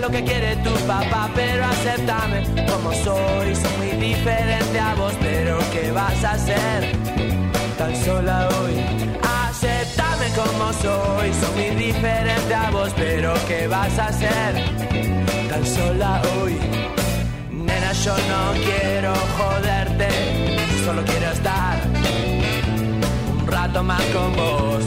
lo 0.00 0.10
que 0.10 0.22
quiere 0.24 0.56
tu 0.56 0.72
papá, 0.86 1.30
pero 1.34 1.64
acéptame 1.64 2.42
como 2.70 2.92
soy. 2.92 3.54
Soy 3.54 3.76
muy 3.78 4.06
diferente 4.08 4.78
a 4.78 4.94
vos, 4.94 5.12
pero 5.20 5.58
¿qué 5.72 5.90
vas 5.92 6.24
a 6.24 6.32
hacer 6.32 6.92
tan 7.78 7.96
sola 8.04 8.48
hoy? 8.58 8.74
Acéptame 9.48 10.26
como 10.34 10.72
soy, 10.72 11.32
soy 11.40 11.54
muy 11.56 11.84
diferente 11.84 12.54
a 12.54 12.70
vos, 12.70 12.90
pero 12.96 13.34
¿qué 13.48 13.66
vas 13.68 13.98
a 13.98 14.06
hacer 14.06 14.64
tan 15.48 15.66
sola 15.66 16.22
hoy? 16.40 16.58
Nena, 17.50 17.92
yo 17.92 18.14
no 18.32 18.52
quiero 18.64 19.14
joderte, 19.38 20.08
solo 20.84 21.02
quiero 21.04 21.32
estar 21.32 21.78
un 23.38 23.46
rato 23.46 23.82
más 23.82 24.02
con 24.14 24.36
vos. 24.36 24.84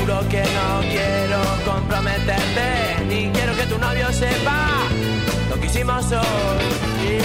Juro 0.00 0.20
que 0.28 0.42
no 0.42 0.80
quiero 0.88 1.38
comprometerte, 1.66 3.04
ni 3.08 3.37
tu 3.68 3.78
novio 3.78 4.12
sepa 4.12 4.88
lo 5.50 5.60
que 5.60 5.66
hicimos 5.66 6.12
hoy. 6.12 7.18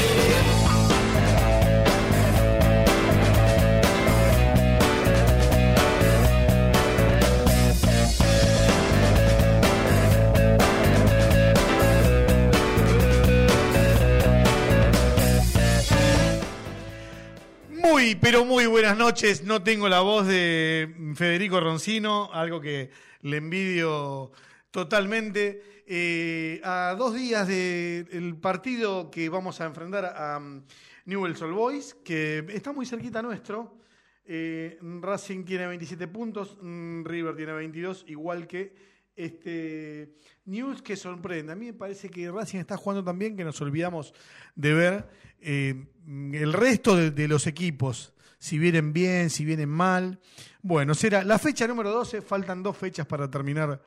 Muy, 17.69 18.15
pero 18.15 18.43
muy 18.43 18.65
buenas 18.65 18.97
noches. 18.97 19.43
No 19.43 19.63
tengo 19.63 19.87
la 19.87 20.01
voz 20.01 20.27
de 20.27 20.93
Federico 21.15 21.59
Roncino, 21.59 22.29
algo 22.33 22.59
que 22.59 22.89
le 23.21 23.37
envidio 23.37 24.31
totalmente. 24.71 25.72
Eh, 25.85 26.61
a 26.63 26.95
dos 26.97 27.13
días 27.13 27.47
del 27.47 28.37
partido 28.37 29.11
que 29.11 29.27
vamos 29.27 29.59
a 29.59 29.65
enfrentar 29.65 30.05
a 30.05 30.37
um, 30.37 30.61
Newell's 31.05 31.41
Old 31.41 31.53
Boys, 31.53 31.93
que 32.05 32.45
está 32.49 32.71
muy 32.71 32.85
cerquita 32.85 33.21
nuestro. 33.21 33.79
Eh, 34.25 34.79
Racing 35.01 35.43
tiene 35.43 35.67
27 35.67 36.07
puntos, 36.07 36.57
mm, 36.61 37.03
River 37.03 37.35
tiene 37.35 37.51
22, 37.51 38.05
igual 38.07 38.47
que 38.47 38.73
este 39.15 40.15
News 40.45 40.81
que 40.81 40.95
sorprende. 40.95 41.51
A 41.51 41.55
mí 41.55 41.65
me 41.67 41.73
parece 41.73 42.09
que 42.09 42.31
Racing 42.31 42.59
está 42.59 42.77
jugando 42.77 43.03
tan 43.03 43.19
bien 43.19 43.35
que 43.35 43.43
nos 43.43 43.59
olvidamos 43.61 44.13
de 44.55 44.73
ver 44.73 45.09
eh, 45.41 45.85
el 46.07 46.53
resto 46.53 46.95
de 46.95 47.27
los 47.27 47.45
equipos, 47.45 48.13
si 48.39 48.57
vienen 48.57 48.93
bien, 48.93 49.29
si 49.29 49.43
vienen 49.43 49.69
mal. 49.69 50.19
Bueno, 50.61 50.95
será 50.95 51.25
la 51.25 51.37
fecha 51.37 51.67
número 51.67 51.91
12, 51.91 52.21
faltan 52.21 52.63
dos 52.63 52.77
fechas 52.77 53.05
para 53.05 53.29
terminar 53.29 53.81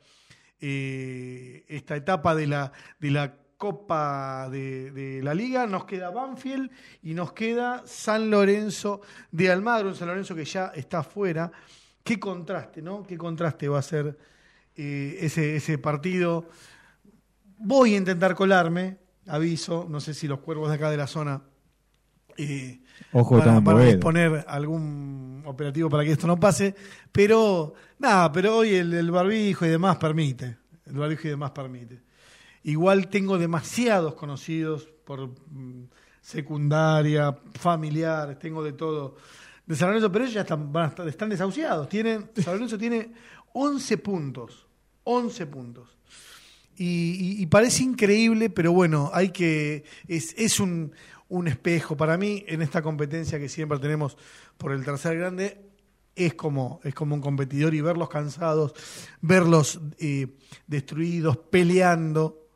eh, 0.61 1.65
esta 1.69 1.97
etapa 1.97 2.35
de 2.35 2.47
la, 2.47 2.73
de 2.99 3.11
la 3.11 3.35
Copa 3.57 4.49
de, 4.51 5.21
la 5.23 5.35
Liga. 5.35 5.67
Nos 5.67 5.85
queda 5.85 6.11
Banfield 6.11 6.71
y 7.03 7.15
nos 7.15 7.33
queda 7.33 7.83
San 7.87 8.31
Lorenzo 8.31 9.01
de 9.31 9.51
Almagro, 9.51 9.89
un 9.89 9.95
San 9.95 10.09
Lorenzo 10.09 10.34
que 10.34 10.45
ya 10.45 10.73
está 10.75 10.99
afuera. 10.99 11.51
Qué 12.03 12.21
contraste, 12.21 12.83
¿no? 12.83 13.03
Qué 13.03 13.17
contraste 13.17 13.69
va 13.69 13.79
a 13.79 13.83
ser 13.83 14.19
eh, 14.77 15.17
ese, 15.21 15.57
ese 15.57 15.79
partido. 15.79 16.49
Voy 17.59 17.95
a 17.95 17.97
intentar 17.97 18.34
colarme, 18.34 18.99
aviso, 19.27 19.87
no 19.89 20.01
sé 20.01 20.12
si 20.12 20.29
los 20.29 20.41
cuervos 20.41 20.69
de 20.69 20.75
acá 20.75 20.91
de 20.91 20.99
la 20.99 21.07
zona 21.07 21.43
eh, 22.39 22.81
Ojo, 23.12 23.39
para, 23.39 23.61
para 23.61 23.79
disponer 23.84 24.45
algún 24.48 25.42
operativo 25.47 25.89
para 25.89 26.05
que 26.05 26.12
esto 26.12 26.27
no 26.27 26.39
pase, 26.39 26.75
pero 27.12 27.75
nada, 27.98 28.31
pero 28.33 28.56
hoy 28.59 28.75
el, 28.75 28.93
el 28.95 29.11
barbijo 29.11 29.65
y 29.67 29.69
demás 29.69 29.97
permite, 29.97 30.56
el 30.87 30.95
barbijo 30.95 31.27
y 31.27 31.31
demás 31.31 31.51
permite. 31.53 32.01
Igual 32.65 33.09
tengo 33.09 33.39
demasiados 33.39 34.15
conocidos 34.15 34.89
por 35.05 35.28
mm, 35.51 35.84
secundaria, 36.20 37.37
familiares, 37.55 38.39
tengo 38.39 38.62
de 38.62 38.73
todo 38.73 39.17
de 39.67 39.75
San 39.75 39.89
Lorenzo, 39.89 40.12
pero 40.12 40.25
ellos 40.25 40.34
ya 40.34 40.43
están, 40.43 40.73
van 40.73 40.84
a 40.84 40.89
estar- 40.95 41.09
están 41.09 41.28
desahuciados. 41.28 41.88
Tienen, 41.88 42.31
San 42.37 42.55
Lorenzo 42.55 42.78
tiene 42.78 43.11
11 43.53 43.99
puntos, 43.99 44.66
11 45.05 45.47
puntos. 45.47 45.88
Y, 46.77 46.84
y- 47.38 47.43
y 47.43 47.47
parece 47.47 47.82
increíble, 47.82 48.49
pero 48.50 48.71
bueno, 48.72 49.11
hay 49.15 49.31
que. 49.31 49.84
Es, 50.06 50.34
es 50.38 50.61
un, 50.61 50.93
un 51.28 51.48
espejo. 51.48 51.97
Para 51.97 52.16
mí, 52.16 52.44
en 52.47 52.62
esta 52.62 52.82
competencia 52.82 53.38
que 53.38 53.48
siempre 53.48 53.78
tenemos 53.78 54.16
por 54.56 54.72
el 54.72 54.84
tercer 54.84 55.19
grande, 55.19 55.60
es 56.14 56.34
como, 56.34 56.81
es 56.82 56.94
como 56.94 57.14
un 57.14 57.20
competidor 57.20 57.75
y 57.75 57.81
verlos 57.82 58.09
cansados, 58.09 58.75
verlos 59.20 59.81
eh, 59.98 60.28
destruidos, 60.66 61.37
peleando 61.37 62.48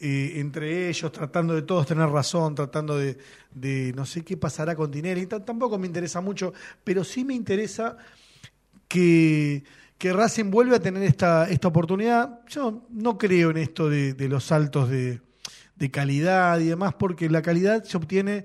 eh, 0.00 0.40
entre 0.40 0.88
ellos, 0.88 1.12
tratando 1.12 1.54
de 1.54 1.62
todos 1.62 1.86
tener 1.86 2.08
razón, 2.08 2.56
tratando 2.56 2.98
de, 2.98 3.92
no 3.94 4.04
sé 4.04 4.24
qué 4.24 4.36
pasará 4.36 4.74
con 4.74 4.90
Tinelli. 4.90 5.26
Tampoco 5.26 5.78
me 5.78 5.86
interesa 5.86 6.20
mucho, 6.20 6.52
pero 6.82 7.04
sí 7.04 7.24
me 7.24 7.34
interesa 7.34 7.96
que, 8.88 9.62
que 9.96 10.12
Racing 10.12 10.50
vuelve 10.50 10.74
a 10.74 10.80
tener 10.80 11.04
esta, 11.04 11.48
esta 11.48 11.68
oportunidad. 11.68 12.40
Yo 12.48 12.84
no 12.90 13.16
creo 13.16 13.50
en 13.50 13.58
esto 13.58 13.88
de 13.88 14.28
los 14.28 14.42
saltos 14.42 14.90
de, 14.90 15.20
de 15.82 15.90
calidad 15.90 16.60
y 16.60 16.66
demás, 16.66 16.94
porque 16.94 17.28
la 17.28 17.42
calidad 17.42 17.82
se 17.82 17.96
obtiene 17.96 18.44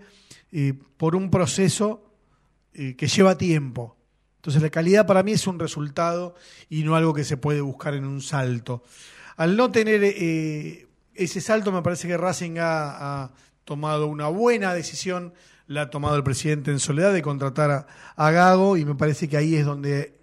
eh, 0.51 0.73
por 0.97 1.15
un 1.15 1.29
proceso 1.29 2.15
eh, 2.73 2.95
que 2.95 3.05
lleva 3.05 3.37
tiempo. 3.37 3.95
Entonces 4.37 4.59
la 4.59 4.71
calidad 4.71 5.05
para 5.05 5.21
mí 5.21 5.33
es 5.33 5.45
un 5.45 5.59
resultado 5.59 6.33
y 6.67 6.83
no 6.83 6.95
algo 6.95 7.13
que 7.13 7.23
se 7.23 7.37
puede 7.37 7.61
buscar 7.61 7.93
en 7.93 8.05
un 8.05 8.21
salto. 8.21 8.81
Al 9.35 9.55
no 9.55 9.69
tener 9.69 10.01
eh, 10.03 10.87
ese 11.13 11.39
salto 11.39 11.71
me 11.71 11.83
parece 11.83 12.07
que 12.07 12.17
Racing 12.17 12.55
ha, 12.59 13.29
tomado 13.65 14.07
una 14.07 14.29
buena 14.29 14.73
decisión, 14.73 15.31
la 15.67 15.83
ha 15.83 15.89
tomado 15.91 16.15
el 16.15 16.23
presidente 16.23 16.71
en 16.71 16.79
soledad 16.79 17.13
de 17.13 17.21
contratar 17.21 17.85
a, 18.15 18.31
Gago 18.31 18.77
y 18.77 18.85
me 18.85 18.95
parece 18.95 19.29
que 19.29 19.37
ahí 19.37 19.55
es 19.55 19.65
donde 19.65 20.13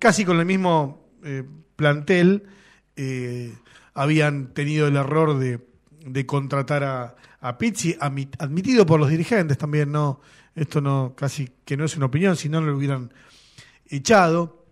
casi 0.00 0.24
con 0.24 0.40
el 0.40 0.46
mismo 0.46 1.06
plantel 1.76 2.48
habían 3.92 4.54
tenido 4.54 4.88
el 4.88 4.96
error 4.96 5.38
de, 5.38 5.60
de 6.04 6.26
contratar 6.26 6.84
a, 6.84 7.16
a 7.40 7.58
Pizzi, 7.58 7.96
admitido 7.98 8.86
por 8.86 9.00
los 9.00 9.08
dirigentes 9.08 9.58
también, 9.58 9.90
no, 9.90 10.20
esto 10.54 10.80
no, 10.80 11.14
casi 11.16 11.48
que 11.64 11.76
no 11.76 11.84
es 11.84 11.96
una 11.96 12.06
opinión, 12.06 12.36
si 12.36 12.48
no 12.48 12.60
lo 12.60 12.76
hubieran 12.76 13.12
echado. 13.86 14.64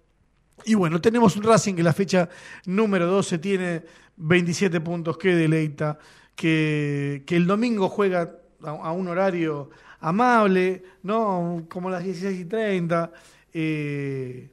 Y 0.64 0.74
bueno, 0.74 1.00
tenemos 1.00 1.36
un 1.36 1.42
Racing 1.42 1.74
que 1.74 1.82
la 1.82 1.92
fecha 1.92 2.28
número 2.66 3.06
12 3.06 3.38
tiene 3.38 3.82
27 4.16 4.80
puntos, 4.80 5.16
que 5.18 5.34
deleita, 5.34 5.98
que, 6.36 7.24
que 7.26 7.36
el 7.36 7.46
domingo 7.46 7.88
juega 7.88 8.36
a, 8.62 8.70
a 8.70 8.92
un 8.92 9.08
horario 9.08 9.70
amable, 10.00 10.82
¿no? 11.02 11.66
Como 11.68 11.90
las 11.90 12.04
16 12.04 12.40
y 12.40 12.44
30. 12.44 13.12
eh, 13.54 14.50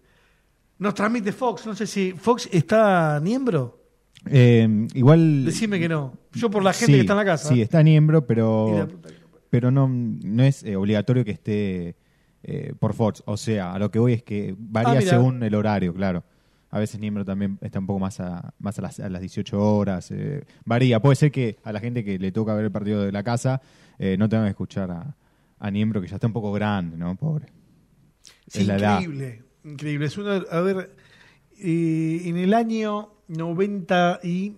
nos 0.80 0.94
transmite 0.94 1.34
Fox, 1.34 1.66
no 1.66 1.76
sé 1.76 1.86
si 1.86 2.14
Fox 2.14 2.48
está 2.52 3.20
miembro. 3.22 3.79
Eh, 4.32 4.88
igual. 4.94 5.46
Decime 5.46 5.80
que 5.80 5.90
no. 5.90 6.14
Yo 6.34 6.50
por 6.50 6.64
la 6.64 6.74
gente 6.74 6.86
Sí, 6.88 6.94
que 6.94 7.02
está 7.02 7.14
en 7.14 7.18
la 7.18 7.26
casa. 7.26 7.50
Sí, 7.50 7.62
está 7.62 7.84
miembro, 7.84 8.20
Y 8.20 8.22
la 8.22 8.28
pero, 8.28 8.90
pero 9.50 9.72
no, 9.72 9.88
no 9.90 10.44
es 10.44 10.64
eh, 10.64 10.76
obligatorio 10.76 11.26
que 11.26 11.32
esté 11.32 11.96
eh, 12.44 12.74
por 12.80 12.94
Fox. 12.94 13.24
O 13.26 13.38
sea, 13.38 13.74
a 13.74 13.80
lo 13.80 13.90
que 13.92 14.00
voy 14.00 14.14
es 14.14 14.24
que 14.24 14.56
varía 14.58 15.00
Ah, 15.00 15.02
según 15.02 15.42
el 15.44 15.56
horario, 15.56 15.94
claro. 15.94 16.24
A 16.72 16.78
veces 16.80 17.00
miembro 17.00 17.26
también 17.26 17.58
está 17.62 17.80
un 17.80 17.88
poco 17.88 18.00
más 18.00 18.20
a, 18.20 18.54
más 18.60 18.78
a, 18.78 18.84
las, 18.84 19.00
a 19.00 19.10
las 19.10 19.22
18 19.22 19.60
horas. 19.60 20.12
eh, 20.12 20.44
varía. 20.66 21.02
Puede 21.02 21.16
ser 21.16 21.32
que 21.32 21.58
a 21.64 21.72
la 21.72 21.80
gente 21.80 22.04
que 22.04 22.20
le 22.20 22.32
toca 22.32 22.54
ver 22.54 22.66
el 22.66 22.72
partido 22.72 23.02
de 23.04 23.12
la 23.12 23.24
casa 23.24 23.62
no 24.18 24.30
tenga 24.30 24.46
que 24.46 24.52
escuchar 24.52 24.90
a, 24.92 25.16
a 25.60 25.72
miembro 25.72 26.00
que 26.02 26.08
ya 26.08 26.16
está 26.16 26.28
un 26.28 26.32
poco 26.34 26.54
grande, 26.54 26.96
¿no? 26.96 27.16
Pobre. 27.16 27.48
Sí, 28.48 28.62
es 28.62 28.68
la 28.68 28.78
edad. 28.78 29.02
increíble, 29.02 29.44
increíble. 29.66 30.06
Es 30.06 30.18
una, 30.18 30.36
a 30.36 30.62
ver, 30.62 30.96
eh, 31.62 32.22
en 32.26 32.38
el 32.38 32.54
año 32.54 33.12
90 33.28 34.20
y... 34.24 34.54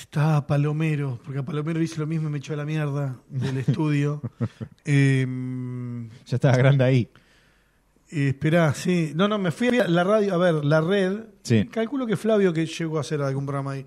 Estaba 0.00 0.46
Palomero, 0.46 1.20
porque 1.24 1.40
a 1.40 1.44
Palomero 1.44 1.82
hice 1.82 1.98
lo 2.00 2.06
mismo 2.06 2.28
y 2.28 2.32
me 2.32 2.38
echó 2.38 2.54
a 2.54 2.56
la 2.56 2.64
mierda 2.64 3.20
del 3.28 3.58
estudio. 3.66 4.22
eh, 4.84 5.26
Ya 6.26 6.36
estaba 6.36 6.56
grande 6.56 6.84
ahí. 6.84 7.08
eh, 8.10 8.28
esperá, 8.28 8.72
sí. 8.74 9.12
No, 9.14 9.28
no, 9.28 9.38
me 9.38 9.50
fui 9.50 9.68
a 9.78 9.86
la 9.86 10.04
radio, 10.04 10.34
a 10.34 10.38
ver, 10.38 10.64
la 10.64 10.80
red. 10.80 11.24
Sí. 11.42 11.66
Calculo 11.66 12.06
que 12.06 12.16
Flavio 12.16 12.52
que 12.52 12.64
llegó 12.66 12.96
a 12.98 13.02
hacer 13.02 13.20
algún 13.20 13.44
programa 13.46 13.72
ahí. 13.72 13.84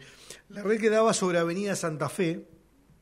La 0.50 0.62
red 0.63 0.80
quedaba 0.80 1.12
sobre 1.13 1.39
Avenida 1.39 1.75
Santa 1.75 2.07
Fe. 2.07 2.45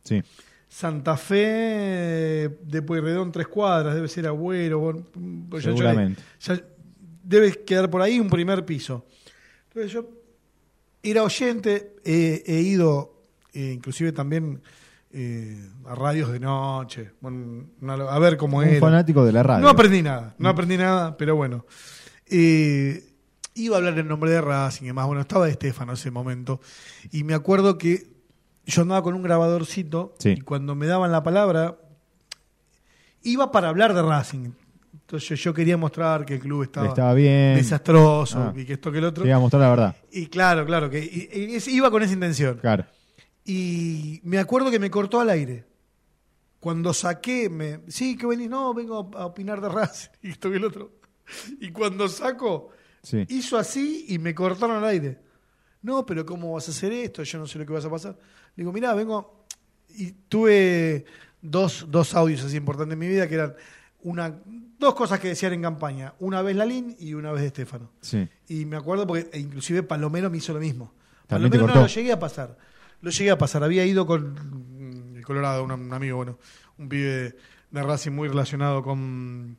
Sí. 0.03 0.21
Santa 0.71 1.17
Fe 1.17 2.47
de 2.63 2.81
Pueyrredón, 2.85 3.31
tres 3.31 3.47
cuadras, 3.47 3.95
debe 3.95 4.07
ser 4.07 4.27
Agüero. 4.27 4.79
bueno, 4.79 5.03
pues 5.49 5.63
ya- 5.63 5.71
Seguramente. 5.71 6.21
ya 6.39 6.61
debe 7.23 7.63
quedar 7.65 7.89
por 7.89 8.01
ahí 8.01 8.19
un 8.19 8.29
primer 8.29 8.63
piso. 8.65 9.05
Entonces 9.67 9.91
yo 9.91 10.09
era 11.03 11.23
oyente, 11.23 11.95
he, 12.05 12.43
he 12.45 12.61
ido 12.61 13.15
eh, 13.53 13.71
inclusive 13.73 14.11
también 14.11 14.61
eh, 15.11 15.67
a 15.87 15.95
radios 15.95 16.31
de 16.31 16.39
noche, 16.39 17.11
bueno, 17.19 17.65
una- 17.81 17.93
a 17.95 18.19
ver 18.19 18.37
cómo 18.37 18.59
Un 18.59 18.65
era. 18.65 18.79
fanático 18.79 19.25
de 19.25 19.31
la 19.31 19.41
radio. 19.41 19.63
No 19.63 19.69
aprendí 19.69 20.03
nada, 20.03 20.35
no 20.37 20.49
aprendí 20.49 20.77
nada, 20.77 21.17
pero 21.17 21.35
bueno. 21.35 21.65
Eh, 22.27 23.03
iba 23.55 23.75
a 23.75 23.79
hablar 23.79 23.97
en 23.97 24.07
nombre 24.07 24.29
de 24.29 24.39
Racing 24.39 24.83
y 24.83 24.87
demás. 24.87 25.07
Bueno, 25.07 25.21
estaba 25.21 25.49
Estefano 25.49 25.93
en 25.93 25.97
ese 25.97 26.11
momento. 26.11 26.61
Y 27.11 27.23
me 27.23 27.33
acuerdo 27.33 27.77
que 27.79 28.07
yo 28.69 28.81
andaba 28.83 29.01
con 29.03 29.13
un 29.15 29.21
grabadorcito 29.23 30.15
Sí. 30.19 30.29
y 30.37 30.41
cuando 30.41 30.75
me 30.75 30.87
daban 30.87 31.11
la 31.11 31.23
palabra, 31.23 31.77
iba 33.23 33.51
para 33.51 33.69
hablar 33.69 33.93
de 33.93 34.01
Racing. 34.01 34.51
Entonces 34.93 35.39
yo 35.41 35.53
quería 35.53 35.75
mostrar 35.77 36.25
que 36.25 36.35
el 36.35 36.39
club 36.39 36.63
estaba, 36.63 36.87
Estaba 36.87 37.13
bien. 37.13 37.55
desastroso 37.55 38.39
Ah. 38.39 38.53
y 38.55 38.65
que 38.65 38.73
esto 38.73 38.91
que 38.91 38.99
el 38.99 39.05
otro. 39.05 39.23
Te 39.23 39.29
iba 39.29 39.37
a 39.37 39.41
mostrar 39.41 39.61
la 39.63 39.69
verdad. 39.69 39.95
Y 40.11 40.27
claro, 40.27 40.65
claro, 40.65 40.89
que 40.89 40.99
y- 40.99 41.29
y 41.51 41.55
es- 41.55 41.67
iba 41.67 41.89
con 41.89 42.03
esa 42.03 42.13
intención. 42.13 42.57
Claro. 42.59 42.85
Y 43.45 44.19
me 44.23 44.37
acuerdo 44.37 44.69
que 44.69 44.79
me 44.79 44.91
cortó 44.91 45.19
al 45.19 45.29
aire. 45.31 45.65
Cuando 46.59 46.93
saqué, 46.93 47.49
me, 47.49 47.79
sí, 47.87 48.17
que 48.17 48.27
venís, 48.27 48.49
no, 48.49 48.73
vengo 48.73 49.09
a 49.15 49.25
opinar 49.25 49.61
de 49.61 49.69
Racing 49.69 50.09
y 50.21 50.29
esto 50.31 50.49
que 50.51 50.57
el 50.57 50.65
otro. 50.65 50.91
Y 51.59 51.71
cuando 51.71 52.07
saco, 52.07 52.69
Sí. 53.01 53.25
hizo 53.29 53.57
así 53.57 54.05
y 54.09 54.19
me 54.19 54.35
cortaron 54.35 54.77
al 54.77 54.85
aire. 54.89 55.19
No, 55.81 56.05
pero 56.05 56.25
¿cómo 56.25 56.53
vas 56.53 56.67
a 56.67 56.71
hacer 56.71 56.91
esto? 56.91 57.23
Yo 57.23 57.39
no 57.39 57.47
sé 57.47 57.57
lo 57.57 57.65
que 57.65 57.71
vas 57.73 57.85
a 57.85 57.89
pasar. 57.89 58.17
Le 58.59 58.63
digo, 58.63 58.73
mirá, 58.73 58.93
vengo. 58.93 59.45
Y 59.95 60.11
tuve 60.27 61.05
dos, 61.41 61.85
dos 61.89 62.13
audios 62.13 62.43
así 62.43 62.57
importantes 62.57 62.91
en 62.91 62.99
mi 62.99 63.07
vida 63.07 63.25
que 63.25 63.35
eran 63.35 63.53
una, 64.01 64.35
dos 64.77 64.95
cosas 64.95 65.21
que 65.21 65.29
decían 65.29 65.53
en 65.53 65.61
campaña. 65.61 66.13
Una 66.19 66.41
vez 66.41 66.57
Lalín 66.57 66.93
y 66.99 67.13
una 67.13 67.31
vez 67.31 67.39
de 67.39 67.47
Estefano. 67.47 67.89
Sí. 68.01 68.27
Y 68.49 68.65
me 68.65 68.75
acuerdo 68.75 69.07
porque 69.07 69.29
e 69.31 69.39
inclusive 69.39 69.81
Palomero 69.81 70.29
me 70.29 70.39
hizo 70.39 70.51
lo 70.51 70.59
mismo. 70.59 70.91
También 71.25 71.51
Palomero 71.51 71.73
no 71.73 71.81
lo 71.83 71.87
llegué 71.87 72.11
a 72.11 72.19
pasar. 72.19 72.57
Lo 72.99 73.11
llegué 73.11 73.31
a 73.31 73.37
pasar. 73.37 73.63
Había 73.63 73.85
ido 73.85 74.05
con 74.05 74.33
mm, 74.33 75.15
el 75.15 75.23
Colorado, 75.23 75.63
un, 75.63 75.71
un 75.71 75.93
amigo, 75.93 76.17
bueno, 76.17 76.37
un 76.79 76.89
pibe 76.89 77.09
de, 77.09 77.35
de 77.71 77.83
Racing 77.83 78.11
muy 78.11 78.27
relacionado 78.27 78.83
con, 78.83 79.55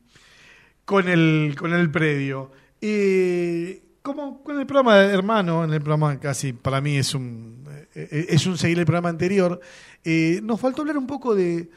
con, 0.85 1.09
el, 1.09 1.55
con 1.57 1.73
el 1.73 1.89
predio. 1.89 2.51
Eh, 2.79 3.81
como 4.03 4.43
con 4.43 4.59
el 4.59 4.67
programa 4.67 4.97
de 4.97 5.11
Hermano, 5.11 5.63
en 5.63 5.73
el 5.73 5.79
programa 5.81 6.19
casi 6.19 6.53
para 6.53 6.81
mí 6.81 6.97
es 6.97 7.15
un, 7.15 7.60
es 7.93 8.45
un 8.45 8.57
seguir 8.57 8.79
el 8.79 8.85
programa 8.85 9.09
anterior, 9.09 9.59
eh, 10.03 10.39
nos 10.43 10.59
faltó 10.59 10.81
hablar 10.81 10.97
un 10.97 11.07
poco 11.07 11.35
de, 11.35 11.69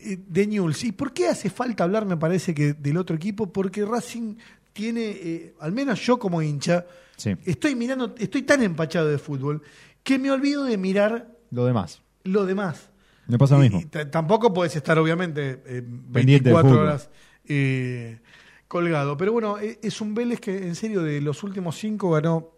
eh, 0.00 0.18
de 0.26 0.46
Newell's. 0.46 0.84
¿Y 0.84 0.92
por 0.92 1.12
qué 1.12 1.28
hace 1.28 1.50
falta 1.50 1.84
hablar, 1.84 2.06
me 2.06 2.16
parece, 2.16 2.54
que 2.54 2.72
del 2.74 2.96
otro 2.96 3.16
equipo? 3.16 3.52
Porque 3.52 3.84
Racing 3.84 4.36
tiene, 4.72 5.00
eh, 5.10 5.54
al 5.60 5.72
menos 5.72 6.00
yo 6.04 6.18
como 6.18 6.40
hincha, 6.42 6.86
Sí. 7.16 7.34
estoy 7.46 7.74
mirando, 7.74 8.14
estoy 8.18 8.42
tan 8.42 8.62
empachado 8.62 9.08
de 9.08 9.18
fútbol 9.18 9.60
que 10.04 10.18
me 10.20 10.30
olvido 10.30 10.62
de 10.64 10.76
mirar 10.78 11.28
Lo 11.50 11.64
demás. 11.64 12.00
lo 12.24 12.46
demás. 12.46 12.90
Me 13.26 13.36
pasa 13.38 13.56
lo 13.56 13.60
mismo. 13.62 13.80
y 13.80 13.84
tampoco 13.86 14.54
puedes 14.54 14.74
estar, 14.76 14.98
obviamente, 14.98 15.60
eh, 15.66 15.82
Pendiente 16.12 16.48
del 16.50 16.54
24 16.54 16.70
fútbol. 16.70 16.86
horas 16.86 17.10
eh, 17.46 18.20
colgado. 18.68 19.16
Pero 19.16 19.32
bueno, 19.32 19.58
eh, 19.58 19.78
es 19.82 20.00
un 20.00 20.14
Vélez 20.14 20.40
que, 20.40 20.56
en 20.66 20.74
serio, 20.76 21.02
de 21.02 21.20
los 21.20 21.42
últimos 21.42 21.76
cinco 21.76 22.10
ganó 22.12 22.52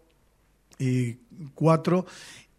eh, 0.79 1.17
cuatro. 1.55 2.05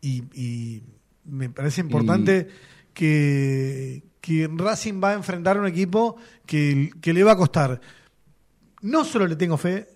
Y, 0.03 0.25
y 0.35 0.83
me 1.25 1.49
parece 1.49 1.81
importante 1.81 2.49
que, 2.93 4.03
que 4.21 4.51
Racing 4.55 5.01
va 5.03 5.11
a 5.11 5.15
enfrentar 5.15 5.57
a 5.57 5.61
un 5.61 5.67
equipo 5.67 6.17
que, 6.45 6.91
que 7.01 7.15
le 7.15 7.25
va 7.25 7.33
a 7.33 7.37
costar. 7.37 7.81
No 8.83 9.05
solo 9.05 9.27
le 9.27 9.37
tengo 9.37 9.57
fe, 9.57 9.89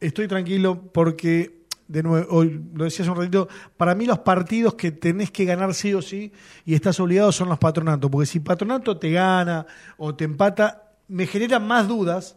estoy 0.00 0.28
tranquilo 0.28 0.90
porque, 0.92 1.64
de 1.88 2.02
nuevo, 2.02 2.26
hoy 2.30 2.62
lo 2.72 2.84
decía 2.84 3.02
hace 3.02 3.10
un 3.10 3.18
ratito, 3.18 3.48
para 3.76 3.94
mí 3.94 4.06
los 4.06 4.20
partidos 4.20 4.74
que 4.74 4.92
tenés 4.92 5.30
que 5.30 5.44
ganar 5.44 5.74
sí 5.74 5.92
o 5.92 6.00
sí 6.00 6.32
y 6.64 6.74
estás 6.74 7.00
obligado 7.00 7.32
son 7.32 7.48
los 7.48 7.58
patronatos, 7.58 8.10
porque 8.10 8.26
si 8.26 8.40
patronato 8.40 8.96
te 8.96 9.10
gana 9.10 9.66
o 9.96 10.14
te 10.14 10.24
empata, 10.24 10.94
me 11.08 11.26
genera 11.26 11.58
más 11.58 11.88
dudas. 11.88 12.36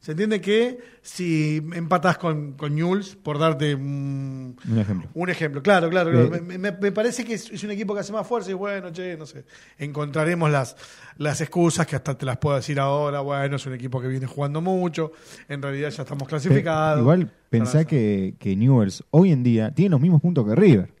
Se 0.00 0.12
entiende 0.12 0.40
que 0.40 0.78
si 1.02 1.56
empatas 1.74 2.16
con, 2.18 2.52
con 2.52 2.74
Newell's, 2.76 3.16
por 3.16 3.38
darte 3.38 3.74
un, 3.74 4.56
Un 4.70 4.78
ejemplo. 4.78 5.08
un 5.14 5.30
ejemplo, 5.30 5.62
claro, 5.62 5.90
claro. 5.90 6.10
claro. 6.12 6.34
Eh, 6.36 6.40
Me, 6.40 6.58
me- 6.58 6.72
me 6.72 6.92
parece 6.92 7.24
que 7.24 7.34
es, 7.34 7.50
es 7.50 7.64
un 7.64 7.72
equipo 7.72 7.92
que 7.94 8.00
hace 8.00 8.12
más 8.12 8.26
fuerza 8.26 8.50
y 8.50 8.54
bueno, 8.54 8.90
che, 8.92 9.16
no 9.16 9.26
sé. 9.26 9.44
Encontraremos 9.78 10.50
las, 10.50 10.76
las 11.18 11.40
excusas 11.40 11.86
que 11.86 11.96
hasta 11.96 12.16
te 12.16 12.24
las 12.24 12.36
puedo 12.38 12.56
decir 12.56 12.78
ahora. 12.78 13.20
Bueno, 13.20 13.56
es 13.56 13.66
un 13.66 13.74
equipo 13.74 14.00
que 14.00 14.08
viene 14.08 14.26
jugando 14.26 14.60
mucho. 14.60 15.12
En 15.48 15.60
realidad 15.60 15.90
ya 15.90 16.02
estamos 16.02 16.28
clasificados. 16.28 17.00
Igual 17.00 17.32
pensá 17.50 17.84
que, 17.84 18.34
que 18.38 18.54
Newell's 18.56 19.02
hoy 19.10 19.32
en 19.32 19.42
día 19.42 19.72
tiene 19.74 19.90
los 19.90 20.00
mismos 20.00 20.20
puntos 20.20 20.46
que 20.46 20.54
River. 20.54 20.94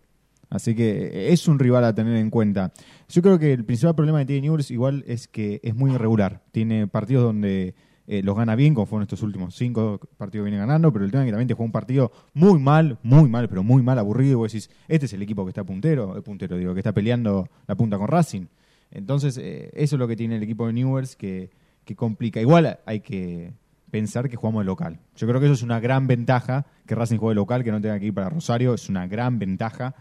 Así 0.48 0.74
que 0.76 1.32
es 1.32 1.48
un 1.48 1.58
rival 1.58 1.84
a 1.84 1.94
tener 1.94 2.16
en 2.16 2.30
cuenta. 2.30 2.72
Yo 3.08 3.20
creo 3.20 3.38
que 3.38 3.52
el 3.52 3.64
principal 3.64 3.94
problema 3.96 4.20
que 4.20 4.26
tiene 4.26 4.42
Newell's 4.42 4.70
igual 4.70 5.04
es 5.06 5.26
que 5.28 5.60
es 5.62 5.74
muy 5.74 5.92
irregular. 5.92 6.42
Tiene 6.52 6.86
partidos 6.86 7.24
donde 7.24 7.74
eh, 8.08 8.22
los 8.22 8.36
gana 8.36 8.54
bien, 8.54 8.72
como 8.74 8.86
fueron 8.86 9.02
estos 9.02 9.22
últimos 9.22 9.56
cinco 9.56 9.98
partidos 10.16 10.44
que 10.44 10.50
viene 10.50 10.58
ganando, 10.58 10.92
pero 10.92 11.04
el 11.04 11.10
tema 11.10 11.24
es 11.24 11.26
que 11.26 11.32
también 11.32 11.48
te 11.48 11.54
juega 11.54 11.66
un 11.66 11.72
partido 11.72 12.12
muy 12.34 12.60
mal, 12.60 12.98
muy 13.02 13.28
mal, 13.28 13.48
pero 13.48 13.64
muy 13.64 13.82
mal, 13.82 13.98
aburrido. 13.98 14.32
Y 14.32 14.34
vos 14.36 14.52
decís, 14.52 14.70
este 14.86 15.06
es 15.06 15.12
el 15.12 15.22
equipo 15.22 15.44
que 15.44 15.50
está 15.50 15.64
puntero, 15.64 16.16
eh, 16.16 16.22
puntero, 16.22 16.56
digo, 16.56 16.72
que 16.72 16.80
está 16.80 16.92
peleando 16.92 17.48
la 17.66 17.74
punta 17.74 17.98
con 17.98 18.06
Racing. 18.06 18.46
Entonces, 18.92 19.36
eh, 19.38 19.70
eso 19.74 19.96
es 19.96 19.98
lo 19.98 20.06
que 20.06 20.14
tiene 20.14 20.36
el 20.36 20.42
equipo 20.44 20.68
de 20.68 20.72
Newell's 20.72 21.16
que, 21.16 21.50
que 21.84 21.96
complica. 21.96 22.40
Igual 22.40 22.78
hay 22.86 23.00
que 23.00 23.52
pensar 23.90 24.28
que 24.28 24.36
jugamos 24.36 24.62
de 24.62 24.66
local. 24.66 25.00
Yo 25.16 25.26
creo 25.26 25.40
que 25.40 25.46
eso 25.46 25.54
es 25.54 25.62
una 25.62 25.80
gran 25.80 26.06
ventaja, 26.06 26.66
que 26.86 26.94
Racing 26.94 27.18
juegue 27.18 27.34
local, 27.34 27.64
que 27.64 27.72
no 27.72 27.80
tenga 27.80 27.98
que 27.98 28.06
ir 28.06 28.14
para 28.14 28.28
Rosario, 28.28 28.74
es 28.74 28.88
una 28.88 29.08
gran 29.08 29.38
ventaja. 29.38 29.94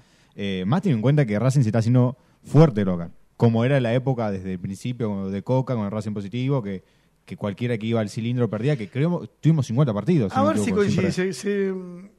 Más 0.65 0.81
teniendo 0.81 0.97
en 0.97 1.01
cuenta 1.01 1.25
que 1.25 1.39
Racing 1.39 1.61
se 1.61 1.69
está 1.69 1.79
haciendo 1.79 2.17
fuerte 2.43 2.83
local, 2.83 3.11
como 3.37 3.63
era 3.63 3.77
en 3.77 3.83
la 3.83 3.93
época 3.93 4.31
desde 4.31 4.51
el 4.51 4.59
principio 4.59 5.29
de 5.29 5.41
Coca 5.43 5.75
con 5.75 5.85
el 5.85 5.91
Racing 5.91 6.13
positivo, 6.13 6.61
que, 6.61 6.83
que 7.25 7.35
cualquiera 7.37 7.77
que 7.77 7.87
iba 7.87 7.99
al 8.01 8.09
cilindro 8.09 8.49
perdía, 8.49 8.77
que 8.77 8.87
creo 8.87 9.27
tuvimos 9.41 9.65
50 9.67 9.93
partidos. 9.93 10.37
A 10.37 10.43
ver 10.43 10.59
si 10.59 10.71
coincide. 10.71 11.11
Se, 11.11 11.33
se- 11.33 11.73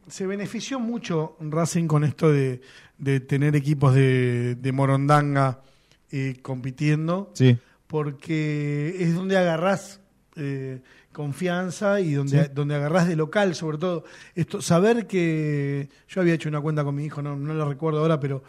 se 0.09 0.27
benefició 0.27 0.81
mucho 0.81 1.37
Racing 1.41 1.87
con 1.87 2.03
esto 2.05 2.31
de, 2.33 2.61
de 2.99 3.21
tener 3.21 3.55
equipos 3.57 3.95
de, 3.95 4.57
de 4.57 4.73
Morondanga 4.73 5.63
eh, 6.11 6.37
compitiendo. 6.43 7.31
Sí, 7.35 7.57
porque 7.87 8.97
es 8.99 9.15
donde 9.15 9.37
agarrás 9.37 10.01
eh, 10.37 10.81
confianza 11.13 12.01
y 12.01 12.13
donde, 12.13 12.45
Sí. 12.45 12.51
donde 12.55 12.75
agarrás 12.75 13.09
de 13.09 13.17
local, 13.17 13.55
sobre 13.55 13.79
todo. 13.79 14.05
Esto, 14.35 14.61
saber 14.61 15.07
que 15.07 15.89
yo 16.09 16.21
había 16.21 16.35
hecho 16.35 16.49
una 16.49 16.61
cuenta 16.61 16.85
con 16.85 16.95
mi 16.95 17.05
hijo, 17.05 17.23
no, 17.23 17.37
no 17.37 17.55
la 17.55 17.65
recuerdo 17.65 18.01
ahora, 18.01 18.21
pero 18.21 18.43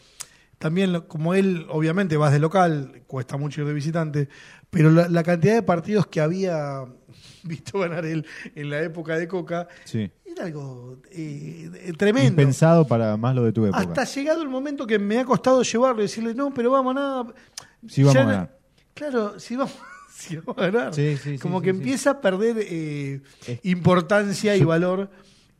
también 0.57 1.01
como 1.01 1.33
él, 1.33 1.65
obviamente 1.69 2.17
vas 2.17 2.31
de 2.31 2.39
local, 2.39 3.03
cuesta 3.07 3.37
mucho 3.37 3.61
ir 3.61 3.67
de 3.67 3.73
visitante, 3.73 4.29
pero 4.69 4.89
la, 4.91 5.07
la 5.07 5.23
cantidad 5.23 5.53
de 5.53 5.63
partidos 5.63 6.07
que 6.07 6.19
había 6.19 6.85
visto 7.43 7.79
ganar 7.79 8.05
él 8.05 8.25
en 8.55 8.69
la 8.69 8.81
época 8.81 9.17
de 9.17 9.27
Coca 9.27 9.67
sí. 9.85 10.09
era 10.25 10.45
algo 10.45 10.97
eh, 11.11 11.93
tremendo. 11.97 12.29
Impensado 12.29 12.87
para 12.87 13.17
más 13.17 13.35
lo 13.35 13.43
de 13.43 13.51
tu 13.51 13.65
época. 13.65 13.81
Hasta 13.81 14.03
llegado 14.05 14.41
el 14.41 14.49
momento 14.49 14.87
que 14.87 14.99
me 14.99 15.19
ha 15.19 15.25
costado 15.25 15.61
llevarlo 15.61 16.01
y 16.01 16.05
decirle, 16.05 16.33
no, 16.33 16.53
pero 16.53 16.71
vamos 16.71 16.91
a 16.91 16.99
nada. 16.99 17.33
Sí, 17.87 18.03
vamos 18.03 18.15
Ya 18.15 18.21
a 18.21 18.25
ganar. 18.25 18.57
Claro, 18.93 19.39
si 19.39 19.55
vamos, 19.55 19.75
si 20.11 20.37
vamos 20.37 20.57
a 20.57 20.69
ganar. 20.71 20.93
Sí, 20.93 21.17
sí, 21.17 21.37
Como 21.37 21.61
que 21.61 21.69
empieza 21.69 22.11
a 22.11 22.21
perder 22.21 22.57
eh, 22.59 23.21
importancia 23.63 24.55
y 24.55 24.63
valor 24.63 25.09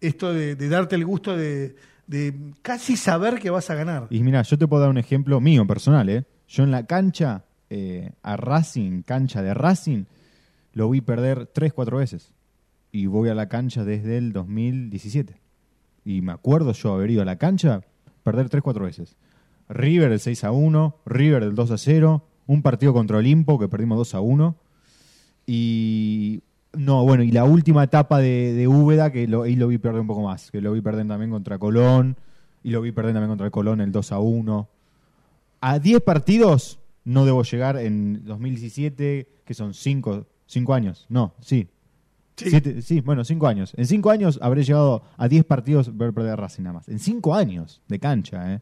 esto 0.01 0.33
de, 0.33 0.55
de 0.55 0.69
darte 0.69 0.95
el 0.95 1.05
gusto 1.05 1.35
de, 1.35 1.75
de 2.07 2.53
casi 2.61 2.97
saber 2.97 3.39
que 3.39 3.49
vas 3.49 3.69
a 3.69 3.75
ganar. 3.75 4.07
Y 4.09 4.23
mira, 4.23 4.41
yo 4.41 4.57
te 4.57 4.67
puedo 4.67 4.81
dar 4.81 4.89
un 4.89 4.97
ejemplo 4.97 5.39
mío 5.39 5.67
personal, 5.67 6.09
¿eh? 6.09 6.25
Yo 6.47 6.63
en 6.63 6.71
la 6.71 6.85
cancha, 6.85 7.43
eh, 7.69 8.11
a 8.23 8.37
Racing, 8.37 9.03
cancha 9.03 9.41
de 9.41 9.53
Racing, 9.53 10.05
lo 10.73 10.89
vi 10.89 11.01
perder 11.01 11.47
tres, 11.47 11.73
cuatro 11.73 11.97
veces. 11.97 12.33
Y 12.91 13.07
voy 13.07 13.29
a 13.29 13.35
la 13.35 13.49
cancha 13.49 13.83
desde 13.83 14.17
el 14.17 14.31
2017. 14.31 15.41
Y 16.05 16.21
me 16.21 16.31
acuerdo 16.31 16.71
yo 16.71 16.93
haber 16.93 17.11
ido 17.11 17.21
a 17.21 17.25
la 17.25 17.37
cancha, 17.37 17.81
perder 18.23 18.49
tres, 18.49 18.63
cuatro 18.63 18.85
veces. 18.85 19.17
River 19.67 20.13
el 20.13 20.19
6 20.21 20.45
a 20.45 20.51
1, 20.51 21.01
River 21.05 21.43
el 21.43 21.55
2 21.55 21.71
a 21.71 21.77
0, 21.77 22.25
un 22.47 22.61
partido 22.61 22.93
contra 22.93 23.17
Olimpo 23.17 23.59
que 23.59 23.67
perdimos 23.67 23.97
2 23.97 24.15
a 24.15 24.21
1. 24.21 24.55
Y 25.45 26.43
no, 26.77 27.03
bueno, 27.03 27.23
y 27.23 27.31
la 27.31 27.43
última 27.43 27.83
etapa 27.83 28.19
de, 28.19 28.53
de 28.53 28.67
Úbeda, 28.67 29.11
que 29.11 29.27
lo, 29.27 29.43
ahí 29.43 29.55
lo 29.55 29.67
vi 29.67 29.77
perder 29.77 30.01
un 30.01 30.07
poco 30.07 30.21
más, 30.21 30.51
que 30.51 30.61
lo 30.61 30.71
vi 30.73 30.81
perder 30.81 31.07
también 31.07 31.31
contra 31.31 31.57
Colón, 31.57 32.15
y 32.63 32.71
lo 32.71 32.81
vi 32.81 32.91
perder 32.91 33.13
también 33.13 33.29
contra 33.29 33.45
el 33.45 33.51
Colón 33.51 33.81
el 33.81 33.91
2 33.91 34.11
a 34.11 34.19
1. 34.19 34.69
A 35.61 35.79
10 35.79 36.01
partidos 36.01 36.79
no 37.03 37.25
debo 37.25 37.43
llegar 37.43 37.77
en 37.77 38.23
2017, 38.25 39.27
que 39.45 39.53
son 39.53 39.73
5 39.73 40.25
cinco 40.45 40.73
años. 40.73 41.05
No, 41.09 41.33
sí. 41.41 41.67
Sí. 42.35 42.49
Siete- 42.51 42.81
sí, 42.83 43.01
bueno, 43.01 43.23
5 43.23 43.47
años. 43.47 43.73
En 43.75 43.85
5 43.87 44.09
años 44.11 44.37
habré 44.41 44.63
llegado 44.63 45.01
a 45.17 45.27
10 45.27 45.43
partidos 45.45 45.97
ver 45.97 46.13
perder 46.13 46.33
a 46.33 46.35
Racing 46.35 46.63
nada 46.63 46.73
más. 46.75 46.87
En 46.87 46.99
5 46.99 47.33
años 47.33 47.81
de 47.87 47.99
cancha, 47.99 48.53
¿eh? 48.53 48.61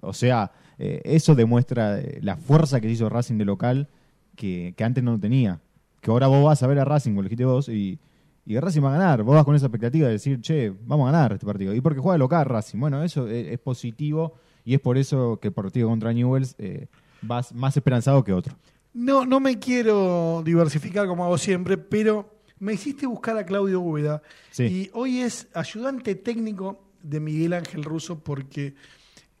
O 0.00 0.14
sea, 0.14 0.50
eh, 0.78 1.02
eso 1.04 1.34
demuestra 1.34 2.00
eh, 2.00 2.18
la 2.22 2.36
fuerza 2.36 2.80
que 2.80 2.88
hizo 2.90 3.08
Racing 3.10 3.36
de 3.36 3.44
local 3.44 3.88
que, 4.36 4.72
que 4.76 4.84
antes 4.84 5.04
no 5.04 5.20
tenía. 5.20 5.60
Que 6.00 6.10
ahora 6.10 6.26
vos 6.28 6.44
vas 6.44 6.62
a 6.62 6.66
ver 6.66 6.78
a 6.78 6.84
Racing, 6.84 7.10
como 7.10 7.22
lo 7.22 7.28
dijiste 7.28 7.44
vos, 7.44 7.68
y, 7.68 7.98
y 8.46 8.58
Racing 8.58 8.82
va 8.82 8.94
a 8.94 8.98
ganar. 8.98 9.22
Vos 9.22 9.34
vas 9.34 9.44
con 9.44 9.54
esa 9.54 9.66
expectativa 9.66 10.06
de 10.06 10.14
decir, 10.14 10.40
che, 10.40 10.70
vamos 10.84 11.08
a 11.08 11.12
ganar 11.12 11.32
este 11.32 11.46
partido. 11.46 11.74
Y 11.74 11.80
porque 11.80 12.00
juega 12.00 12.14
de 12.14 12.18
local 12.20 12.44
Racing. 12.46 12.78
Bueno, 12.80 13.02
eso 13.02 13.28
es, 13.28 13.48
es 13.48 13.58
positivo 13.58 14.34
y 14.64 14.74
es 14.74 14.80
por 14.80 14.96
eso 14.98 15.38
que 15.40 15.48
el 15.48 15.54
partido 15.54 15.88
contra 15.88 16.12
Newells 16.12 16.54
eh, 16.58 16.88
vas 17.22 17.52
más 17.54 17.76
esperanzado 17.76 18.24
que 18.24 18.32
otro. 18.32 18.56
No, 18.92 19.24
no 19.24 19.38
me 19.40 19.58
quiero 19.58 20.42
diversificar 20.44 21.06
como 21.06 21.24
hago 21.24 21.38
siempre, 21.38 21.78
pero 21.78 22.34
me 22.58 22.72
hiciste 22.74 23.06
buscar 23.06 23.36
a 23.38 23.44
Claudio 23.46 23.80
Úbeda 23.80 24.20
Sí. 24.50 24.64
y 24.64 24.90
hoy 24.94 25.20
es 25.20 25.48
ayudante 25.54 26.14
técnico 26.16 26.82
de 27.02 27.20
Miguel 27.20 27.52
Ángel 27.54 27.84
Russo 27.84 28.18
porque 28.22 28.74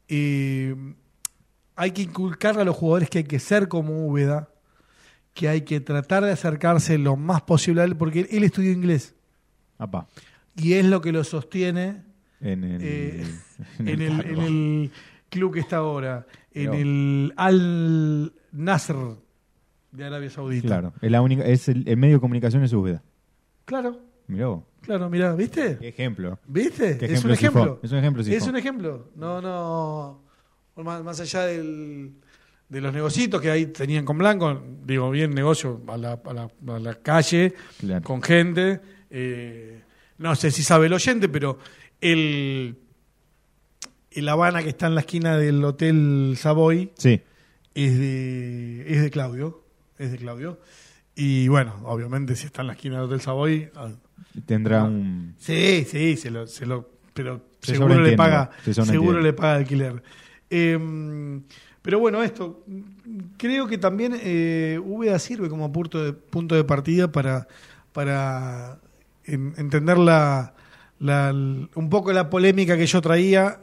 eh, 0.08 0.74
hay 1.76 1.90
que 1.92 2.02
inculcarle 2.02 2.62
a 2.62 2.64
los 2.64 2.76
jugadores 2.76 3.10
que 3.10 3.18
hay 3.18 3.24
que 3.24 3.38
ser 3.38 3.68
como 3.68 4.06
Úbeda, 4.06 4.49
que 5.40 5.48
hay 5.48 5.62
que 5.62 5.80
tratar 5.80 6.22
de 6.22 6.32
acercarse 6.32 6.98
lo 6.98 7.16
más 7.16 7.40
posible 7.40 7.80
a 7.80 7.84
él, 7.84 7.96
porque 7.96 8.28
él 8.30 8.44
estudió 8.44 8.72
inglés 8.72 9.14
Apa, 9.78 10.06
y 10.54 10.74
es 10.74 10.84
lo 10.84 11.00
que 11.00 11.12
lo 11.12 11.24
sostiene 11.24 12.02
en 12.42 12.62
el, 12.62 12.80
eh, 12.82 13.24
en 13.78 13.88
en, 13.88 13.88
el 13.88 14.02
el, 14.02 14.16
cargo. 14.18 14.42
en 14.42 14.46
el 14.46 14.90
club 15.30 15.54
que 15.54 15.60
está 15.60 15.78
ahora, 15.78 16.26
en 16.52 16.74
el 16.74 17.32
Al 17.38 18.34
Nasr 18.52 19.16
de 19.92 20.04
Arabia 20.04 20.28
Saudita. 20.28 20.66
Claro, 20.68 20.92
es, 21.00 21.10
la 21.10 21.22
única, 21.22 21.42
es 21.46 21.70
el, 21.70 21.96
medio 21.96 22.16
de 22.16 22.20
comunicación 22.20 22.62
es 22.62 22.74
Úbeda. 22.74 23.02
Claro, 23.64 23.98
Mirá 24.26 24.48
vos. 24.48 24.64
claro, 24.82 25.08
mirá, 25.08 25.34
¿viste? 25.34 25.78
Qué 25.78 25.88
ejemplo. 25.88 26.38
¿Viste? 26.46 26.98
Qué 26.98 27.06
es 27.06 27.24
un 27.24 27.30
ejemplo. 27.30 27.62
Sifón. 27.62 27.78
Es 27.82 27.92
un 27.92 27.98
ejemplo, 27.98 28.20
Es 28.20 28.28
Sifón. 28.28 28.50
un 28.50 28.56
ejemplo. 28.56 29.10
No, 29.16 29.40
no. 29.40 30.20
Más, 30.76 31.02
más 31.02 31.18
allá 31.18 31.46
del, 31.46 32.12
de 32.70 32.80
los 32.80 32.94
negocios 32.94 33.38
que 33.40 33.50
ahí 33.50 33.66
tenían 33.66 34.04
con 34.06 34.16
Blanco, 34.16 34.62
digo, 34.86 35.10
bien 35.10 35.32
negocio 35.34 35.82
a 35.88 35.96
la, 35.98 36.12
a 36.24 36.32
la, 36.32 36.48
a 36.74 36.78
la 36.78 36.94
calle, 36.94 37.52
Claro. 37.78 38.02
con 38.02 38.22
gente. 38.22 38.80
eh, 39.10 39.82
no 40.18 40.34
sé 40.36 40.50
si 40.50 40.62
sabe 40.62 40.86
el 40.86 40.92
oyente, 40.94 41.28
pero 41.28 41.58
el, 42.00 42.76
el 44.10 44.28
Habana 44.28 44.62
que 44.62 44.68
está 44.70 44.86
en 44.86 44.94
la 44.94 45.00
esquina 45.00 45.36
del 45.36 45.62
Hotel 45.64 46.34
Savoy 46.36 46.92
Sí, 46.96 47.20
es 47.74 47.98
de, 47.98 48.84
es 48.86 49.02
de 49.02 49.10
Claudio. 49.10 49.64
Es 49.98 50.12
de 50.12 50.18
Claudio. 50.18 50.60
Y 51.14 51.48
bueno, 51.48 51.74
obviamente, 51.84 52.36
si 52.36 52.46
está 52.46 52.60
en 52.62 52.68
la 52.68 52.72
esquina 52.74 52.96
del 52.96 53.04
Hotel 53.06 53.20
Savoy. 53.20 53.70
ah, 53.74 53.90
tendrá 54.46 54.82
Ah. 54.82 54.84
un... 54.84 55.34
Sí, 55.38 55.84
sí, 55.90 56.16
se 56.16 56.30
lo, 56.30 56.46
se 56.46 56.66
lo, 56.66 56.88
pero 57.14 57.42
Se 57.60 57.72
seguro 57.72 57.98
le 58.00 58.16
paga, 58.16 58.50
se 58.64 58.74
seguro 58.74 59.20
le 59.20 59.32
paga 59.32 59.56
alquiler. 59.56 60.02
Eh, 60.50 61.40
pero 61.82 61.98
bueno, 61.98 62.22
esto, 62.22 62.62
creo 63.36 63.66
que 63.66 63.78
también 63.78 64.14
eh, 64.20 64.78
Úbeda 64.84 65.18
sirve 65.18 65.48
como 65.48 65.72
punto 65.72 66.02
de, 66.04 66.12
partida 66.64 67.10
para, 67.10 67.48
para 67.92 68.78
en- 69.24 69.54
entender 69.56 69.98
la, 69.98 70.54
la- 70.98 71.32
un 71.32 71.88
poco 71.90 72.12
la 72.12 72.28
polémica 72.30 72.76
que 72.76 72.86
yo 72.86 73.00
traía, 73.00 73.60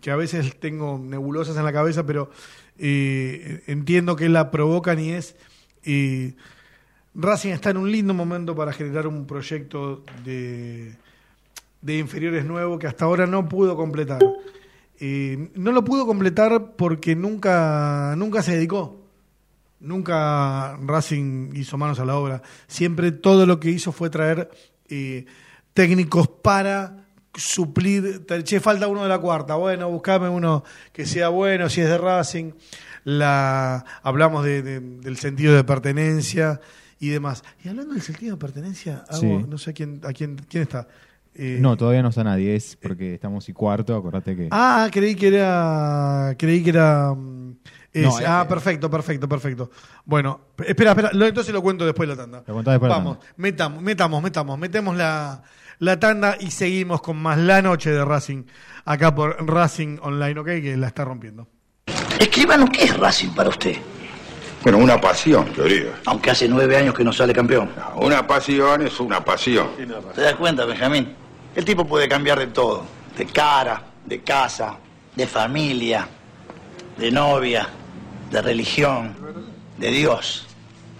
que 0.00 0.10
a 0.10 0.16
veces 0.16 0.56
tengo 0.58 0.98
nebulosas 0.98 1.56
en 1.56 1.64
la 1.64 1.72
cabeza, 1.72 2.04
pero 2.06 2.30
eh, 2.78 3.62
entiendo 3.66 4.16
que 4.16 4.28
la 4.28 4.50
provocan 4.50 4.98
y 4.98 5.10
es... 5.10 5.36
eh, 5.84 6.34
Racing 7.12 7.50
está 7.50 7.70
en 7.70 7.76
un 7.76 7.90
lindo 7.90 8.14
momento 8.14 8.54
para 8.54 8.72
generar 8.72 9.08
un 9.08 9.26
proyecto 9.26 10.04
de, 10.24 10.94
de 11.82 11.98
inferiores 11.98 12.44
nuevo 12.44 12.78
que 12.78 12.86
hasta 12.86 13.04
ahora 13.04 13.26
no 13.26 13.48
pudo 13.48 13.74
completar. 13.76 14.20
Eh, 15.00 15.50
no 15.54 15.72
lo 15.72 15.82
pudo 15.84 16.06
completar 16.06 16.72
porque 16.76 17.16
nunca, 17.16 18.14
nunca 18.16 18.42
se 18.42 18.52
dedicó. 18.56 18.98
Nunca 19.80 20.76
Racing 20.84 21.52
hizo 21.56 21.78
manos 21.78 21.98
a 22.00 22.04
la 22.04 22.16
obra. 22.16 22.42
Siempre 22.66 23.12
todo 23.12 23.46
lo 23.46 23.58
que 23.58 23.70
hizo 23.70 23.92
fue 23.92 24.10
traer 24.10 24.50
eh, 24.90 25.24
técnicos 25.72 26.28
para 26.28 27.06
suplir. 27.34 28.26
Che, 28.44 28.60
falta 28.60 28.88
uno 28.88 29.02
de 29.02 29.08
la 29.08 29.18
cuarta. 29.18 29.54
Bueno, 29.54 29.88
buscame 29.90 30.28
uno 30.28 30.64
que 30.92 31.06
sea 31.06 31.30
bueno, 31.30 31.70
si 31.70 31.80
es 31.80 31.88
de 31.88 31.96
Racing. 31.96 32.52
La, 33.04 33.86
hablamos 34.02 34.44
de- 34.44 34.60
de- 34.62 34.80
del 34.80 35.16
sentido 35.16 35.54
de 35.54 35.64
pertenencia 35.64 36.60
y 36.98 37.08
demás. 37.08 37.42
Y 37.64 37.68
hablando 37.70 37.94
del 37.94 38.02
sentido 38.02 38.32
de 38.36 38.38
pertenencia, 38.38 39.04
hago- 39.08 39.20
Sí. 39.20 39.46
no 39.48 39.56
sé 39.56 39.70
a 39.70 39.72
quién, 39.72 40.00
a 40.04 40.12
quién, 40.12 40.36
quién 40.50 40.64
está. 40.64 40.86
Eh, 41.34 41.58
No, 41.60 41.76
todavía 41.76 42.02
no 42.02 42.08
está 42.08 42.24
nadie, 42.24 42.54
es 42.56 42.76
porque 42.76 43.14
estamos 43.14 43.48
y 43.48 43.52
cuarto, 43.52 43.94
acordate 43.96 44.36
que... 44.36 44.48
Ah, 44.50 44.88
creí 44.92 45.14
que 45.14 45.28
era. 45.28 46.34
Creí 46.38 46.62
que 46.62 46.70
era. 46.70 47.12
mm. 47.14 47.50
No, 47.92 48.16
ah, 48.26 48.42
eh, 48.44 48.48
perfecto, 48.48 48.88
perfecto, 48.88 49.28
perfecto. 49.28 49.70
Bueno, 50.04 50.40
espera, 50.64 50.90
espera, 50.90 51.10
lo- 51.12 51.26
entonces 51.26 51.52
lo 51.52 51.60
cuento 51.60 51.84
después 51.84 52.08
de 52.08 52.14
la 52.14 52.22
tanda. 52.22 52.44
Lo 52.46 52.54
contás 52.54 52.74
después 52.74 52.88
de 52.88 52.92
la 52.92 52.98
Vamos, 52.98 53.18
metamos, 53.36 53.82
metamos, 53.82 54.22
metamos, 54.22 54.58
metemos 54.58 54.96
la, 54.96 55.42
la 55.80 55.98
tanda 55.98 56.36
y 56.38 56.52
seguimos 56.52 57.00
con 57.02 57.16
más 57.16 57.36
la 57.38 57.62
noche 57.62 57.90
de 57.90 58.04
Racing 58.04 58.44
acá 58.84 59.12
por 59.12 59.44
Racing 59.44 59.98
Online, 60.02 60.38
¿ok? 60.38 60.46
Que 60.46 60.76
la 60.76 60.86
está 60.86 61.04
rompiendo. 61.04 61.48
Escribano, 62.20 62.66
¿qué 62.72 62.84
es 62.84 62.96
Racing 62.96 63.30
para 63.30 63.48
usted? 63.48 63.74
Bueno, 64.62 64.78
una 64.78 65.00
pasión, 65.00 65.46
diría. 65.56 65.98
Aunque 66.06 66.30
hace 66.30 66.46
nueve 66.46 66.76
años 66.76 66.94
que 66.94 67.02
no 67.02 67.12
sale 67.12 67.32
campeón. 67.32 67.70
Una 67.96 68.24
pasión 68.26 68.82
es 68.86 69.00
una 69.00 69.24
pasión. 69.24 69.68
¿Te 70.14 70.20
das 70.20 70.34
cuenta, 70.36 70.64
Benjamín? 70.64 71.14
El 71.54 71.64
tipo 71.64 71.84
puede 71.84 72.08
cambiar 72.08 72.38
de 72.38 72.46
todo. 72.48 72.84
De 73.16 73.26
cara, 73.26 73.82
de 74.06 74.20
casa, 74.22 74.76
de 75.16 75.26
familia, 75.26 76.06
de 76.96 77.10
novia, 77.10 77.68
de 78.30 78.42
religión, 78.42 79.16
de 79.76 79.90
Dios. 79.90 80.46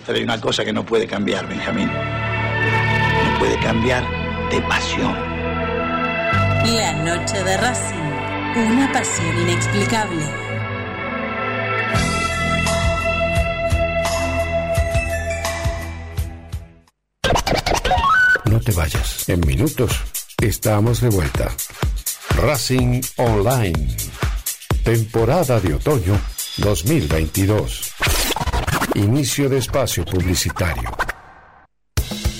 Pero 0.04 0.18
hay 0.18 0.24
una 0.24 0.40
cosa 0.40 0.64
que 0.64 0.72
no 0.72 0.84
puede 0.84 1.06
cambiar, 1.06 1.48
Benjamín. 1.48 1.88
No 1.88 3.38
puede 3.38 3.58
cambiar 3.60 4.04
de 4.50 4.60
pasión. 4.62 5.14
La 6.64 6.92
noche 6.94 7.42
de 7.42 7.56
Racing, 7.56 8.66
una 8.72 8.90
pasión 8.92 9.38
inexplicable. 9.42 10.24
No 18.46 18.60
te 18.60 18.72
vayas. 18.72 19.28
En 19.28 19.40
minutos 19.46 20.19
estamos 20.40 21.00
de 21.00 21.08
vuelta. 21.08 21.54
Racing 22.36 23.00
Online. 23.16 23.96
Temporada 24.84 25.60
de 25.60 25.74
otoño 25.74 26.18
2022. 26.58 27.92
Inicio 28.94 29.48
de 29.48 29.58
espacio 29.58 30.04
publicitario. 30.04 30.90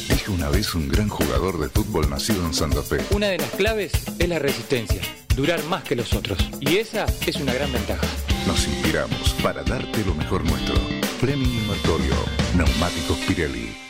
Dijo 0.09 0.33
una 0.33 0.49
vez 0.49 0.75
un 0.75 0.88
gran 0.88 1.09
jugador 1.09 1.59
de 1.59 1.69
fútbol 1.69 2.09
nacido 2.09 2.45
en 2.47 2.54
Santa 2.54 2.83
Fe. 2.83 2.99
Una 3.11 3.28
de 3.28 3.38
las 3.38 3.50
claves 3.50 3.92
es 4.19 4.28
la 4.28 4.38
resistencia, 4.38 5.02
durar 5.37 5.62
más 5.64 5.85
que 5.85 5.97
los 5.97 6.12
otros. 6.14 6.38
Y 6.61 6.78
esa 6.78 7.07
es 7.26 7.37
una 7.37 7.52
gran 7.52 7.71
ventaja. 7.73 8.07
Nos 8.47 8.66
inspiramos 8.66 9.35
para 9.42 9.62
darte 9.62 10.04
lo 10.04 10.14
mejor 10.14 10.45
nuestro. 10.45 10.75
Fleming 11.21 11.64
y 11.64 11.66
Martorio, 11.66 12.14
Neumáticos 12.57 13.19
Pirelli. 13.28 13.89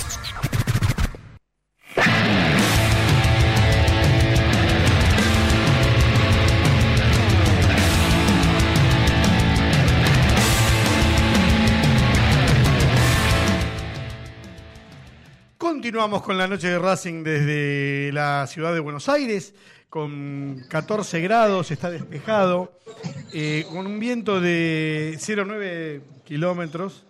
Continuamos 15.75 16.21
con 16.21 16.37
la 16.37 16.49
noche 16.49 16.67
de 16.67 16.77
Racing 16.77 17.23
desde 17.23 18.11
la 18.11 18.45
ciudad 18.45 18.73
de 18.73 18.81
Buenos 18.81 19.07
Aires, 19.07 19.55
con 19.89 20.61
14 20.69 21.21
grados, 21.21 21.71
está 21.71 21.89
despejado, 21.89 22.77
eh, 23.33 23.65
con 23.71 23.87
un 23.87 23.97
viento 23.97 24.41
de 24.41 25.15
0,9 25.17 26.01
kilómetros, 26.25 27.05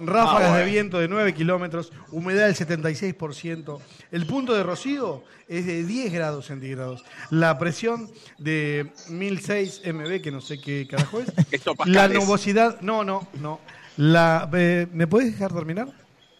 ráfagas 0.00 0.44
Ah, 0.44 0.48
bueno. 0.52 0.56
de 0.56 0.64
viento 0.64 0.98
de 0.98 1.06
9 1.08 1.34
kilómetros, 1.34 1.92
humedad 2.10 2.46
del 2.46 2.54
76%. 2.56 3.78
El 4.10 4.24
punto 4.26 4.54
de 4.54 4.62
rocío 4.62 5.22
es 5.46 5.66
de 5.66 5.84
10 5.84 6.10
grados 6.10 6.46
centígrados. 6.46 7.04
La 7.28 7.58
presión 7.58 8.10
de 8.38 8.90
1006 9.10 9.82
MB, 9.84 10.22
que 10.22 10.30
no 10.30 10.40
sé 10.40 10.58
qué 10.58 10.88
carajo 10.90 11.20
es. 11.20 11.30
Esto 11.52 11.74
La 11.84 12.08
nubosidad, 12.08 12.80
no, 12.80 13.04
no, 13.04 13.28
no. 13.38 13.60
La, 13.98 14.48
eh, 14.54 14.86
¿Me 14.94 15.06
podés 15.06 15.30
dejar 15.30 15.52
terminar? 15.52 15.88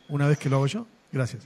Una 0.08 0.26
vez 0.26 0.38
que 0.38 0.48
lo 0.48 0.56
hago 0.56 0.66
yo. 0.66 0.86
Gracias. 1.12 1.44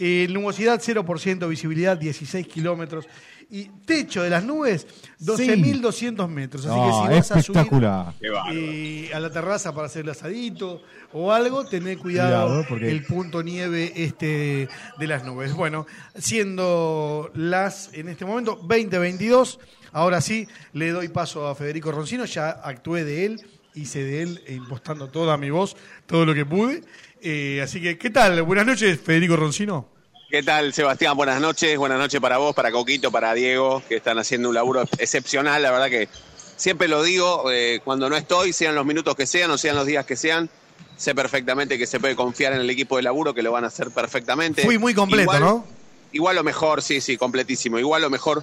Eh, 0.00 0.26
nubosidad 0.30 0.80
0%, 0.80 1.48
visibilidad 1.48 1.96
16 1.96 2.46
kilómetros. 2.48 3.06
Y 3.50 3.66
techo 3.84 4.22
de 4.22 4.30
las 4.30 4.42
nubes 4.42 4.86
12.200 5.20 6.28
metros. 6.28 6.64
Así 6.66 6.74
No, 6.74 6.86
que 6.86 6.92
si 6.92 7.14
vas 7.18 7.30
a 7.30 7.42
subir 7.42 7.58
espectacular. 7.58 8.14
Qué 8.18 8.30
bárbaro. 8.30 8.56
eh, 8.58 9.10
a 9.14 9.20
la 9.20 9.30
terraza 9.30 9.72
para 9.74 9.86
hacer 9.86 10.02
el 10.02 10.10
asadito 10.10 10.82
o 11.12 11.30
algo, 11.30 11.64
tené 11.66 11.96
cuidado, 11.98 12.46
Cuidado, 12.46 12.66
porque- 12.68 12.90
el 12.90 13.04
punto 13.04 13.42
nieve 13.42 13.92
este 13.96 14.68
de 14.98 15.06
las 15.06 15.24
nubes. 15.24 15.52
Bueno, 15.54 15.86
siendo 16.16 17.30
las 17.34 17.90
en 17.92 18.08
este 18.08 18.24
momento 18.24 18.56
2022, 18.66 19.60
ahora 19.92 20.20
sí 20.20 20.48
le 20.72 20.90
doy 20.90 21.08
paso 21.08 21.46
a 21.46 21.54
Federico 21.54 21.92
Roncino, 21.92 22.24
ya 22.24 22.48
actué 22.50 23.04
de 23.04 23.26
él, 23.26 23.40
hice 23.74 24.02
de 24.02 24.22
él 24.22 24.42
eh, 24.46 24.54
impostando 24.54 25.08
toda 25.08 25.36
mi 25.36 25.50
voz, 25.50 25.76
todo 26.06 26.24
lo 26.26 26.34
que 26.34 26.44
pude. 26.46 26.82
Eh, 27.26 27.60
así 27.62 27.80
que, 27.80 27.96
¿qué 27.96 28.10
tal? 28.10 28.42
Buenas 28.42 28.66
noches, 28.66 29.00
Federico 29.00 29.34
Roncino. 29.34 29.88
¿Qué 30.30 30.42
tal, 30.42 30.74
Sebastián? 30.74 31.16
Buenas 31.16 31.40
noches. 31.40 31.78
Buenas 31.78 31.98
noches 31.98 32.20
para 32.20 32.36
vos, 32.36 32.54
para 32.54 32.70
Coquito, 32.70 33.10
para 33.10 33.32
Diego, 33.32 33.82
que 33.88 33.96
están 33.96 34.18
haciendo 34.18 34.50
un 34.50 34.54
laburo 34.54 34.82
excepcional. 34.98 35.62
La 35.62 35.70
verdad 35.70 35.88
que 35.88 36.08
siempre 36.56 36.86
lo 36.86 37.02
digo, 37.02 37.50
eh, 37.50 37.80
cuando 37.82 38.10
no 38.10 38.16
estoy, 38.16 38.52
sean 38.52 38.74
los 38.74 38.84
minutos 38.84 39.14
que 39.16 39.26
sean 39.26 39.50
o 39.50 39.56
sean 39.56 39.74
los 39.74 39.86
días 39.86 40.04
que 40.04 40.16
sean, 40.16 40.50
sé 40.98 41.14
perfectamente 41.14 41.78
que 41.78 41.86
se 41.86 41.98
puede 41.98 42.14
confiar 42.14 42.52
en 42.52 42.60
el 42.60 42.68
equipo 42.68 42.96
de 42.98 43.04
laburo, 43.04 43.32
que 43.32 43.42
lo 43.42 43.52
van 43.52 43.64
a 43.64 43.68
hacer 43.68 43.90
perfectamente. 43.90 44.62
Fui 44.62 44.76
muy 44.76 44.92
completo, 44.92 45.22
Igual- 45.22 45.40
¿no? 45.40 45.66
Igual 46.12 46.36
lo 46.36 46.44
mejor, 46.44 46.82
sí, 46.82 47.00
sí, 47.00 47.16
completísimo. 47.16 47.78
Igual 47.78 48.02
lo 48.02 48.10
mejor 48.10 48.42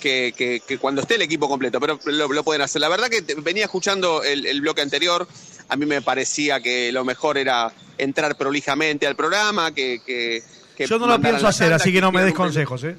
que, 0.00 0.32
que- 0.34 0.62
que 0.66 0.78
cuando 0.78 1.02
esté 1.02 1.16
el 1.16 1.22
equipo 1.22 1.46
completo, 1.48 1.78
pero 1.78 2.00
lo, 2.06 2.28
lo 2.32 2.42
pueden 2.42 2.62
hacer. 2.62 2.80
La 2.80 2.88
verdad 2.88 3.08
que 3.08 3.22
venía 3.42 3.64
escuchando 3.64 4.22
el, 4.22 4.46
el 4.46 4.60
bloque 4.62 4.80
anterior, 4.80 5.28
a 5.68 5.76
mí 5.76 5.86
me 5.86 6.02
parecía 6.02 6.60
que 6.60 6.90
lo 6.92 7.04
mejor 7.04 7.38
era 7.38 7.72
entrar 7.98 8.36
prolijamente 8.36 9.06
al 9.06 9.16
programa, 9.16 9.72
que... 9.74 10.00
que- 10.04 10.42
que 10.76 10.88
Yo 10.88 10.98
no 10.98 11.06
lo 11.06 11.20
pienso 11.20 11.46
hacer, 11.46 11.66
tanda, 11.68 11.76
así 11.76 11.92
que 11.92 12.00
no 12.00 12.10
me 12.10 12.20
des 12.20 12.32
primer- 12.32 12.48
consejos, 12.48 12.82
¿eh? 12.82 12.96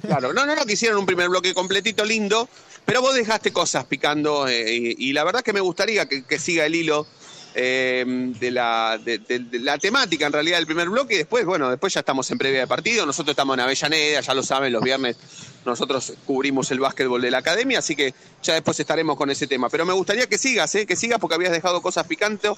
Claro, 0.00 0.32
no, 0.32 0.46
no, 0.46 0.56
no, 0.56 0.64
que 0.64 0.72
hicieron 0.72 0.96
un 0.98 1.04
primer 1.04 1.28
bloque 1.28 1.52
completito 1.52 2.02
lindo, 2.02 2.48
pero 2.86 3.02
vos 3.02 3.14
dejaste 3.14 3.52
cosas 3.52 3.84
picando 3.84 4.48
eh, 4.48 4.74
y, 4.74 5.08
y 5.10 5.12
la 5.12 5.22
verdad 5.24 5.42
que 5.42 5.52
me 5.52 5.60
gustaría 5.60 6.06
que, 6.06 6.24
que 6.24 6.38
siga 6.38 6.64
el 6.64 6.74
hilo 6.74 7.06
eh, 7.54 8.04
de, 8.06 8.50
la, 8.50 8.98
de, 9.02 9.20
la 9.60 9.78
temática 9.78 10.26
en 10.26 10.32
realidad 10.32 10.58
del 10.58 10.66
primer 10.66 10.88
bloque 10.88 11.14
y 11.14 11.18
después, 11.18 11.44
bueno, 11.44 11.68
después 11.70 11.92
ya 11.92 12.00
estamos 12.00 12.30
en 12.30 12.38
previa 12.38 12.60
de 12.60 12.66
partido, 12.66 13.04
nosotros 13.06 13.32
estamos 13.32 13.54
en 13.54 13.60
Avellaneda, 13.60 14.20
ya 14.20 14.34
lo 14.34 14.42
saben, 14.42 14.72
los 14.72 14.82
viernes 14.82 15.16
nosotros 15.64 16.14
cubrimos 16.26 16.70
el 16.70 16.80
básquetbol 16.80 17.20
de 17.20 17.30
la 17.30 17.38
academia, 17.38 17.80
así 17.80 17.94
que 17.94 18.14
ya 18.42 18.54
después 18.54 18.78
estaremos 18.80 19.16
con 19.16 19.30
ese 19.30 19.46
tema. 19.46 19.68
Pero 19.68 19.84
me 19.84 19.92
gustaría 19.92 20.26
que 20.26 20.38
sigas, 20.38 20.74
¿eh? 20.74 20.86
que 20.86 20.96
sigas 20.96 21.18
porque 21.18 21.34
habías 21.34 21.52
dejado 21.52 21.82
cosas 21.82 22.06
picantes 22.06 22.52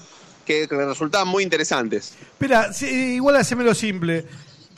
que, 0.45 0.67
resultaban 0.67 1.27
muy 1.27 1.43
interesantes. 1.43 2.13
Espera, 2.21 2.69
igual 2.81 3.35
hacémelo 3.35 3.73
simple. 3.73 4.25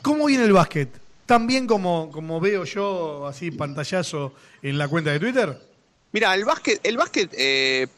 ¿Cómo 0.02 0.26
viene 0.26 0.44
el 0.44 0.52
básquet? 0.52 0.88
¿Tan 1.26 1.46
bien 1.46 1.66
como, 1.66 2.10
como 2.12 2.40
veo 2.40 2.64
yo, 2.64 3.26
así 3.26 3.50
pantallazo, 3.50 4.32
en 4.62 4.78
la 4.78 4.88
cuenta 4.88 5.10
de 5.10 5.20
Twitter? 5.20 5.58
Mira, 6.16 6.34
el 6.34 6.46
básquet, 6.46 6.80
el 6.82 6.96
básquet 6.96 7.28
eh, 7.36 7.88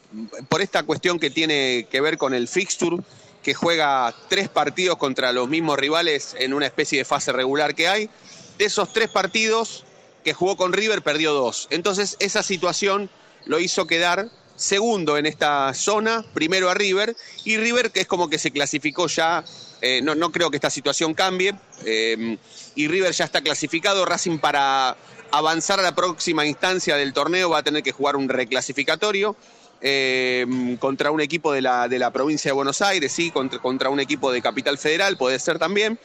por 0.49 0.61
esta 0.61 0.83
cuestión 0.83 1.19
que 1.19 1.29
tiene 1.29 1.87
que 1.89 2.01
ver 2.01 2.17
con 2.17 2.33
el 2.33 2.49
fixture, 2.49 2.97
que 3.41 3.53
juega 3.53 4.13
tres 4.27 4.49
partidos 4.49 4.97
contra 4.97 5.31
los 5.31 5.47
mismos 5.47 5.79
rivales 5.79 6.35
en 6.37 6.53
una 6.53 6.65
especie 6.65 6.97
de 6.97 7.05
fase 7.05 7.31
regular 7.31 7.75
que 7.75 7.87
hay, 7.87 8.09
de 8.57 8.65
esos 8.65 8.91
tres 8.91 9.07
partidos 9.07 9.85
que 10.25 10.33
jugó 10.33 10.57
con 10.57 10.73
River 10.73 11.01
perdió 11.01 11.31
dos. 11.31 11.69
Entonces 11.71 12.17
esa 12.19 12.43
situación 12.43 13.09
lo 13.45 13.57
hizo 13.57 13.87
quedar 13.87 14.27
segundo 14.57 15.17
en 15.17 15.25
esta 15.25 15.73
zona, 15.73 16.25
primero 16.33 16.69
a 16.69 16.73
River, 16.73 17.15
y 17.45 17.55
River 17.55 17.89
que 17.89 18.01
es 18.01 18.07
como 18.07 18.29
que 18.29 18.37
se 18.37 18.51
clasificó 18.51 19.07
ya, 19.07 19.45
eh, 19.79 20.01
no, 20.03 20.13
no 20.13 20.33
creo 20.33 20.51
que 20.51 20.57
esta 20.57 20.69
situación 20.69 21.13
cambie, 21.13 21.55
eh, 21.85 22.37
y 22.75 22.87
River 22.89 23.13
ya 23.13 23.23
está 23.23 23.39
clasificado, 23.39 24.03
Racing 24.03 24.39
para 24.39 24.97
avanzar 25.31 25.79
a 25.79 25.83
la 25.83 25.95
próxima 25.95 26.45
instancia 26.45 26.95
del 26.95 27.13
torneo 27.13 27.49
va 27.49 27.59
a 27.59 27.63
tener 27.63 27.83
que 27.83 27.91
jugar 27.91 28.15
un 28.15 28.29
reclasificatorio. 28.29 29.35
eh, 29.81 30.45
contra 30.79 31.11
un 31.11 31.21
equipo 31.21 31.53
de 31.53 31.61
la, 31.61 31.87
de 31.87 31.99
la 31.99 32.11
provincia 32.11 32.49
de 32.49 32.53
Buenos 32.53 32.81
Aires, 32.81 33.11
sí, 33.11 33.31
contra, 33.31 33.59
contra 33.59 33.89
un 33.89 33.99
equipo 33.99 34.31
de 34.31 34.41
Capital 34.41 34.77
Federal, 34.77 35.17
puede 35.17 35.39
ser 35.39 35.59
también. 35.59 35.99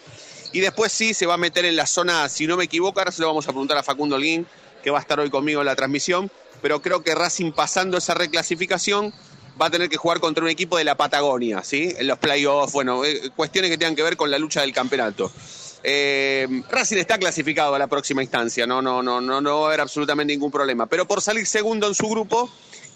Y 0.53 0.61
después 0.61 0.93
sí 0.93 1.15
se 1.15 1.27
va 1.27 1.35
a 1.35 1.39
meter 1.39 1.65
en 1.65 1.77
la 1.77 1.87
zona, 1.87 2.29
si 2.29 2.47
no 2.47 2.57
me 2.57 2.65
equivoco, 2.65 3.01
ahora 3.01 3.11
se 3.11 3.21
lo 3.21 3.27
vamos 3.27 3.47
a 3.47 3.51
preguntar 3.51 3.77
a 3.77 3.83
Facundo 3.83 4.17
Holguín, 4.17 4.47
que 4.83 4.91
va 4.91 4.99
a 4.99 5.01
estar 5.01 5.19
hoy 5.19 5.31
conmigo 5.31 5.61
en 5.61 5.67
la 5.67 5.75
transmisión, 5.75 6.31
pero 6.63 6.81
creo 6.81 7.03
que 7.03 7.15
Racing 7.15 7.53
pasando 7.53 7.99
esa 7.99 8.15
reclasificación 8.15 9.13
va 9.61 9.67
a 9.67 9.71
tener 9.71 9.89
que 9.89 9.97
jugar 9.97 10.21
contra 10.21 10.45
un 10.45 10.51
equipo 10.51 10.77
de 10.77 10.85
la 10.85 10.97
Patagonia, 10.97 11.63
¿sí? 11.65 11.93
En 11.97 12.07
los 12.07 12.19
playoffs, 12.19 12.73
bueno, 12.73 13.05
eh, 13.05 13.31
cuestiones 13.35 13.71
que 13.71 13.79
tengan 13.79 13.97
que 13.97 14.03
ver 14.03 14.17
con 14.17 14.31
la 14.31 14.39
lucha 14.39 14.61
del 14.61 14.73
campeonato. 14.73 15.33
Eh, 15.87 16.63
Racing 16.71 16.97
está 16.97 17.19
clasificado 17.19 17.75
a 17.75 17.79
la 17.79 17.87
próxima 17.87 18.23
instancia, 18.23 18.67
no, 18.67 18.81
no, 18.81 19.03
no, 19.03 19.21
no, 19.21 19.43
no 19.43 19.61
va 19.61 19.67
a 19.67 19.69
haber 19.69 19.81
absolutamente 19.83 20.33
ningún 20.33 20.51
problema. 20.51 20.87
Pero 20.87 21.07
por 21.07 21.21
salir 21.21 21.47
segundo 21.47 21.87
en 21.87 21.95
su 21.95 22.09
grupo, 22.09 22.51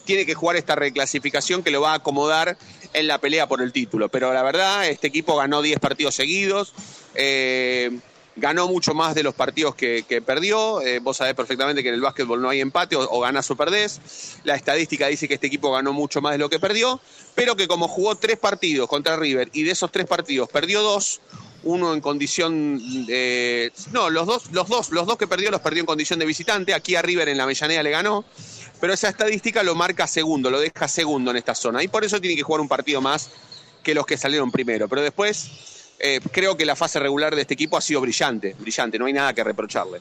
tiene 0.07 0.25
que 0.25 0.35
jugar 0.35 0.57
esta 0.57 0.75
reclasificación 0.75 1.63
que 1.63 1.71
lo 1.71 1.83
va 1.83 1.93
a 1.93 1.97
acomodar 1.97 2.57
en 2.95 3.07
la 3.07 3.19
pelea 3.19 3.47
por 3.47 3.61
el 3.61 3.73
título. 3.73 4.09
Pero 4.09 4.33
la 4.33 4.43
verdad, 4.43 4.89
este 4.89 5.07
equipo 5.07 5.37
ganó 5.37 5.61
10 5.61 5.79
partidos 5.81 6.15
seguidos. 6.15 6.73
eh, 7.15 7.91
ganó 8.39 8.69
mucho 8.69 8.95
más 8.95 9.15
de 9.15 9.23
los 9.23 9.35
partidos 9.35 9.75
que, 9.75 10.23
perdió. 10.25 10.81
Eh, 10.81 11.01
vos 11.01 11.17
sabés 11.17 11.35
perfectamente 11.35 11.83
que 11.83 11.89
en 11.89 11.97
el 11.97 12.01
básquetbol 12.01 12.41
no 12.41 12.49
hay 12.49 12.61
empate, 12.61 12.97
o, 12.97 13.01
o 13.11 13.21
ganás 13.21 13.51
o 13.51 13.57
perdés. 13.57 14.01
La 14.45 14.55
estadística 14.55 15.07
dice 15.09 15.29
que 15.29 15.35
este 15.35 15.49
equipo 15.49 15.73
ganó 15.73 15.93
mucho 15.93 16.21
más 16.21 16.33
de 16.33 16.39
lo 16.39 16.49
que 16.49 16.59
perdió, 16.59 17.01
pero 17.35 17.57
que 17.57 17.69
como 17.69 17.89
jugó 17.89 18.17
tres 18.17 18.39
partidos 18.39 18.89
contra 18.89 19.17
River 19.17 19.51
y 19.53 19.65
de 19.65 19.73
esos 19.73 19.91
tres 19.91 20.07
partidos 20.07 20.49
perdió 20.49 20.83
dos, 20.83 21.21
uno 21.63 21.95
en 21.95 22.01
condición 22.01 23.07
de. 23.07 23.73
No, 23.93 24.11
los 24.11 24.27
dos, 24.27 24.53
los 24.53 24.69
dos, 24.69 24.91
los 24.91 25.07
dos 25.07 25.17
que 25.17 25.27
perdió 25.27 25.51
los 25.51 25.61
perdió 25.61 25.81
en 25.81 25.87
condición 25.87 26.19
de 26.19 26.27
visitante. 26.27 26.75
Aquí 26.75 26.95
a 26.95 27.03
River 27.03 27.29
en 27.29 27.37
la 27.37 27.45
Avellaneda 27.45 27.83
le 27.83 27.91
ganó. 27.91 28.25
Pero 28.81 28.93
esa 28.93 29.09
estadística 29.09 29.63
lo 29.65 29.75
marca 29.75 30.07
segundo, 30.07 30.51
lo 30.51 30.61
deja 30.61 30.87
segundo 30.87 31.33
en 31.33 31.37
esta 31.37 31.55
zona. 31.55 31.83
Y 31.83 31.89
por 31.89 32.05
eso 32.05 32.21
tiene 32.21 32.37
que 32.37 32.43
jugar 32.43 32.61
un 32.61 32.69
partido 32.69 33.01
más 33.01 33.31
que 33.83 33.95
los 33.95 34.07
que 34.07 34.17
salieron 34.17 34.53
primero. 34.53 34.89
Pero 34.89 35.03
después 35.03 35.51
eh, 35.99 36.21
creo 36.31 36.57
que 36.57 36.65
la 36.65 36.77
fase 36.77 37.01
regular 37.01 37.35
de 37.35 37.41
este 37.43 37.55
equipo 37.55 37.77
ha 37.77 37.81
sido 37.81 38.01
brillante, 38.01 38.55
brillante, 38.59 38.99
no 38.99 39.07
hay 39.07 39.13
nada 39.13 39.35
que 39.35 39.43
reprocharle. 39.43 40.01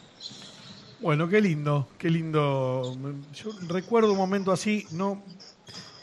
Bueno, 1.00 1.28
qué 1.28 1.42
lindo, 1.42 1.88
qué 1.98 2.10
lindo. 2.10 2.96
Yo 3.34 3.52
recuerdo 3.68 4.12
un 4.12 4.18
momento 4.18 4.52
así, 4.52 4.86
¿no? 4.92 5.24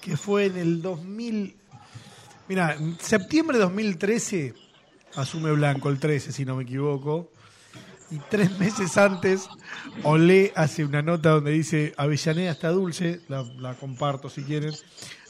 Que 0.01 0.17
fue 0.17 0.47
en 0.47 0.57
el 0.57 0.83
2000. 0.83 1.57
Mira, 2.49 2.77
septiembre 3.01 3.59
de 3.59 3.65
2013, 3.65 4.55
asume 5.17 5.53
Blanco, 5.53 5.89
el 5.89 5.99
13, 5.99 6.33
si 6.33 6.45
no 6.45 6.57
me 6.57 6.63
equivoco. 6.65 7.31
Y 8.11 8.19
tres 8.31 8.51
meses 8.59 8.97
antes, 8.97 9.49
Olé 10.03 10.53
hace 10.55 10.85
una 10.85 11.03
nota 11.03 11.31
donde 11.31 11.51
dice: 11.53 11.95
Avellaneda 11.97 12.53
está 12.53 12.69
dulce, 12.71 13.21
la, 13.29 13.43
la 13.59 13.75
comparto 13.75 14.29
si 14.29 14.43
quieren, 14.43 14.75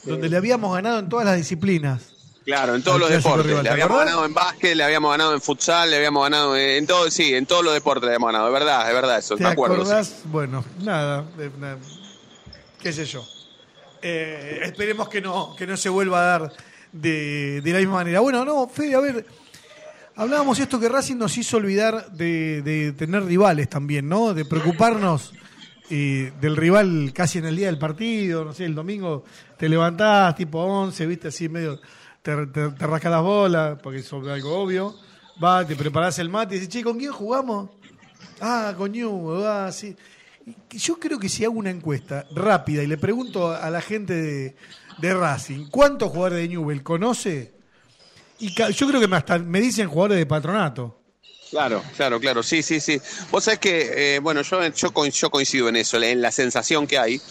donde 0.03 0.29
le 0.29 0.37
habíamos 0.37 0.73
ganado 0.73 0.99
en 0.99 1.09
todas 1.09 1.25
las 1.25 1.37
disciplinas. 1.37 2.11
Claro, 2.45 2.75
en 2.75 2.83
todos 2.83 2.99
los 2.99 3.09
deportes. 3.09 3.47
rival, 3.47 3.63
Le 3.63 3.69
¿te 3.69 3.73
habíamos 3.73 3.97
ganado 3.97 4.23
en 4.25 4.33
básquet, 4.35 4.75
le 4.75 4.83
habíamos 4.83 5.09
ganado 5.09 5.33
en 5.33 5.41
futsal, 5.41 5.89
le 5.89 5.95
habíamos 5.97 6.21
ganado 6.23 6.55
en, 6.55 6.85
todo, 6.85 7.09
sí, 7.09 7.33
en 7.33 7.47
todos 7.47 7.63
los 7.65 7.73
deportes 7.73 8.03
le 8.03 8.09
habíamos 8.09 8.27
ganado. 8.27 8.47
Es 8.47 8.53
verdad, 8.53 8.87
es 8.87 8.93
verdad 8.93 9.17
eso, 9.17 9.35
¿Te 9.35 9.43
me 9.43 9.49
acuerdo. 9.49 9.77
sí. 9.77 9.81
acordás? 9.81 10.21
Bueno, 10.25 10.63
nada, 10.83 11.25
eh, 11.39 11.49
qué 12.79 12.93
sé 12.93 13.05
yo. 13.05 13.25
Eh, 13.99 14.59
esperemos 14.61 15.09
que 15.09 15.21
no, 15.21 15.55
que 15.55 15.65
no 15.65 15.75
se 15.75 15.89
vuelva 15.89 16.19
a 16.19 16.23
dar 16.39 16.53
de, 16.91 17.61
de 17.61 17.71
la 17.73 17.79
misma 17.79 17.95
manera. 17.95 18.19
Bueno, 18.19 18.45
no, 18.45 18.67
Fede, 18.67 18.93
a 18.93 18.99
ver, 18.99 19.25
hablábamos 20.15 20.59
esto 20.59 20.79
que 20.79 20.89
Racing 20.89 21.17
nos 21.17 21.37
hizo 21.37 21.57
olvidar 21.57 22.11
de, 22.11 22.93
tener 22.97 23.23
rivales 23.23 23.69
también, 23.69 24.07
¿no? 24.07 24.33
De 24.33 24.45
preocuparnos 24.45 25.33
del 25.89 26.55
rival 26.55 27.11
casi 27.13 27.37
en 27.37 27.45
el 27.45 27.55
día 27.55 27.67
del 27.67 27.77
partido, 27.77 28.43
no 28.43 28.53
sé, 28.53 28.65
el 28.65 28.73
domingo 28.73 29.23
te 29.57 29.69
levantás 29.69 30.35
tipo 30.35 30.59
11, 30.59 31.05
viste, 31.05 31.27
así 31.27 31.47
medio, 31.47 31.79
te, 32.23 32.47
te, 32.47 32.69
rascas 32.69 33.11
las 33.11 33.21
bolas, 33.21 33.77
porque 33.83 33.99
es 33.99 34.11
algo 34.11 34.63
obvio, 34.63 34.95
va, 35.43 35.65
te 35.65 35.75
preparás 35.75 36.17
el 36.17 36.29
mate 36.29 36.55
y 36.55 36.59
dices, 36.59 36.73
che, 36.73 36.83
¿con 36.83 36.97
quién 36.97 37.11
jugamos? 37.11 37.69
Ah, 38.41 38.73
con 38.75 38.91
Newell, 38.91 39.45
ah, 39.45 39.71
sí. 39.71 39.95
Yo 40.71 40.99
creo 40.99 41.19
que 41.19 41.29
si 41.29 41.43
hago 41.45 41.53
una 41.53 41.69
encuesta 41.69 42.25
rápida 42.35 42.83
y 42.83 42.87
le 42.87 42.97
pregunto 42.97 43.51
a 43.51 43.69
la 43.69 43.81
gente 43.81 44.13
de, 44.13 44.55
de 44.97 45.13
Racing, 45.13 45.67
¿cuántos 45.69 46.09
jugadores 46.09 46.39
de 46.39 46.49
Newell 46.49 46.83
conoce? 46.83 47.54
Y 48.39 48.53
yo 48.53 48.87
creo 48.87 48.99
que 48.99 49.39
me 49.39 49.61
dicen 49.61 49.87
jugadores 49.87 50.17
de 50.17 50.25
patronato. 50.25 50.99
Claro, 51.49 51.83
claro, 51.95 52.19
claro, 52.19 52.43
sí, 52.43 52.63
sí, 52.63 52.79
sí. 52.79 52.99
Vos 53.31 53.43
sabés 53.45 53.59
que, 53.59 54.15
eh, 54.15 54.19
bueno, 54.19 54.41
yo, 54.41 54.59
yo 54.67 54.91
coincido 55.31 55.69
en 55.69 55.77
eso, 55.77 56.01
en 56.01 56.21
la 56.21 56.31
sensación 56.31 56.87
que 56.87 56.97
hay. 56.97 57.21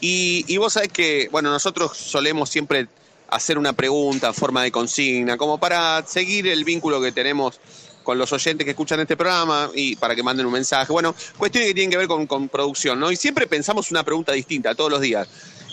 Y, 0.00 0.44
y 0.46 0.56
vos 0.58 0.74
sabés 0.74 0.90
que, 0.90 1.28
bueno, 1.32 1.50
nosotros 1.50 1.96
solemos 1.96 2.50
siempre 2.50 2.88
hacer 3.28 3.58
una 3.58 3.72
pregunta 3.72 4.28
en 4.28 4.34
forma 4.34 4.62
de 4.62 4.70
consigna, 4.70 5.36
como 5.36 5.58
para 5.58 6.04
seguir 6.06 6.46
el 6.46 6.62
vínculo 6.64 7.00
que 7.00 7.10
tenemos 7.10 7.58
con 8.04 8.18
los 8.18 8.32
oyentes 8.32 8.64
que 8.64 8.72
escuchan 8.72 9.00
este 9.00 9.16
programa 9.16 9.70
y 9.74 9.96
para 9.96 10.14
que 10.14 10.22
manden 10.22 10.46
un 10.46 10.52
mensaje. 10.52 10.92
Bueno, 10.92 11.14
cuestiones 11.38 11.68
que 11.68 11.74
tienen 11.74 11.90
que 11.90 11.96
ver 11.96 12.06
con, 12.06 12.26
con 12.26 12.48
producción, 12.48 13.00
¿no? 13.00 13.10
Y 13.10 13.16
siempre 13.16 13.46
pensamos 13.46 13.90
una 13.90 14.04
pregunta 14.04 14.32
distinta 14.32 14.74
todos 14.74 14.90
los 14.90 15.00
días. 15.00 15.26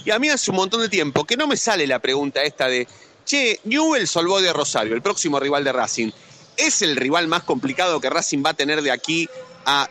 Y 0.06 0.10
a 0.10 0.18
mí 0.18 0.30
hace 0.30 0.50
un 0.50 0.58
montón 0.58 0.82
de 0.82 0.90
tiempo 0.90 1.26
que 1.26 1.38
no 1.38 1.46
me 1.46 1.58
sale 1.58 1.86
la 1.86 2.00
pregunta 2.00 2.42
esta 2.42 2.68
de, 2.68 2.88
che, 3.32 3.62
el 3.64 4.28
Boy 4.28 4.44
de 4.44 4.52
Rosario, 4.52 4.94
el 4.94 5.02
próximo 5.02 5.40
rival 5.40 5.64
de 5.64 5.72
Racing, 5.72 6.12
¿es 6.58 6.82
el 6.82 6.98
rival 6.98 7.30
más 7.30 7.44
complicado 7.44 8.02
que 8.02 8.10
Racing 8.10 8.44
va 8.46 8.50
a 8.50 8.54
tener 8.54 8.82
de 8.82 8.92
aquí. 8.92 9.30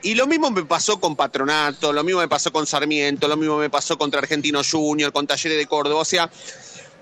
Y 0.02 0.14
lo 0.14 0.26
mismo 0.26 0.50
me 0.50 0.64
pasó 0.64 1.00
con 1.00 1.16
Patronato, 1.16 1.90
lo 1.90 2.04
mismo 2.04 2.20
me 2.20 2.28
pasó 2.28 2.52
con 2.52 2.66
Sarmiento, 2.66 3.28
lo 3.28 3.38
mismo 3.38 3.56
me 3.56 3.70
pasó 3.70 3.96
contra 3.96 4.20
Argentino 4.20 4.60
Junior, 4.62 5.10
con 5.10 5.26
Talleres 5.26 5.56
de 5.56 5.66
Córdoba, 5.66 6.02
o 6.02 6.04
sea... 6.04 6.30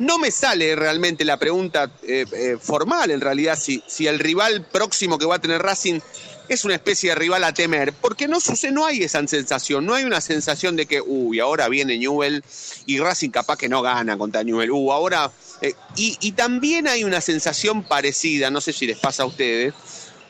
No 0.01 0.16
me 0.16 0.31
sale 0.31 0.77
realmente 0.77 1.24
la 1.24 1.38
pregunta 1.38 1.90
eh, 2.05 2.24
eh, 2.33 2.57
formal, 2.62 3.11
en 3.11 3.20
realidad, 3.20 3.59
si, 3.59 3.83
si 3.88 4.07
el 4.07 4.20
rival 4.20 4.64
próximo 4.64 5.18
que 5.18 5.27
va 5.27 5.35
a 5.35 5.38
tener 5.40 5.61
Racing 5.61 5.98
es 6.48 6.64
una 6.64 6.77
especie 6.77 7.11
de 7.11 7.16
rival 7.16 7.42
a 7.42 7.53
temer, 7.53 7.92
porque 7.94 8.29
no 8.29 8.38
sucede, 8.38 8.70
no 8.70 8.87
hay 8.87 9.03
esa 9.03 9.27
sensación, 9.27 9.85
no 9.85 9.94
hay 9.94 10.05
una 10.05 10.20
sensación 10.20 10.77
de 10.77 10.87
que, 10.87 11.01
uy, 11.01 11.40
ahora 11.40 11.68
viene 11.68 11.98
Newell 11.98 12.44
y 12.87 13.01
Racing 13.01 13.31
capaz 13.31 13.57
que 13.57 13.68
no 13.68 13.83
gana 13.83 14.16
contra 14.16 14.44
Newell, 14.44 14.70
uh, 14.70 14.92
ahora... 14.92 15.33
eh, 15.60 15.74
y, 15.96 16.32
también 16.32 16.86
hay 16.86 17.04
una 17.04 17.20
sensación 17.20 17.82
parecida, 17.82 18.50
no 18.50 18.60
sé 18.60 18.72
si 18.72 18.86
les 18.86 18.98
pasa 18.98 19.24
a 19.24 19.26
ustedes, 19.26 19.74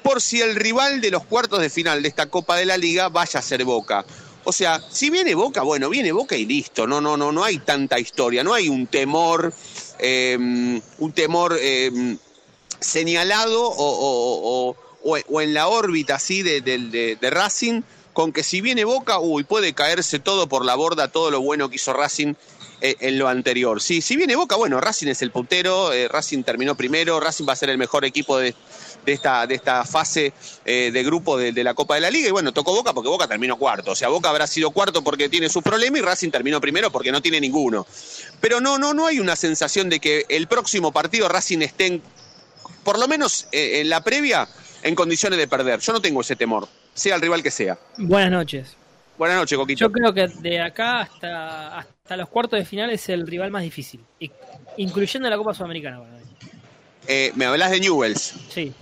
por 0.02 0.22
si 0.22 0.40
el 0.40 0.56
rival 0.56 1.00
de 1.00 1.10
los 1.10 1.24
cuartos 1.24 1.60
de 1.60 1.68
final 1.68 2.02
de 2.02 2.08
esta 2.08 2.26
Copa 2.26 2.56
de 2.56 2.64
la 2.64 2.78
Liga 2.78 3.08
vaya 3.08 3.40
a 3.40 3.42
ser 3.42 3.64
Boca. 3.64 4.04
O 4.44 4.52
sea, 4.52 4.80
si 4.90 5.10
viene 5.10 5.34
Boca, 5.34 5.62
bueno, 5.62 5.90
viene 5.90 6.12
Boca 6.12 6.36
y 6.36 6.46
listo. 6.46 6.86
No, 6.86 7.00
no, 7.00 7.16
no, 7.18 7.32
no 7.32 7.44
hay 7.44 7.58
tanta 7.58 7.98
historia, 7.98 8.42
no 8.42 8.54
hay 8.54 8.70
un 8.70 8.86
temor, 8.86 9.52
eh, 9.98 10.36
un 10.38 11.12
temor 11.12 11.58
eh, 11.60 12.16
señalado 12.80 13.70
o, 13.76 14.74
en 15.40 15.54
la 15.54 15.68
órbita 15.68 16.14
así 16.14 16.42
de, 16.42 16.60
de- 16.62 17.30
Racing, 17.30 17.82
con 18.14 18.32
que 18.32 18.42
si 18.42 18.62
viene 18.62 18.84
Boca, 18.84 19.18
uy, 19.18 19.44
puede 19.44 19.74
caerse 19.74 20.18
todo 20.18 20.48
por 20.48 20.64
la 20.64 20.74
borda, 20.74 21.08
todo 21.08 21.30
lo 21.30 21.40
bueno 21.42 21.68
que 21.68 21.76
hizo 21.76 21.92
Racing 21.92 22.34
en 22.80 23.18
lo 23.18 23.28
anterior. 23.28 23.80
Sí, 23.82 24.00
si 24.00 24.16
viene 24.16 24.36
Boca, 24.36 24.56
bueno, 24.56 24.80
Racing 24.80 25.08
es 25.08 25.22
el 25.22 25.30
puntero, 25.30 25.92
eh, 25.92 26.08
Racing 26.08 26.42
terminó 26.44 26.76
primero, 26.76 27.18
Racing 27.20 27.44
va 27.48 27.52
a 27.54 27.56
ser 27.56 27.70
el 27.70 27.78
mejor 27.78 28.04
equipo 28.04 28.38
de, 28.38 28.54
de 29.04 29.12
esta, 29.12 29.46
de 29.46 29.54
esta 29.56 29.84
fase 29.84 30.32
eh, 30.64 30.90
de 30.92 31.02
grupo 31.02 31.36
de, 31.36 31.52
de 31.52 31.64
la 31.64 31.74
Copa 31.74 31.96
de 31.96 32.00
la 32.02 32.10
Liga. 32.10 32.28
Y 32.28 32.30
bueno, 32.30 32.52
tocó 32.52 32.72
Boca 32.72 32.92
porque 32.94 33.08
Boca 33.08 33.26
terminó 33.26 33.56
cuarto. 33.56 33.92
O 33.92 33.96
sea, 33.96 34.08
Boca 34.08 34.30
habrá 34.30 34.46
sido 34.46 34.70
cuarto 34.70 35.02
porque 35.02 35.28
tiene 35.28 35.48
su 35.48 35.60
problema 35.62 35.98
y 35.98 36.02
Racing 36.02 36.30
terminó 36.30 36.60
primero 36.60 36.90
porque 36.92 37.10
no 37.12 37.20
tiene 37.20 37.40
ninguno. 37.40 37.86
Pero 38.40 38.60
no, 38.60 38.78
no, 38.78 38.94
no 38.94 39.06
hay 39.06 39.18
una 39.20 39.34
sensación 39.36 39.88
de 39.88 39.98
que 40.00 40.24
el 40.28 40.46
próximo 40.46 40.92
partido 40.92 41.28
Racing 41.28 41.58
esté, 41.62 41.86
en- 41.86 42.02
por 42.84 42.98
lo 42.98 43.08
menos 43.08 43.48
eh, 43.52 43.80
en 43.80 43.88
la 43.88 44.02
previa, 44.04 44.48
en 44.82 44.94
condiciones 44.94 45.38
de 45.38 45.48
perder. 45.48 45.80
Yo 45.80 45.92
no 45.92 46.00
tengo 46.00 46.20
ese 46.20 46.36
temor, 46.36 46.68
sea 46.94 47.16
el 47.16 47.20
rival 47.20 47.42
que 47.42 47.50
sea. 47.50 47.76
Buenas 47.96 48.30
noches. 48.30 48.76
Buenas 49.18 49.37
noches, 49.37 49.59
Coquito. 49.59 49.81
Yo 49.81 49.90
creo 49.92 50.14
que 50.14 50.28
de 50.28 50.61
acá 50.61 51.00
hasta, 51.00 51.78
hasta 51.78 52.16
los 52.16 52.28
cuartos 52.28 52.59
de 52.59 52.64
final 52.64 52.90
es 52.90 53.09
el 53.09 53.26
rival 53.26 53.50
más 53.50 53.62
difícil, 53.62 54.00
incluyendo 54.76 55.28
la 55.28 55.37
Copa 55.37 55.52
Sudamericana. 55.54 55.98
mí. 56.00 56.07
Eh, 57.07 57.33
me 57.35 57.46
hablas 57.46 57.70
de 57.70 57.81
Newells. 57.81 58.35
Sí. 58.50 58.72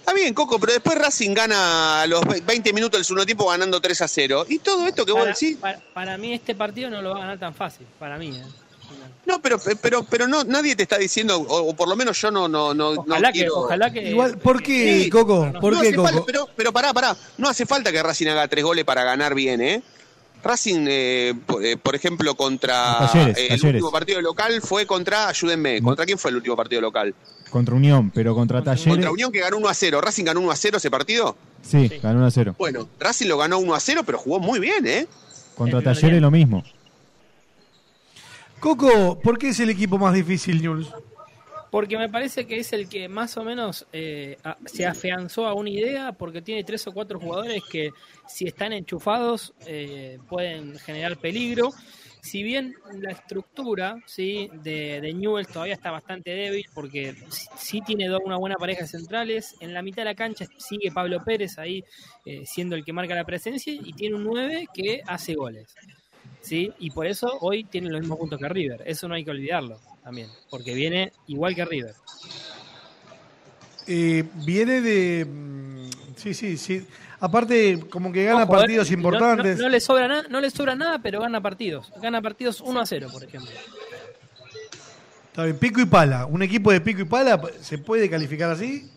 Está 0.00 0.12
bien, 0.14 0.32
Coco, 0.34 0.58
pero 0.60 0.72
después 0.72 0.96
Racing 0.96 1.34
gana 1.34 2.02
a 2.02 2.06
los 2.06 2.24
ve- 2.24 2.40
20 2.46 2.72
minutos 2.72 2.98
del 2.98 3.04
segundo 3.04 3.26
tiempo 3.26 3.48
ganando 3.50 3.80
3 3.80 4.00
a 4.02 4.08
0. 4.08 4.46
Y 4.48 4.60
todo 4.60 4.86
esto 4.86 5.04
que 5.04 5.10
vos 5.12 5.22
Para, 5.22 5.32
decís. 5.32 5.56
para- 5.56 5.80
para 5.92 6.16
mí 6.16 6.32
este 6.32 6.54
partido 6.54 6.88
no 6.90 7.02
lo 7.02 7.10
va 7.10 7.16
a 7.16 7.20
ganar 7.20 7.38
tan 7.38 7.52
fácil, 7.54 7.86
para 7.98 8.16
mí. 8.16 8.28
¿eh? 8.28 8.42
No, 9.26 9.42
pero, 9.42 9.58
pero, 9.82 10.04
pero 10.04 10.28
no, 10.28 10.44
nadie 10.44 10.76
te 10.76 10.84
está 10.84 10.98
diciendo, 10.98 11.36
o, 11.38 11.70
o 11.70 11.74
por 11.74 11.88
lo 11.88 11.96
menos 11.96 12.20
yo 12.20 12.30
no, 12.30 12.46
no, 12.46 12.72
no, 12.74 12.94
no 12.94 13.00
Ojalá 13.00 13.32
que- 13.32 13.40
quiero- 13.40 13.56
ojalá 13.58 13.92
que- 13.92 14.10
Igual, 14.10 14.38
¿por 14.38 14.62
qué, 14.62 15.02
Sí, 15.04 15.10
Coco? 15.10 15.52
¿Por 15.60 15.74
no 15.74 15.80
qué, 15.80 15.92
Coco? 15.94 16.08
falta, 16.08 16.22
pero, 16.24 16.48
pero 16.54 16.72
pará, 16.72 16.92
pará. 16.92 17.16
No 17.38 17.48
hace 17.48 17.66
falta 17.66 17.90
que 17.90 18.00
Racing 18.02 18.28
haga 18.28 18.46
tres 18.46 18.62
goles 18.64 18.84
para 18.84 19.02
ganar 19.02 19.34
bien, 19.34 19.60
¿eh? 19.60 19.82
Racing, 20.44 20.86
eh, 20.88 21.34
por, 21.44 21.64
eh, 21.64 21.76
por 21.76 21.96
ejemplo, 21.96 22.36
contra 22.36 22.98
Talleres, 23.10 23.36
eh, 23.36 23.42
el 23.42 23.48
Talleres. 23.48 23.64
último 23.82 23.90
partido 23.90 24.20
local 24.20 24.60
fue 24.62 24.86
contra, 24.86 25.28
ayúdenme, 25.28 25.82
¿contra 25.82 26.04
quién 26.06 26.18
fue 26.18 26.30
el 26.30 26.36
último 26.36 26.54
partido 26.54 26.80
local? 26.80 27.12
Contra 27.50 27.74
Unión, 27.74 28.12
pero 28.14 28.32
contra 28.34 28.62
Talleres. 28.62 28.92
Contra 28.92 29.10
Unión 29.10 29.32
que 29.32 29.40
ganó 29.40 29.56
1 29.56 29.68
a 29.68 29.74
0. 29.74 30.00
¿Racing 30.00 30.24
ganó 30.24 30.40
1 30.40 30.50
a 30.52 30.56
0 30.56 30.76
ese 30.78 30.90
partido? 30.90 31.36
Sí, 31.62 31.88
ganó 32.00 32.18
1 32.18 32.26
a 32.26 32.30
0. 32.30 32.54
Bueno, 32.58 32.88
Racing 33.00 33.26
lo 33.26 33.38
ganó 33.38 33.58
1 33.58 33.74
a 33.74 33.80
0, 33.80 34.02
pero 34.06 34.18
jugó 34.18 34.38
muy 34.38 34.60
bien, 34.60 34.86
¿eh? 34.86 35.08
Contra 35.56 35.82
Talleres 35.82 36.20
lo 36.20 36.30
mismo. 36.30 36.62
Coco, 38.60 39.18
¿por 39.20 39.38
qué 39.38 39.48
es 39.48 39.60
el 39.60 39.70
equipo 39.70 39.98
más 39.98 40.14
difícil, 40.14 40.66
Jules? 40.66 40.88
Porque 41.70 41.98
me 41.98 42.08
parece 42.08 42.46
que 42.46 42.58
es 42.58 42.72
el 42.72 42.88
que 42.88 43.08
más 43.08 43.36
o 43.36 43.44
menos 43.44 43.86
eh, 43.92 44.38
se 44.66 44.86
afianzó 44.86 45.46
a 45.46 45.54
una 45.54 45.68
idea, 45.70 46.12
porque 46.12 46.40
tiene 46.40 46.64
tres 46.64 46.86
o 46.86 46.92
cuatro 46.92 47.18
jugadores 47.20 47.62
que 47.70 47.90
si 48.26 48.46
están 48.46 48.72
enchufados 48.72 49.52
eh, 49.66 50.18
pueden 50.28 50.78
generar 50.78 51.16
peligro. 51.18 51.70
Si 52.22 52.42
bien 52.42 52.74
la 52.94 53.12
estructura 53.12 53.96
¿sí? 54.06 54.48
de, 54.64 55.00
de 55.00 55.12
Newell 55.14 55.46
todavía 55.46 55.74
está 55.74 55.90
bastante 55.92 56.30
débil, 56.30 56.66
porque 56.74 57.14
sí, 57.56 57.80
tiene 57.86 58.08
do- 58.08 58.18
una 58.24 58.36
buena 58.36 58.56
pareja 58.56 58.82
de 58.82 58.88
centrales, 58.88 59.54
en 59.60 59.72
la 59.74 59.82
mitad 59.82 59.98
de 59.98 60.06
la 60.06 60.14
cancha 60.16 60.46
sigue 60.56 60.90
Pablo 60.90 61.22
Pérez 61.24 61.56
ahí 61.58 61.84
eh, 62.24 62.42
siendo 62.44 62.74
el 62.74 62.84
que 62.84 62.92
marca 62.92 63.14
la 63.14 63.24
presencia 63.24 63.72
y 63.72 63.92
tiene 63.92 64.16
un 64.16 64.24
9 64.24 64.66
que 64.74 65.02
hace 65.06 65.34
goles. 65.34 65.72
¿Sí? 66.46 66.72
Y 66.78 66.90
por 66.90 67.06
eso 67.06 67.26
hoy 67.40 67.64
tiene 67.64 67.90
los 67.90 68.00
mismos 68.00 68.18
puntos 68.18 68.38
que 68.38 68.48
River. 68.48 68.82
Eso 68.86 69.08
no 69.08 69.14
hay 69.14 69.24
que 69.24 69.30
olvidarlo 69.30 69.80
también, 70.02 70.28
porque 70.48 70.74
viene 70.74 71.12
igual 71.26 71.54
que 71.54 71.64
River. 71.64 71.94
Eh, 73.86 74.24
viene 74.34 74.80
de. 74.80 75.24
mm, 75.24 75.90
Sí, 76.16 76.32
sí, 76.32 76.56
sí. 76.56 76.86
Aparte, 77.20 77.78
como 77.90 78.10
que 78.10 78.24
gana 78.24 78.44
Ojo, 78.44 78.54
eh, 78.54 78.56
partidos 78.58 78.90
no- 78.90 78.96
no- 78.96 79.02
importantes. 79.02 79.58
No, 79.58 79.68
le 79.68 79.80
sobra 79.80 80.08
nada, 80.08 80.24
no 80.30 80.40
le 80.40 80.50
sobra 80.50 80.74
nada, 80.74 80.98
pero 80.98 81.20
gana 81.20 81.40
partidos. 81.42 81.92
Gana 82.00 82.22
partidos 82.22 82.60
1 82.62 82.80
a 82.80 82.86
0, 82.86 83.08
por 83.12 83.22
ejemplo. 83.22 83.50
Está 85.28 85.44
bien, 85.44 85.58
pico 85.58 85.80
y 85.82 85.84
pala. 85.86 86.24
Un 86.26 86.42
equipo 86.42 86.72
de 86.72 86.80
pico 86.80 87.02
y 87.02 87.04
pala, 87.04 87.38
¿se 87.60 87.76
puede 87.76 88.08
calificar 88.08 88.50
así? 88.50 88.90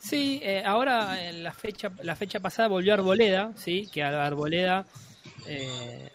Sí, 0.00 0.40
eh, 0.42 0.62
ahora 0.66 1.28
en 1.28 1.44
la 1.44 1.52
fecha 1.52 1.90
la 2.02 2.16
fecha 2.16 2.40
pasada 2.40 2.66
volvió 2.68 2.94
Arboleda, 2.94 3.52
sí, 3.56 3.88
que 3.92 4.02
a 4.02 4.26
Arboleda 4.26 4.84
eh, 5.46 6.10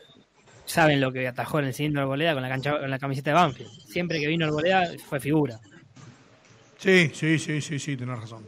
saben 0.74 1.00
lo 1.00 1.14
que 1.14 1.28
atajó 1.28 1.60
en 1.60 1.66
el 1.66 1.74
cilindro 1.74 2.02
Arboleda 2.02 2.34
con 2.34 2.42
la 2.42 2.50
cancha 2.50 2.80
con 2.80 2.90
la 2.90 2.98
camiseta 2.98 3.30
de 3.30 3.36
Banfield. 3.36 3.72
Siempre 3.88 4.20
que 4.20 4.28
vino 4.28 4.46
Arboleda 4.46 4.92
fue 5.08 5.20
figura. 5.20 5.60
Sí, 6.80 7.12
sí, 7.14 7.38
sí, 7.38 7.62
sí, 7.62 7.78
sí, 7.78 7.96
tenés 7.96 8.20
razón. 8.20 8.48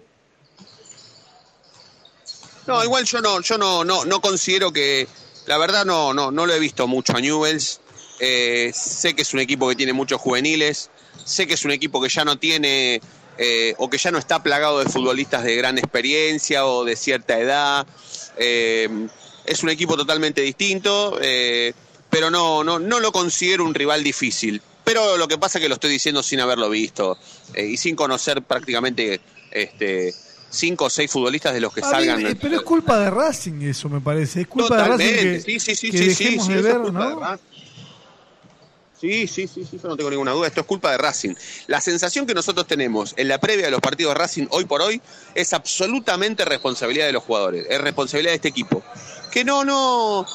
No, 2.66 2.84
igual 2.84 3.06
yo 3.06 3.22
no, 3.22 3.42
yo 3.42 3.60
no, 3.60 3.86
no, 3.86 4.06
no 4.06 4.22
considero 4.22 4.74
que, 4.74 5.08
la 5.46 5.60
verdad 5.60 5.86
no, 5.86 6.16
no, 6.16 6.32
no 6.32 6.48
lo 6.48 6.54
he 6.54 6.60
visto 6.60 6.88
mucho 6.88 7.16
a 7.16 7.22
Newells. 7.22 7.80
Eh, 8.20 8.72
sé 8.74 9.14
que 9.14 9.22
es 9.22 9.34
un 9.34 9.40
equipo 9.40 9.70
que 9.70 9.76
tiene 9.76 9.94
muchos 9.94 10.20
juveniles, 10.20 10.90
sé 11.24 11.46
que 11.46 11.54
es 11.54 11.64
un 11.64 11.72
equipo 11.72 12.02
que 12.02 12.10
ya 12.10 12.26
no 12.26 12.40
tiene 12.40 13.02
eh, 13.38 13.76
o 13.78 13.90
que 13.90 14.00
ya 14.00 14.10
no 14.10 14.18
está 14.18 14.42
plagado 14.42 14.80
de 14.80 14.90
futbolistas 14.90 15.44
de 15.44 15.56
gran 15.56 15.78
experiencia 15.78 16.66
o 16.66 16.86
de 16.86 16.96
cierta 16.96 17.38
edad. 17.38 17.86
Eh, 18.38 18.90
es 19.46 19.62
un 19.62 19.70
equipo 19.70 19.96
totalmente 19.96 20.42
distinto, 20.42 21.20
eh, 21.22 21.74
pero 22.15 22.32
no, 22.32 22.63
no, 22.63 22.80
no 22.80 23.01
lo 23.01 23.12
considero 23.12 23.65
un 23.65 23.73
rival 23.73 24.01
difícil. 24.01 24.62
Pero 24.86 25.17
lo 25.17 25.28
que 25.28 25.38
pasa 25.38 25.58
es 25.58 25.63
que 25.63 25.67
lo 25.67 25.75
estoy 25.75 25.91
diciendo 25.91 26.23
sin 26.23 26.39
haberlo 26.39 26.69
visto 26.69 27.17
eh, 27.54 27.65
y 27.65 27.75
sin 27.75 27.93
conocer 27.93 28.41
prácticamente 28.41 29.19
este, 29.51 30.15
cinco 30.49 30.86
o 30.86 30.89
seis 30.89 31.12
futbolistas 31.12 31.54
de 31.54 31.60
los 31.60 31.73
que 31.73 31.82
salgan. 31.82 32.25
eh, 32.25 32.38
pero 32.39 32.56
es 32.56 32.62
culpa 32.62 32.97
de 32.99 33.10
Racing 33.10 33.62
eso, 33.63 33.89
me 33.89 33.99
parece. 33.99 34.39
Es 34.43 34.47
culpa 34.47 34.78
de 34.78 34.82
Totalmente, 34.84 35.13
Racing 35.13 35.43
que, 35.43 35.60
sí, 35.60 35.60
sí, 35.60 35.75
sí, 35.75 35.91
que 35.91 35.97
sí, 35.97 36.15
sí, 36.15 36.23
dejemos 36.23 36.47
sí, 36.47 36.54
de 36.54 36.62
ver, 36.62 36.78
de 36.80 36.91
¿no? 36.93 37.39
Sí, 38.97 39.28
sí, 39.28 39.47
sí, 39.47 39.65
sí, 39.69 39.78
yo 39.84 39.89
no 39.89 39.97
tengo 39.97 40.10
ninguna 40.10 40.32
duda. 40.32 40.47
Esto 40.47 40.62
es 40.62 40.67
culpa 40.67 40.91
de 40.91 40.97
Racing. 40.97 41.34
La 41.67 41.82
sensación 41.82 42.25
que 42.25 42.34
nosotros 42.34 42.65
tenemos 42.65 43.13
en 43.17 43.28
la 43.28 43.41
previa 43.41 43.65
de 43.65 43.71
los 43.71 43.82
partidos 43.82 44.13
de 44.13 44.19
Racing 44.19 44.47
hoy 44.51 44.63
por 44.63 44.82
hoy 44.82 45.01
es 45.34 45.51
absolutamente 45.51 46.45
responsabilidad 46.45 47.08
de 47.08 47.12
los 47.12 47.23
jugadores, 47.23 47.67
es 47.69 47.82
responsabilidad 47.82 48.32
de 48.32 48.36
este 48.36 48.47
equipo. 48.47 48.82
Que 49.34 49.43
no, 49.43 49.65
no, 49.65 50.25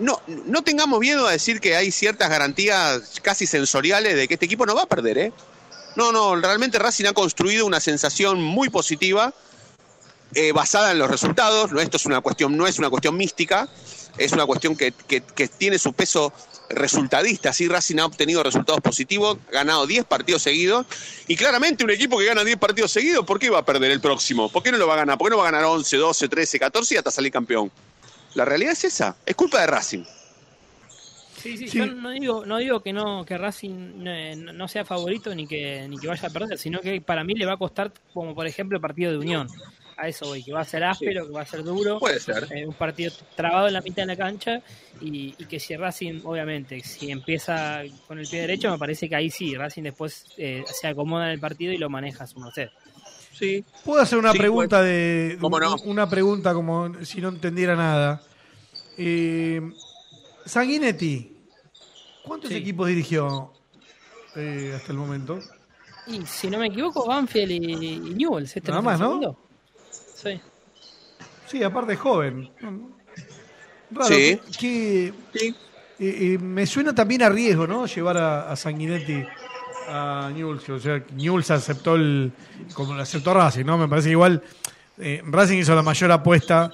no, 0.00 0.20
no 0.26 0.62
tengamos 0.62 0.98
miedo 1.00 1.26
a 1.26 1.32
decir 1.32 1.60
que 1.60 1.76
hay 1.76 1.90
ciertas 1.92 2.28
garantías 2.28 3.20
casi 3.22 3.46
sensoriales 3.46 4.16
de 4.16 4.26
que 4.28 4.34
este 4.34 4.46
equipo 4.46 4.66
no 4.66 4.74
va 4.74 4.82
a 4.82 4.86
perder, 4.86 5.18
¿eh? 5.18 5.32
No, 5.96 6.10
no, 6.10 6.34
realmente 6.36 6.78
Racing 6.78 7.04
ha 7.06 7.12
construido 7.12 7.64
una 7.66 7.78
sensación 7.80 8.42
muy 8.42 8.68
positiva 8.68 9.32
eh, 10.34 10.50
basada 10.52 10.90
en 10.90 10.98
los 10.98 11.08
resultados. 11.08 11.70
No, 11.70 11.80
esto 11.80 11.96
es 11.96 12.06
una 12.06 12.20
cuestión, 12.20 12.56
no 12.56 12.66
es 12.66 12.78
una 12.80 12.90
cuestión 12.90 13.16
mística, 13.16 13.68
es 14.18 14.32
una 14.32 14.44
cuestión 14.44 14.76
que, 14.76 14.92
que- 14.92 15.20
tiene 15.48 15.78
su 15.78 15.92
peso 15.92 16.32
resultadista. 16.68 17.52
Sí, 17.52 17.68
Racing 17.68 17.98
ha 18.00 18.06
obtenido 18.06 18.42
resultados 18.42 18.80
positivos, 18.80 19.38
ganado 19.52 19.86
10 19.86 20.04
partidos 20.06 20.42
seguidos. 20.42 20.84
Y 21.28 21.36
claramente 21.36 21.84
un 21.84 21.90
equipo 21.90 22.18
que 22.18 22.24
gana 22.24 22.42
10 22.42 22.56
partidos 22.56 22.90
seguidos, 22.90 23.24
¿por 23.24 23.38
qué 23.38 23.50
va 23.50 23.58
a 23.60 23.64
perder 23.64 23.92
el 23.92 24.00
próximo? 24.00 24.50
¿Por 24.50 24.64
qué 24.64 24.72
no 24.72 24.78
lo 24.78 24.88
va 24.88 24.94
a 24.94 24.96
ganar? 24.96 25.16
¿Por 25.16 25.28
qué 25.28 25.30
no 25.30 25.42
va 25.42 25.48
a 25.48 25.52
ganar 25.52 25.66
11, 25.66 25.96
12, 25.96 26.28
13, 26.28 26.58
14 26.58 26.94
y 26.94 26.98
hasta 26.98 27.12
salir 27.12 27.30
campeón? 27.30 27.70
La 28.34 28.44
realidad 28.44 28.72
es 28.72 28.84
esa, 28.84 29.16
es 29.24 29.34
culpa 29.36 29.60
de 29.60 29.66
Racing. 29.68 30.04
Sí, 31.40 31.56
sí, 31.58 31.68
Sí. 31.68 31.78
yo 31.78 31.86
no 31.86 32.10
digo, 32.10 32.46
no 32.46 32.56
digo 32.56 32.80
que 32.80 32.92
no 32.92 33.24
que 33.26 33.36
Racing 33.36 34.06
eh, 34.06 34.34
no, 34.36 34.52
no 34.54 34.66
sea 34.66 34.84
favorito 34.84 35.34
ni 35.34 35.46
que 35.46 35.86
ni 35.88 35.98
que 35.98 36.06
vaya 36.06 36.28
a 36.28 36.30
perder, 36.32 36.56
sino 36.58 36.80
que 36.80 37.00
para 37.02 37.22
mí 37.22 37.34
le 37.34 37.44
va 37.44 37.52
a 37.52 37.56
costar 37.58 37.92
como 38.14 38.34
por 38.34 38.46
ejemplo 38.46 38.76
el 38.76 38.80
partido 38.82 39.12
de 39.12 39.18
Unión. 39.18 39.46
A 39.96 40.08
eso 40.08 40.26
voy, 40.26 40.42
que 40.42 40.52
va 40.52 40.62
a 40.62 40.64
ser 40.64 40.82
áspero, 40.82 41.24
que 41.26 41.32
va 41.32 41.42
a 41.42 41.46
ser 41.46 41.62
duro. 41.62 42.00
Puede 42.00 42.18
ser. 42.18 42.48
eh, 42.50 42.66
un 42.66 42.74
partido 42.74 43.12
trabado 43.36 43.68
en 43.68 43.74
la 43.74 43.80
mitad 43.80 44.02
de 44.02 44.06
la 44.06 44.16
cancha 44.16 44.60
y, 45.00 45.34
y 45.38 45.44
que 45.44 45.60
si 45.60 45.76
Racing, 45.76 46.22
obviamente, 46.24 46.80
si 46.80 47.10
empieza 47.12 47.82
con 48.08 48.18
el 48.18 48.26
pie 48.26 48.40
derecho, 48.40 48.70
me 48.72 48.78
parece 48.78 49.08
que 49.08 49.14
ahí 49.14 49.30
sí, 49.30 49.54
Racing 49.54 49.82
después 49.84 50.26
eh, 50.36 50.64
se 50.66 50.88
acomoda 50.88 51.26
en 51.26 51.32
el 51.32 51.38
partido 51.40 51.72
y 51.72 51.76
lo 51.76 51.88
maneja 51.90 52.24
a 52.24 52.26
su 52.26 52.40
merced. 52.40 52.70
Sí. 53.36 53.64
¿Puedo 53.84 54.00
hacer 54.00 54.18
una 54.18 54.32
Sí, 54.32 54.38
pregunta 54.38 54.78
pues, 54.78 54.86
de. 54.88 55.38
¿cómo 55.40 55.58
no? 55.58 55.74
Una 55.84 56.08
pregunta 56.08 56.54
como 56.54 57.04
si 57.04 57.20
no 57.20 57.28
entendiera 57.30 57.74
nada. 57.74 58.22
Eh, 58.96 59.60
Sanguinetti, 60.46 61.36
¿cuántos 62.24 62.50
Sí. 62.50 62.56
equipos 62.56 62.86
dirigió 62.88 63.52
eh, 64.36 64.72
hasta 64.76 64.92
el 64.92 64.98
momento? 64.98 65.38
Y 66.06 66.24
si 66.26 66.48
no 66.50 66.58
me 66.58 66.66
equivoco, 66.68 67.06
Banfield 67.06 67.50
y, 67.50 67.56
y 67.94 67.98
Newell's, 68.14 68.54
este 68.56 68.70
Nada 68.70 68.82
más, 68.82 69.00
¿no? 69.00 69.06
segundo. 69.06 69.38
Sí. 70.14 70.40
Sí, 71.46 71.62
aparte 71.62 71.94
es 71.94 71.98
joven. 71.98 72.50
Raro, 73.90 74.06
Sí. 74.14 74.38
que, 74.58 75.12
que, 75.32 75.48
eh, 75.48 75.54
eh, 75.98 76.38
me 76.38 76.66
suena 76.66 76.94
también 76.94 77.22
a 77.22 77.28
riesgo, 77.28 77.66
¿no? 77.66 77.86
Llevar 77.86 78.16
a, 78.18 78.50
a 78.50 78.56
Sanguinetti 78.56 79.24
a 79.88 80.30
Newell's. 80.34 80.68
O 80.68 80.78
sea, 80.80 81.02
Newell's 81.14 81.50
aceptó 81.50 81.94
el. 81.96 82.32
como 82.74 82.94
lo 82.94 83.02
aceptó 83.02 83.34
Racing, 83.34 83.64
¿no? 83.64 83.78
Me 83.78 83.88
parece 83.88 84.08
que 84.08 84.12
igual 84.12 84.42
eh, 84.98 85.22
Racing 85.26 85.58
hizo 85.58 85.74
la 85.74 85.82
mayor 85.82 86.10
apuesta 86.12 86.70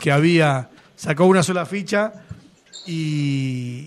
que 0.00 0.10
había. 0.12 0.70
Sacó 0.96 1.24
una 1.26 1.42
sola 1.42 1.66
ficha 1.66 2.12
y, 2.86 2.92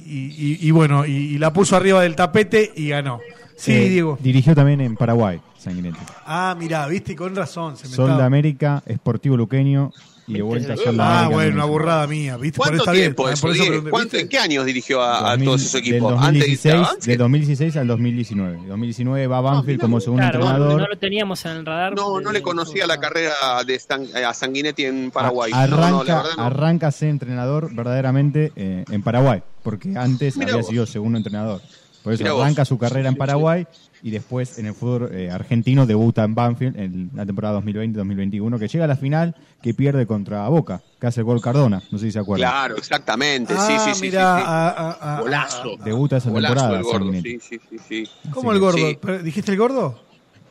y- 0.05 0.35
y- 0.37 0.67
y 0.67 0.71
bueno, 0.71 1.05
y, 1.05 1.37
la 1.37 1.53
puso 1.53 1.75
arriba 1.75 2.01
del 2.01 2.15
tapete 2.15 2.71
y 2.75 2.89
ganó. 2.89 3.19
Sí, 3.55 3.71
Eh, 3.73 3.89
Diego. 3.89 4.17
Dirigió 4.21 4.53
también 4.53 4.81
en 4.81 4.95
Paraguay, 4.95 5.39
Sanguinetti. 5.57 5.97
Ah, 6.25 6.55
mirá, 6.59 6.85
viste, 6.87 7.15
con 7.15 7.35
razón. 7.35 7.77
Se 7.77 7.87
me 7.87 7.95
Sol 7.95 8.17
de 8.17 8.23
América, 8.23 8.83
Sportivo 8.93 9.35
Luqueño 9.37 9.91
y 10.27 10.33
de 10.33 10.41
vuelta 10.41 10.75
Sol 10.75 10.97
de 10.97 11.03
Ah, 11.03 11.29
bueno, 11.31 11.53
una 11.55 11.65
burrada 11.65 12.05
mía, 12.07 12.35
¿viste? 12.37 12.57
Por 12.57 12.67
¿Cuánto 12.67 12.83
está 12.83 12.91
bien, 12.91 13.03
tiempo 13.05 13.23
por 13.23 13.31
eso, 13.33 13.47
eso 13.47 13.53
Diego? 13.53 13.67
pregunté, 13.69 13.89
¿Cuánto-. 13.91 14.17
¿En 14.17 14.27
qué 14.29 14.37
años 14.39 14.65
dirigió 14.65 15.01
a, 15.01 15.19
a 15.19 15.29
2000 15.31 15.45
todos 15.45 15.61
esos 15.61 15.71
del 15.73 15.81
equipos? 15.93 16.11
2016, 16.11 16.73
Antes, 16.75 16.89
antes- 16.91 17.05
del 17.07 17.17
2016 17.17 17.77
al 17.77 17.87
2019. 17.87 18.59
2019 18.67 19.27
va 19.27 19.41
Banfield 19.41 19.79
como 19.81 19.99
segundo 20.01 20.21
Claro, 20.23 20.39
entrenador. 20.41 20.81
no 20.81 20.87
lo 20.87 20.97
teníamos 20.97 21.45
en 21.45 21.51
el 21.51 21.65
radar. 21.65 21.95
No, 21.95 22.19
no 22.19 22.31
le 22.31 22.41
conocía 22.41 22.85
la 22.87 22.99
carrera 22.99 23.33
de 23.65 23.75
Stan- 23.75 24.07
a 24.15 24.33
Sanguinetti 24.33 24.85
en 24.85 25.11
Paraguay. 25.11 25.51
A- 25.55 25.65
No, 25.67 25.77
no, 25.77 26.03
la 26.03 26.19
Arranca, 26.19 26.23
no. 26.37 26.43
arranca 26.43 26.87
a 26.87 26.91
ser 26.91 27.09
entrenador 27.09 27.73
verdaderamente 27.73 28.51
eh, 28.55 28.83
en 28.91 29.01
Paraguay, 29.03 29.41
porque 29.63 29.93
antes 29.97 30.35
Mirá 30.35 30.51
había 30.51 30.61
vos. 30.61 30.69
sido 30.71 30.85
segundo 30.85 31.17
entrenador. 31.17 31.61
Por 32.07 32.13
eso 32.13 32.23
Mirá 32.23 32.33
vos. 32.33 32.43
arranca 32.43 32.63
su 32.63 32.77
carrera 32.77 33.09
en 33.09 33.15
Paraguay 33.17 33.67
y 34.01 34.11
después 34.11 34.57
en 34.59 34.67
el 34.67 34.73
fútbol 34.73 35.09
eh, 35.13 35.29
argentino 35.29 35.85
debuta 35.85 36.23
en 36.23 36.35
Banfield 36.35 36.79
en 36.79 37.11
la 37.13 37.25
temporada 37.25 37.59
2020-2021, 37.59 38.57
que 38.59 38.67
llega 38.69 38.85
a 38.85 38.87
la 38.87 38.95
final, 38.95 39.35
que 39.61 39.73
pierde 39.73 40.07
contra 40.07 40.47
Boca, 40.47 40.81
que 41.01 41.07
hace 41.07 41.19
el 41.19 41.25
gol 41.25 41.41
Cardona, 41.41 41.83
no 41.91 41.97
sé 41.97 42.05
si 42.05 42.11
se 42.13 42.19
acuerdan. 42.19 42.49
Claro, 42.49 42.77
exactamente. 42.77 43.53
Ah, 43.57 43.67
sí, 43.67 43.73
sí, 43.89 43.95
sí. 43.95 44.01
mirá, 44.03 44.37
sí, 44.37 44.41
sí. 44.41 44.47
a- 44.47 44.69
a- 44.69 45.17
a- 45.17 45.21
Golazo. 45.21 45.75
Debuta 45.83 46.15
esa 46.17 46.29
Golazo 46.29 46.53
temporada. 46.55 46.77
el 46.77 46.83
gordo. 46.85 47.11
Sí, 47.21 47.39
sí, 47.41 47.59
sí, 47.69 47.77
sí. 47.89 48.09
¿Cómo 48.31 48.53
el 48.53 48.59
gordo? 48.59 48.77
Sí. 48.77 48.97
¿Pero 49.01 49.19
¿Dijiste 49.21 49.51
el 49.51 49.57
gordo? 49.57 49.99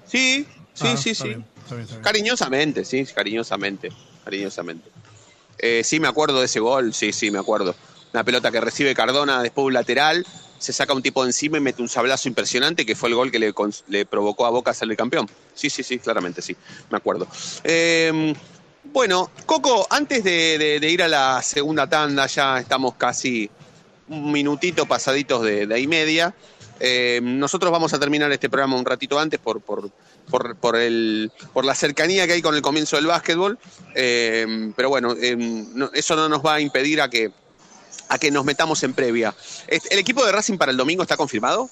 Sí, 0.04 0.46
sí, 0.74 0.86
Ah, 0.92 0.96
sí, 0.98 1.14
sí. 1.14 1.28
bien, 1.28 1.44
está 1.62 1.74
bien, 1.74 1.82
está 1.84 1.94
bien. 1.96 2.02
Cariñosamente, 2.04 2.84
sí, 2.84 3.02
cariñosamente. 3.14 3.88
Cariñosamente. 4.24 4.90
Eh, 5.58 5.80
sí, 5.84 6.00
me 6.00 6.08
acuerdo 6.08 6.40
de 6.40 6.44
ese 6.44 6.60
gol, 6.60 6.92
sí, 6.92 7.14
sí, 7.14 7.30
me 7.30 7.38
acuerdo. 7.38 7.74
Una 8.12 8.24
pelota 8.24 8.50
que 8.50 8.60
recibe 8.60 8.94
Cardona 8.94 9.42
después 9.42 9.66
un 9.66 9.72
lateral, 9.72 10.26
se 10.58 10.72
saca 10.72 10.92
un 10.94 11.02
tipo 11.02 11.22
de 11.22 11.30
encima 11.30 11.58
y 11.58 11.60
mete 11.60 11.82
un 11.82 11.88
sablazo 11.88 12.28
impresionante 12.28 12.86
que 12.86 12.96
fue 12.96 13.08
el 13.08 13.14
gol 13.14 13.30
que 13.30 13.38
le, 13.38 14.06
provocó 14.06 14.46
a 14.46 14.50
Boca 14.50 14.72
salir 14.74 14.96
campeón. 14.96 15.28
Sí, 15.54 15.70
sí, 15.70 15.82
sí, 15.82 15.98
claramente, 15.98 16.42
sí, 16.42 16.56
me 16.90 16.96
acuerdo. 16.96 17.26
Eh, 17.64 18.34
bueno, 18.92 19.30
Coco, 19.44 19.86
antes 19.90 20.22
de, 20.24 20.80
ir 20.82 21.02
a 21.02 21.08
la 21.08 21.42
segunda 21.42 21.88
tanda, 21.88 22.26
ya 22.26 22.60
estamos 22.60 22.94
casi 22.94 23.50
un 24.08 24.30
minutito 24.30 24.86
pasaditos 24.86 25.42
de, 25.42 25.66
de 25.66 25.74
ahí 25.74 25.86
media. 25.86 26.34
Eh, 26.78 27.20
nosotros 27.22 27.72
vamos 27.72 27.92
a 27.94 27.98
terminar 27.98 28.30
este 28.32 28.50
programa 28.50 28.76
un 28.76 28.84
ratito 28.84 29.18
antes 29.18 29.40
por, 29.40 29.60
por, 29.60 29.90
por, 30.60 30.76
el, 30.76 31.32
por 31.52 31.64
la 31.64 31.74
cercanía 31.74 32.26
que 32.26 32.34
hay 32.34 32.42
con 32.42 32.54
el 32.54 32.62
comienzo 32.62 32.96
del 32.96 33.06
básquetbol. 33.06 33.58
Eh, 33.94 34.72
pero 34.76 34.88
bueno, 34.88 35.14
no- 35.74 35.90
eso 35.92 36.16
no 36.16 36.28
nos 36.28 36.44
va 36.44 36.54
a 36.54 36.60
impedir 36.60 37.00
a 37.00 37.08
que, 37.08 37.30
a 38.08 38.18
que 38.18 38.30
nos 38.30 38.44
metamos 38.44 38.82
en 38.82 38.92
previa. 38.94 39.34
¿El 39.68 39.98
equipo 39.98 40.24
de 40.24 40.32
Racing 40.32 40.56
para 40.58 40.70
el 40.72 40.76
domingo 40.76 41.02
está 41.02 41.16
confirmado? 41.16 41.68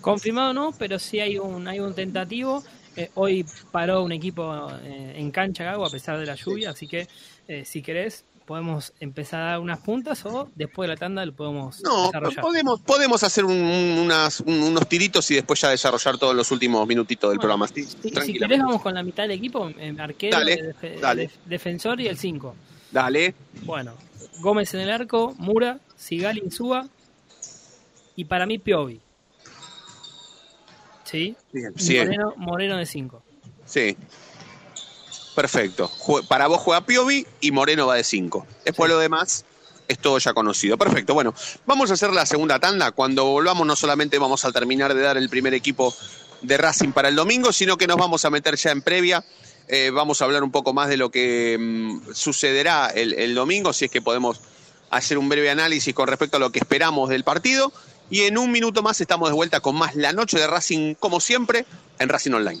Confirmado 0.00 0.52
no, 0.52 0.72
pero 0.72 0.98
sí 0.98 1.20
hay 1.20 1.38
un, 1.38 1.66
hay 1.68 1.80
un 1.80 1.94
tentativo. 1.94 2.62
Eh, 2.96 3.10
hoy 3.14 3.44
paró 3.72 4.02
un 4.02 4.12
equipo 4.12 4.68
eh, 4.82 5.14
en 5.16 5.30
cancha 5.30 5.64
Gago 5.64 5.84
a 5.84 5.90
pesar 5.90 6.18
de 6.18 6.24
la 6.26 6.34
lluvia, 6.34 6.70
así 6.70 6.86
que 6.86 7.06
eh, 7.46 7.64
si 7.66 7.82
querés 7.82 8.24
podemos 8.46 8.92
empezar 9.00 9.40
a 9.42 9.44
dar 9.50 9.58
unas 9.58 9.80
puntas 9.80 10.24
o 10.24 10.48
después 10.54 10.88
de 10.88 10.94
la 10.94 10.96
tanda 10.98 11.26
lo 11.26 11.34
podemos 11.34 11.82
No, 11.82 12.06
desarrollar. 12.06 12.40
podemos, 12.40 12.80
podemos 12.80 13.22
hacer 13.24 13.44
un- 13.44 13.52
un- 13.52 13.98
unas- 13.98 14.40
un- 14.40 14.62
unos 14.62 14.88
tiritos 14.88 15.28
y 15.32 15.34
después 15.34 15.60
ya 15.60 15.68
desarrollar 15.70 16.16
todos 16.16 16.34
los 16.34 16.50
últimos 16.52 16.86
minutitos 16.86 17.28
del 17.30 17.38
programa. 17.40 17.66
Sí, 17.68 17.84
Si, 17.84 18.10
querés 18.38 18.60
vamos 18.60 18.80
con 18.80 18.94
la 18.94 19.02
mitad 19.02 19.24
del 19.24 19.32
equipo, 19.32 19.68
eh, 19.76 19.94
arquero, 19.98 20.38
Dale, 20.38 20.74
dale. 21.00 21.30
defensor 21.44 22.00
y 22.00 22.06
el 22.06 22.16
5. 22.16 22.54
Dale. 22.92 23.34
Bueno, 23.64 23.94
Gómez 24.40 24.74
en 24.74 24.80
el 24.80 24.90
arco, 24.90 25.34
Mura, 25.38 25.80
Sigal 25.96 26.38
Insúa 26.38 26.88
y 28.14 28.24
para 28.24 28.46
mí 28.46 28.58
Piovi. 28.58 29.00
¿Sí? 31.04 31.36
Moreno, 31.52 32.34
Moreno 32.36 32.76
de 32.76 32.86
5. 32.86 33.22
Sí. 33.64 33.96
Perfecto. 35.34 35.90
Para 36.28 36.46
vos 36.46 36.60
juega 36.60 36.84
Piovi 36.84 37.26
y 37.40 37.50
Moreno 37.52 37.86
va 37.86 37.96
de 37.96 38.04
5. 38.04 38.46
Después 38.64 38.90
lo 38.90 38.98
demás 38.98 39.44
es 39.86 39.98
todo 39.98 40.18
ya 40.18 40.34
conocido. 40.34 40.76
Perfecto. 40.78 41.14
Bueno, 41.14 41.34
vamos 41.64 41.90
a 41.90 41.94
hacer 41.94 42.10
la 42.12 42.26
segunda 42.26 42.58
tanda. 42.58 42.92
Cuando 42.92 43.24
volvamos 43.26 43.66
no 43.66 43.76
solamente 43.76 44.18
vamos 44.18 44.44
a 44.44 44.52
terminar 44.52 44.94
de 44.94 45.02
dar 45.02 45.16
el 45.16 45.28
primer 45.28 45.54
equipo 45.54 45.94
de 46.42 46.56
Racing 46.56 46.92
para 46.92 47.08
el 47.08 47.16
domingo, 47.16 47.52
sino 47.52 47.76
que 47.76 47.86
nos 47.86 47.96
vamos 47.96 48.24
a 48.24 48.30
meter 48.30 48.56
ya 48.56 48.70
en 48.70 48.82
previa. 48.82 49.24
Eh, 49.68 49.90
vamos 49.90 50.20
a 50.20 50.24
hablar 50.24 50.44
un 50.44 50.52
poco 50.52 50.72
más 50.72 50.88
de 50.88 50.96
lo 50.96 51.10
que 51.10 51.56
mm, 51.58 52.12
sucederá 52.12 52.88
el, 52.88 53.14
el 53.14 53.34
domingo, 53.34 53.72
si 53.72 53.86
es 53.86 53.90
que 53.90 54.02
podemos 54.02 54.40
hacer 54.90 55.18
un 55.18 55.28
breve 55.28 55.50
análisis 55.50 55.94
con 55.94 56.08
respecto 56.08 56.36
a 56.36 56.40
lo 56.40 56.50
que 56.50 56.60
esperamos 56.60 57.08
del 57.08 57.24
partido. 57.24 57.72
Y 58.08 58.22
en 58.22 58.38
un 58.38 58.52
minuto 58.52 58.82
más 58.82 59.00
estamos 59.00 59.28
de 59.28 59.34
vuelta 59.34 59.60
con 59.60 59.76
más 59.76 59.96
la 59.96 60.12
noche 60.12 60.38
de 60.38 60.46
Racing, 60.46 60.94
como 60.94 61.20
siempre, 61.20 61.66
en 61.98 62.08
Racing 62.08 62.32
Online. 62.32 62.60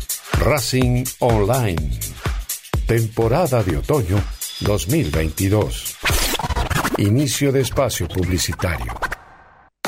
Racing 0.41 1.03
Online. 1.19 1.99
Temporada 2.87 3.61
de 3.61 3.77
otoño 3.77 4.17
2022. 4.61 5.97
Inicio 6.97 7.51
de 7.51 7.61
espacio 7.61 8.07
publicitario. 8.07 8.91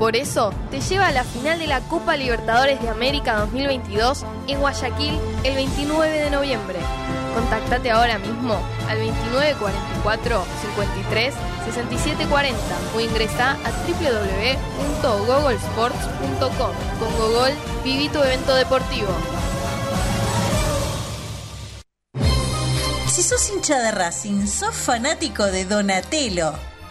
Por 0.00 0.16
eso, 0.16 0.52
te 0.70 0.80
lleva 0.80 1.08
a 1.08 1.12
la 1.12 1.24
final 1.24 1.58
de 1.58 1.66
la 1.66 1.82
Copa 1.82 2.16
Libertadores 2.16 2.80
de 2.80 2.88
América 2.88 3.36
2022 3.40 4.24
en 4.48 4.58
Guayaquil 4.58 5.20
el 5.44 5.54
29 5.54 6.20
de 6.20 6.30
noviembre. 6.30 6.78
Contactate 7.34 7.90
ahora 7.90 8.18
mismo 8.18 8.54
al 8.88 8.96
2944 8.98 10.42
53 10.62 11.34
6740 11.66 12.58
o 12.96 13.00
ingresa 13.00 13.50
a 13.50 13.70
www.googlesports.com. 15.04 16.72
Con 16.98 17.16
Google, 17.18 17.54
viví 17.84 18.08
tu 18.08 18.22
evento 18.22 18.54
deportivo. 18.54 19.12
Si 23.06 23.22
sos 23.22 23.50
hincha 23.50 23.78
de 23.78 23.90
Racing, 23.90 24.46
sos 24.46 24.74
fanático 24.74 25.44
de 25.44 25.66
Donatello. 25.66 26.69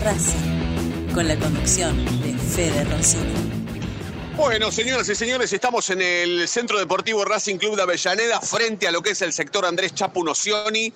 Racing, 0.00 1.12
con 1.14 1.28
la 1.28 1.36
conducción 1.36 2.04
de 2.22 2.34
Fede 2.36 2.84
Rossini. 2.84 3.32
Bueno, 4.36 4.72
señoras 4.72 5.08
y 5.08 5.14
señores, 5.14 5.52
estamos 5.52 5.88
en 5.90 6.02
el 6.02 6.48
Centro 6.48 6.78
Deportivo 6.78 7.24
Racing 7.24 7.56
Club 7.56 7.76
de 7.76 7.82
Avellaneda, 7.82 8.40
frente 8.40 8.88
a 8.88 8.92
lo 8.92 9.02
que 9.02 9.10
es 9.10 9.22
el 9.22 9.32
sector 9.32 9.64
Andrés 9.64 9.94
Chapu 9.94 10.24
Nocioni. 10.24 10.92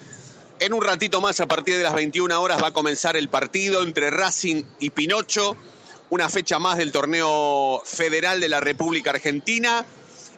En 0.58 0.72
un 0.72 0.82
ratito 0.82 1.20
más, 1.20 1.38
a 1.40 1.46
partir 1.46 1.76
de 1.76 1.84
las 1.84 1.94
21 1.94 2.40
horas, 2.40 2.62
va 2.62 2.68
a 2.68 2.72
comenzar 2.72 3.16
el 3.16 3.28
partido 3.28 3.82
entre 3.82 4.10
Racing 4.10 4.64
y 4.80 4.90
Pinocho, 4.90 5.56
una 6.10 6.28
fecha 6.28 6.58
más 6.58 6.78
del 6.78 6.90
torneo 6.90 7.80
federal 7.84 8.40
de 8.40 8.48
la 8.48 8.60
República 8.60 9.10
Argentina. 9.10 9.86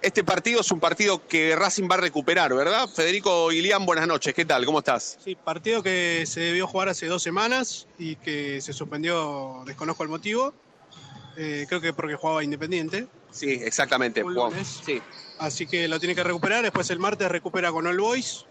Este 0.02 0.24
partido 0.24 0.62
es 0.62 0.70
un 0.70 0.80
partido 0.80 1.26
que 1.28 1.54
Racing 1.54 1.86
va 1.90 1.96
a 1.96 1.98
recuperar, 1.98 2.54
¿verdad? 2.54 2.88
Federico 2.88 3.52
Ilián, 3.52 3.84
buenas 3.84 4.06
noches, 4.06 4.32
¿qué 4.32 4.46
tal? 4.46 4.64
¿Cómo 4.64 4.78
estás? 4.78 5.18
Sí, 5.22 5.34
partido 5.34 5.82
que 5.82 6.24
se 6.26 6.40
debió 6.40 6.66
jugar 6.66 6.88
hace 6.88 7.06
dos 7.06 7.22
semanas 7.22 7.86
y 7.98 8.16
que 8.16 8.62
se 8.62 8.72
suspendió, 8.72 9.62
desconozco 9.66 10.02
el 10.02 10.08
motivo. 10.08 10.54
Eh, 11.36 11.66
creo 11.68 11.82
que 11.82 11.92
porque 11.92 12.14
jugaba 12.14 12.42
Independiente. 12.42 13.08
Sí, 13.30 13.50
exactamente. 13.62 14.24
Sí. 14.84 15.02
Así 15.38 15.66
que 15.66 15.86
lo 15.86 16.00
tiene 16.00 16.14
que 16.14 16.24
recuperar. 16.24 16.62
Después 16.62 16.88
el 16.88 16.98
martes 16.98 17.30
recupera 17.30 17.70
con 17.70 17.86
All 17.86 18.00
Boys. 18.00 18.46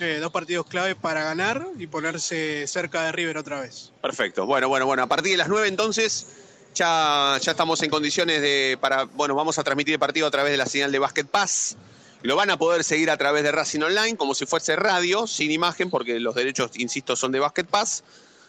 Eh, 0.00 0.18
dos 0.20 0.32
partidos 0.32 0.66
clave 0.66 0.96
para 0.96 1.22
ganar 1.22 1.68
y 1.78 1.86
ponerse 1.86 2.66
cerca 2.66 3.04
de 3.04 3.12
River 3.12 3.36
otra 3.36 3.60
vez. 3.60 3.92
Perfecto. 4.00 4.46
Bueno, 4.46 4.68
bueno, 4.68 4.86
bueno. 4.86 5.02
A 5.02 5.06
partir 5.06 5.32
de 5.32 5.38
las 5.38 5.48
9 5.48 5.68
entonces 5.68 6.26
ya, 6.74 7.36
estamos 7.36 7.82
en 7.82 7.90
condiciones 7.90 8.42
de 8.42 8.76
para 8.80 9.04
bueno, 9.04 9.34
vamos 9.34 9.58
a 9.58 9.64
transmitir 9.64 9.94
el 9.94 10.00
partido 10.00 10.26
a 10.26 10.30
través 10.30 10.52
de 10.52 10.58
la 10.58 10.66
señal 10.66 10.92
de 10.92 10.98
Basket 10.98 11.24
Pass. 11.24 11.76
Lo 12.22 12.36
van 12.36 12.50
a 12.50 12.56
poder 12.56 12.84
seguir 12.84 13.10
a 13.10 13.16
través 13.16 13.42
de 13.42 13.52
Racing 13.52 13.80
Online 13.80 14.16
como 14.16 14.34
si 14.34 14.46
fuese 14.46 14.76
radio, 14.76 15.26
sin 15.26 15.50
imagen, 15.50 15.90
porque 15.90 16.18
los 16.20 16.34
derechos, 16.34 16.70
insisto, 16.76 17.16
son 17.16 17.32
de 17.32 17.40
Basket 17.40 17.64
Pass. 17.64 18.02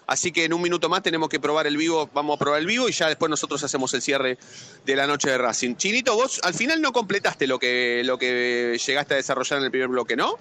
Así 0.07 0.31
que 0.31 0.45
en 0.45 0.53
un 0.53 0.61
minuto 0.61 0.87
más 0.87 1.01
tenemos 1.01 1.29
que 1.29 1.39
probar 1.39 1.67
el 1.67 1.77
vivo, 1.77 2.09
vamos 2.13 2.35
a 2.35 2.39
probar 2.39 2.59
el 2.61 2.67
vivo 2.67 2.87
y 2.87 2.91
ya 2.91 3.07
después 3.07 3.29
nosotros 3.29 3.63
hacemos 3.63 3.93
el 3.95 4.01
cierre 4.01 4.37
de 4.85 4.95
la 4.95 5.07
noche 5.07 5.29
de 5.29 5.37
Racing. 5.37 5.75
Chinito, 5.75 6.15
vos 6.15 6.39
al 6.43 6.53
final 6.53 6.81
no 6.81 6.93
completaste 6.93 7.47
lo 7.47 7.57
que, 7.59 8.01
lo 8.05 8.17
que 8.17 8.79
llegaste 8.85 9.15
a 9.15 9.17
desarrollar 9.17 9.59
en 9.59 9.65
el 9.65 9.71
primer 9.71 9.89
bloque, 9.89 10.15
¿no? 10.15 10.37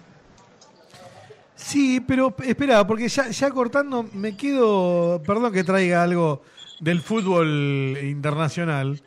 Sí, 1.57 2.01
pero 2.01 2.35
espera, 2.45 2.87
porque 2.87 3.09
ya, 3.09 3.31
ya 3.31 3.51
cortando 3.51 4.09
me 4.13 4.37
quedo, 4.37 5.23
perdón 5.27 5.53
que 5.53 5.65
traiga 5.65 6.03
algo 6.03 6.43
del 6.85 7.01
fútbol 7.01 7.99
internacional, 8.03 9.01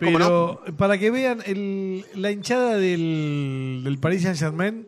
¿Cómo 0.00 0.18
pero 0.18 0.76
para 0.76 0.98
que 0.98 1.10
vean 1.10 1.40
el- 1.46 2.04
la 2.14 2.30
hinchada 2.30 2.76
del, 2.76 3.82
del 3.84 3.98
Paris 3.98 4.22
Saint 4.22 4.38
Germain, 4.38 4.86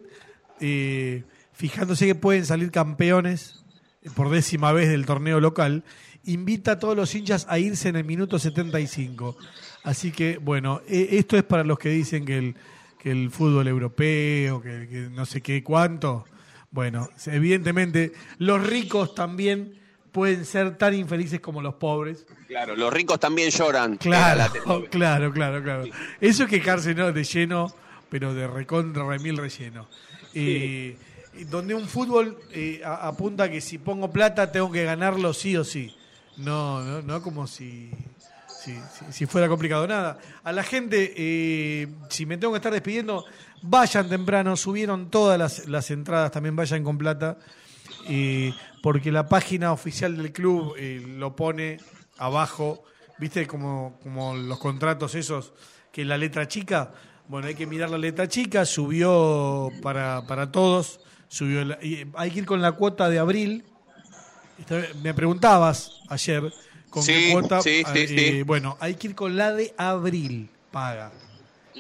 eh, 0.61 1.23
fijándose 1.53 2.07
que 2.07 2.15
pueden 2.15 2.45
salir 2.47 2.71
campeones 2.71 3.65
por 4.15 4.31
décima 4.31 4.73
vez 4.73 4.89
del 4.89 5.07
torneo 5.07 5.39
local, 5.39 5.85
invita 6.25 6.73
a 6.73 6.79
todos 6.79 6.97
los 6.97 7.15
hinchas 7.15 7.47
a 7.49 7.59
irse 7.59 7.89
en 7.89 7.97
el 7.97 8.05
minuto 8.05 8.39
75. 8.39 9.37
Así 9.85 10.13
que, 10.13 10.39
bueno, 10.39 10.81
eh, 10.89 11.09
esto 11.13 11.37
es 11.37 11.43
para 11.45 11.63
los 11.65 11.79
que 11.79 11.91
dicen 11.91 12.25
que 12.25 12.39
el, 12.39 12.55
que 12.99 13.11
el 13.11 13.31
fútbol 13.31 13.69
europeo, 13.69 14.61
que, 14.63 14.89
que 14.89 15.09
no 15.11 15.27
sé 15.27 15.41
qué 15.41 15.63
cuánto. 15.63 16.25
Bueno, 16.71 17.11
evidentemente 17.27 18.13
los 18.39 18.65
ricos 18.67 19.15
también 19.15 19.75
pueden 20.13 20.45
ser 20.45 20.77
tan 20.77 20.95
infelices 20.95 21.41
como 21.41 21.61
los 21.63 21.75
pobres. 21.75 22.27
Claro, 22.47 22.77
los 22.77 22.93
ricos 22.93 23.19
también 23.19 23.51
lloran. 23.51 23.97
Claro, 23.97 24.53
claro, 24.91 25.33
claro, 25.33 25.63
claro. 25.63 25.85
Eso 26.21 26.45
es 26.45 26.49
quejarse 26.51 26.95
¿no? 26.95 27.11
de 27.13 27.25
lleno, 27.25 27.75
pero 28.11 28.35
de 28.35 28.47
recontra 28.47 29.05
remil 29.07 29.39
relleno. 29.39 29.89
Eh, 30.35 30.97
donde 31.49 31.75
un 31.75 31.89
fútbol 31.89 32.39
eh, 32.53 32.83
apunta 32.85 33.51
que 33.51 33.61
si 33.63 33.79
pongo 33.79 34.11
plata 34.13 34.53
tengo 34.53 34.71
que 34.71 34.85
ganarlo 34.85 35.33
sí 35.33 35.57
o 35.57 35.65
sí. 35.65 35.95
No, 36.37 36.83
no, 36.83 37.03
no 37.03 37.23
como 37.23 37.47
si, 37.47 37.91
si, 38.49 38.75
si- 38.75 39.13
si 39.13 39.27
fuera 39.27 39.49
complicado 39.49 39.87
nada. 39.87 40.19
A 40.45 40.53
la 40.53 40.63
gente, 40.63 41.13
eh, 41.17 41.89
si 42.11 42.27
me 42.27 42.37
tengo 42.37 42.53
que 42.53 42.59
estar 42.59 42.73
despidiendo, 42.73 43.25
vayan 43.63 44.09
temprano, 44.09 44.57
subieron 44.57 45.11
todas 45.11 45.39
las, 45.39 45.69
las 45.69 45.91
entradas, 45.91 46.31
también 46.31 46.55
vayan 46.57 46.85
con 46.85 46.99
plata. 46.99 47.39
Eh, 48.05 48.57
porque 48.81 49.13
la 49.13 49.29
página 49.29 49.73
oficial 49.73 50.17
del 50.17 50.33
club 50.33 50.75
eh, 50.79 51.03
lo 51.07 51.37
pone 51.37 51.79
abajo, 52.17 52.85
viste 53.17 53.47
como, 53.47 53.99
como 54.03 54.35
los 54.35 54.59
contratos 54.59 55.15
esos, 55.15 55.53
que 55.93 56.05
la 56.05 56.19
letra 56.19 56.49
chica, 56.49 56.93
bueno, 57.29 57.47
hay 57.49 57.55
que 57.55 57.67
mirar 57.67 57.91
la 57.91 57.99
letra 57.99 58.29
chica, 58.29 58.65
subió 58.65 59.79
para, 59.83 60.27
para 60.27 60.51
todos, 60.51 61.01
subió 61.29 61.65
la- 61.65 61.79
y 61.83 62.07
hay 62.15 62.31
que 62.31 62.41
ir 62.41 62.47
con 62.47 62.61
la 62.63 62.73
cuota 62.73 63.09
de 63.09 63.19
abril. 63.19 63.65
Me 65.03 65.15
preguntabas 65.15 65.93
ayer 66.09 66.55
con 66.91 67.05
Sí, 67.05 67.13
qué 67.13 67.23
cuota. 67.23 67.59
sí, 67.61 67.85
sí, 67.85 68.09
eh, 68.09 68.43
sí. 68.43 68.43
Bueno, 68.47 68.77
hay 68.81 68.95
que 68.95 69.09
ir 69.09 69.15
con 69.15 69.37
la 69.37 69.53
de 69.53 69.75
abril, 69.77 70.51
paga. 70.71 71.13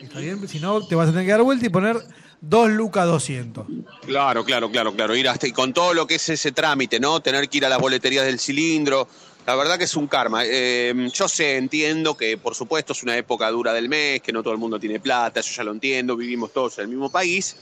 ¿Está 0.01 0.19
bien? 0.21 0.47
Si 0.49 0.59
no, 0.59 0.85
te 0.87 0.95
vas 0.95 1.09
a 1.09 1.13
tener 1.13 1.27
que 1.27 1.33
dar 1.33 1.43
vuelta 1.43 1.67
y 1.67 1.69
poner 1.69 1.97
2 2.43 2.71
lucas 2.71 3.07
200. 3.07 3.67
Claro, 4.05 4.45
claro, 4.45 4.69
claro, 4.69 4.93
claro. 4.93 5.15
Ir 5.15 5.29
hasta 5.29 5.47
y 5.47 5.53
con 5.53 5.73
todo 5.73 5.95
lo 5.95 6.09
que 6.09 6.17
es 6.17 6.29
ese 6.29 6.51
trámite, 6.51 6.99
¿no? 6.99 7.21
Tener 7.21 7.49
que 7.49 7.59
ir 7.59 7.67
a 7.67 7.69
las 7.69 7.79
boleterías 7.79 8.27
del 8.27 8.41
cilindro. 8.41 9.07
La 9.47 9.55
verdad 9.55 9.79
que 9.79 9.85
es 9.85 9.95
un 9.95 10.09
karma. 10.09 10.43
Eh, 10.45 11.09
yo 11.15 11.29
sé, 11.29 11.57
entiendo 11.57 12.17
que 12.17 12.37
por 12.37 12.57
supuesto 12.57 12.95
es 12.95 13.03
una 13.05 13.17
época 13.17 13.49
dura 13.51 13.73
del 13.73 13.89
mes, 13.89 14.23
que 14.23 14.33
no 14.33 14.43
todo 14.43 14.53
el 14.53 14.59
mundo 14.59 14.81
tiene 14.81 14.99
plata, 14.99 15.39
eso 15.39 15.53
ya 15.55 15.63
lo 15.63 15.71
entiendo, 15.71 16.17
vivimos 16.17 16.53
todos 16.53 16.79
en 16.79 16.83
el 16.83 16.89
mismo 16.89 17.11
país. 17.11 17.57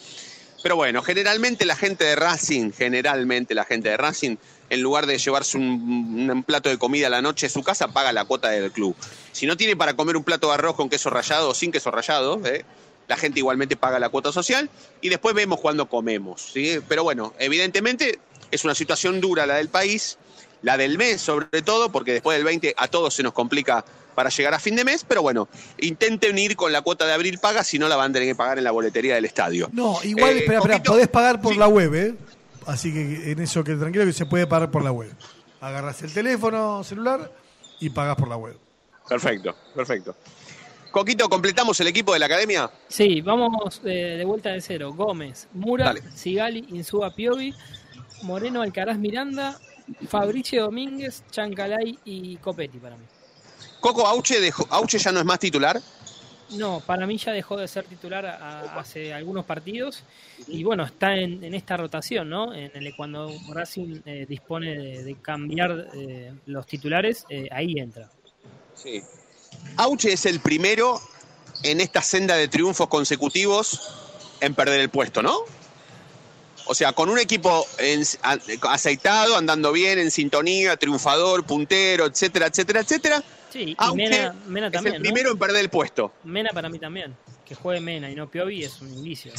Pero 0.62 0.76
bueno, 0.76 1.03
generalmente 1.03 1.66
la 1.66 1.76
gente 1.76 2.05
de 2.05 2.16
Racing, 2.16 2.72
generalmente 2.72 3.55
la 3.55 3.64
gente 3.64 3.91
de 3.91 3.99
Racing, 3.99 4.37
en 4.70 4.81
lugar 4.81 5.07
de 5.07 5.18
llevarse 5.18 5.59
un, 5.59 6.43
plato 6.47 6.70
de 6.70 6.78
comida 6.78 7.09
a 7.09 7.11
la 7.11 7.20
noche 7.20 7.47
a 7.47 7.51
su 7.51 7.62
casa, 7.62 7.89
paga 7.89 8.12
la 8.12 8.24
cuota 8.24 8.49
del 8.49 8.72
club. 8.72 8.97
Si 9.33 9.47
no 9.47 9.59
tiene 9.59 9.76
para 9.76 9.95
comer 9.95 10.16
un 10.16 10.24
plato 10.24 10.49
de 10.49 10.55
arroz 10.55 10.74
con 10.74 10.89
queso 10.89 11.11
rallado 11.11 11.51
o 11.51 11.55
sin 11.55 11.70
queso 11.70 11.91
rallado, 11.91 12.41
¿eh? 12.47 12.64
La 13.11 13.16
gente 13.16 13.40
igualmente 13.40 13.74
paga 13.74 13.98
la 13.98 14.08
cuota 14.08 14.30
social 14.30 14.70
y 15.00 15.08
después 15.08 15.34
vemos 15.34 15.58
cuándo 15.58 15.88
comemos. 15.88 16.52
¿sí? 16.52 16.78
Pero 16.88 17.02
bueno, 17.02 17.34
evidentemente 17.40 18.20
es 18.52 18.64
una 18.64 18.76
situación 18.76 19.20
dura 19.20 19.46
la 19.46 19.56
del 19.56 19.68
país, 19.68 20.16
la 20.62 20.76
del 20.76 20.96
mes 20.96 21.20
sobre 21.20 21.62
todo, 21.62 21.90
porque 21.90 22.12
después 22.12 22.36
del 22.38 22.44
20 22.44 22.72
a 22.78 22.86
todos 22.86 23.12
se 23.12 23.24
nos 23.24 23.32
complica 23.32 23.84
para 24.14 24.30
llegar 24.30 24.54
a 24.54 24.61
fin 24.61 24.76
de 24.76 24.84
mes, 24.84 25.04
pero 25.06 25.22
bueno, 25.22 25.48
intenten 25.78 26.38
ir 26.38 26.54
con 26.54 26.72
la 26.72 26.82
cuota 26.82 27.04
de 27.04 27.12
abril 27.12 27.38
paga, 27.40 27.64
si 27.64 27.80
no 27.80 27.88
la 27.88 27.96
van 27.96 28.12
a 28.12 28.14
tener 28.14 28.28
que 28.28 28.36
pagar 28.36 28.58
en 28.58 28.64
la 28.64 28.70
boletería 28.70 29.16
del 29.16 29.24
estadio. 29.24 29.68
No, 29.72 29.98
igual, 30.04 30.36
Eh, 30.36 30.38
espera, 30.38 30.58
espera, 30.58 30.82
podés 30.84 31.08
pagar 31.08 31.40
por 31.40 31.56
la 31.56 31.66
web, 31.66 31.92
¿eh? 31.96 32.14
Así 32.66 32.92
que 32.92 33.32
en 33.32 33.40
eso 33.40 33.64
que 33.64 33.74
tranquilo 33.74 34.04
que 34.04 34.12
se 34.12 34.26
puede 34.26 34.46
pagar 34.46 34.70
por 34.70 34.84
la 34.84 34.92
web. 34.92 35.11
Agarras 35.61 36.00
el 36.02 36.12
teléfono 36.12 36.84
celular 36.84 37.32
y 37.80 37.90
pagas 37.90 38.14
por 38.16 38.28
la 38.28 38.36
web. 38.36 38.56
Perfecto, 39.08 39.56
perfecto. 39.74 40.14
Coquito, 40.91 41.28
¿completamos 41.28 41.78
el 41.80 41.86
equipo 41.86 42.12
de 42.12 42.18
la 42.18 42.26
academia? 42.26 42.70
Sí, 42.88 43.20
vamos 43.20 43.80
eh, 43.84 44.16
de 44.18 44.24
vuelta 44.24 44.51
de 44.51 44.61
cero. 44.61 44.93
Gómez, 44.93 45.47
Mura. 45.53 45.95
Sigali, 46.14 46.64
Insúa 46.70 47.14
Piovi, 47.14 47.55
Moreno 48.22 48.61
Alcaraz 48.62 48.99
Miranda, 48.99 49.57
Fabricio 50.09 50.64
Domínguez, 50.64 51.22
Chancalay 51.30 51.99
y 52.05 52.36
Copetti 52.38 52.78
para 52.78 52.97
mí. 52.97 53.05
Coco 53.80 54.07
Auche, 54.07 54.41
dejó- 54.41 54.66
Auche 54.70 54.99
ya 54.99 55.12
no 55.12 55.20
es 55.20 55.24
más 55.24 55.38
titular. 55.38 55.80
No, 56.59 56.80
para 56.84 57.07
mí 57.07 57.16
ya 57.16 57.30
dejó 57.30 57.57
de 57.57 57.68
ser 57.68 57.84
titular 57.84 58.26
a- 58.26 58.74
hace 58.80 59.14
algunos 59.14 59.45
partidos 59.45 60.03
y 60.49 60.64
bueno, 60.64 60.84
está 60.84 61.14
en, 61.14 61.45
en 61.45 61.55
esta 61.55 61.76
rotación, 61.76 62.28
¿no? 62.28 62.53
En 62.53 62.72
el 62.74 62.97
cuando 62.97 63.30
Racing 63.51 64.01
eh, 64.05 64.26
dispone 64.28 64.76
de, 64.76 65.05
de 65.05 65.14
cambiar 65.20 65.86
eh, 65.95 66.32
los 66.47 66.66
titulares, 66.66 67.24
eh, 67.28 67.49
ahí 67.53 67.74
entra. 67.78 68.11
Sí. 68.74 69.01
Auche 69.76 70.12
es 70.12 70.26
el 70.26 70.40
primero 70.40 71.00
en 71.62 71.80
esta 71.80 72.02
senda 72.02 72.36
de 72.36 72.48
triunfos 72.48 72.88
consecutivos 72.88 73.80
en 74.40 74.54
perder 74.54 74.80
el 74.80 74.88
puesto, 74.90 75.22
¿no? 75.22 75.38
O 76.66 76.74
sea, 76.74 76.92
con 76.92 77.08
un 77.08 77.18
equipo 77.18 77.66
en- 77.78 78.04
aceitado, 78.62 79.36
andando 79.36 79.72
bien, 79.72 79.98
en 79.98 80.11
sintonía, 80.11 80.76
triunfador, 80.76 81.44
puntero, 81.44 82.06
etcétera, 82.06 82.46
etcétera, 82.46 82.80
etcétera. 82.80 83.24
Sí, 83.52 83.76
y 83.76 83.94
Mena, 83.96 84.34
es 84.72 84.84
el 84.84 84.92
¿no? 84.92 85.00
primero 85.00 85.32
en 85.32 85.38
perder 85.38 85.56
el 85.62 85.68
puesto. 85.70 86.12
Mena 86.24 86.50
para 86.52 86.68
mí 86.68 86.78
también. 86.78 87.16
que 87.44 87.56
juegue 87.56 87.80
Mena 87.80 88.08
y 88.08 88.14
no 88.14 88.30
Piovi 88.30 88.62
es 88.62 88.80
un 88.80 88.94
indicio. 88.94 89.32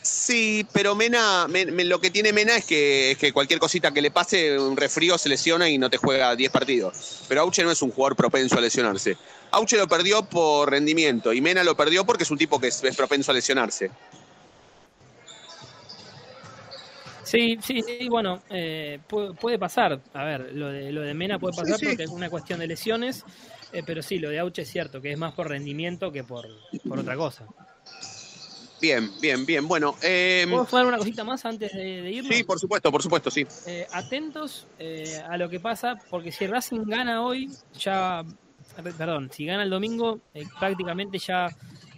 Sí, 0.00 0.64
pero 0.72 0.94
Mena, 0.94 1.48
me- 1.48 1.66
me- 1.66 1.82
lo 1.84 2.00
que 2.00 2.12
tiene 2.12 2.32
Mena 2.32 2.54
es 2.56 2.64
que, 2.64 3.10
es 3.10 3.18
que 3.18 3.32
cualquier 3.32 3.58
cosita 3.58 3.90
que 3.90 4.00
le 4.00 4.12
pase, 4.12 4.56
un 4.56 4.76
resfrío 4.76 5.18
se 5.18 5.28
lesiona 5.28 5.68
y 5.68 5.76
no 5.76 5.90
te 5.90 5.96
juega 5.96 6.36
10 6.36 6.52
partidos. 6.52 7.22
Pero 7.26 7.40
Auche 7.40 7.64
no 7.64 7.72
es 7.72 7.82
un 7.82 7.90
jugador 7.90 8.14
propenso 8.14 8.56
a 8.56 8.60
lesionarse. 8.60 9.16
Auche 9.50 9.76
lo 9.76 9.88
perdió 9.88 10.24
por 10.24 10.70
rendimiento 10.70 11.32
y 11.32 11.40
Mena 11.40 11.64
lo 11.64 11.76
perdió 11.76 12.04
porque 12.04 12.24
es 12.24 12.30
un 12.30 12.38
tipo 12.38 12.60
que 12.60 12.68
es, 12.68 12.82
es 12.84 12.96
propenso 12.96 13.30
a 13.30 13.34
lesionarse. 13.34 13.90
Sí, 17.24 17.58
sí, 17.60 17.82
sí, 17.82 18.08
bueno, 18.08 18.42
eh, 18.50 19.00
puede, 19.08 19.34
puede 19.34 19.58
pasar. 19.58 20.00
A 20.14 20.24
ver, 20.24 20.52
lo 20.54 20.68
de, 20.68 20.92
lo 20.92 21.00
de 21.02 21.12
Mena 21.12 21.38
puede 21.40 21.56
pasar 21.56 21.78
Sí, 21.78 21.80
sí. 21.80 21.86
porque 21.86 22.04
es 22.04 22.10
una 22.10 22.30
cuestión 22.30 22.60
de 22.60 22.68
lesiones, 22.68 23.24
eh, 23.72 23.82
pero 23.84 24.00
sí, 24.02 24.18
lo 24.18 24.30
de 24.30 24.38
Auche 24.38 24.62
es 24.62 24.70
cierto, 24.70 25.00
que 25.02 25.10
es 25.12 25.18
más 25.18 25.32
por 25.34 25.48
rendimiento 25.48 26.12
que 26.12 26.22
por, 26.22 26.46
por 26.88 27.00
otra 27.00 27.16
cosa. 27.16 27.44
Bien, 28.80 29.10
bien, 29.20 29.44
bien. 29.44 29.66
Bueno, 29.66 29.96
eh, 30.02 30.46
¿Puedo 30.48 30.66
sumar 30.66 30.86
una 30.86 30.98
cosita 30.98 31.24
más 31.24 31.44
antes 31.44 31.72
de, 31.72 32.02
de 32.02 32.10
irnos? 32.12 32.32
sí, 32.32 32.44
por 32.44 32.60
supuesto, 32.60 32.92
por 32.92 33.02
supuesto, 33.02 33.30
sí. 33.30 33.44
Eh, 33.66 33.86
atentos 33.90 34.66
eh, 34.78 35.20
a 35.28 35.36
lo 35.36 35.48
que 35.48 35.58
pasa, 35.58 35.98
porque 36.10 36.30
si 36.30 36.46
Racing 36.46 36.84
gana 36.86 37.24
hoy, 37.24 37.50
ya, 37.78 38.22
perdón, 38.82 39.30
si 39.32 39.44
gana 39.46 39.62
el 39.62 39.70
domingo, 39.70 40.20
eh, 40.34 40.44
prácticamente 40.58 41.18
ya 41.18 41.48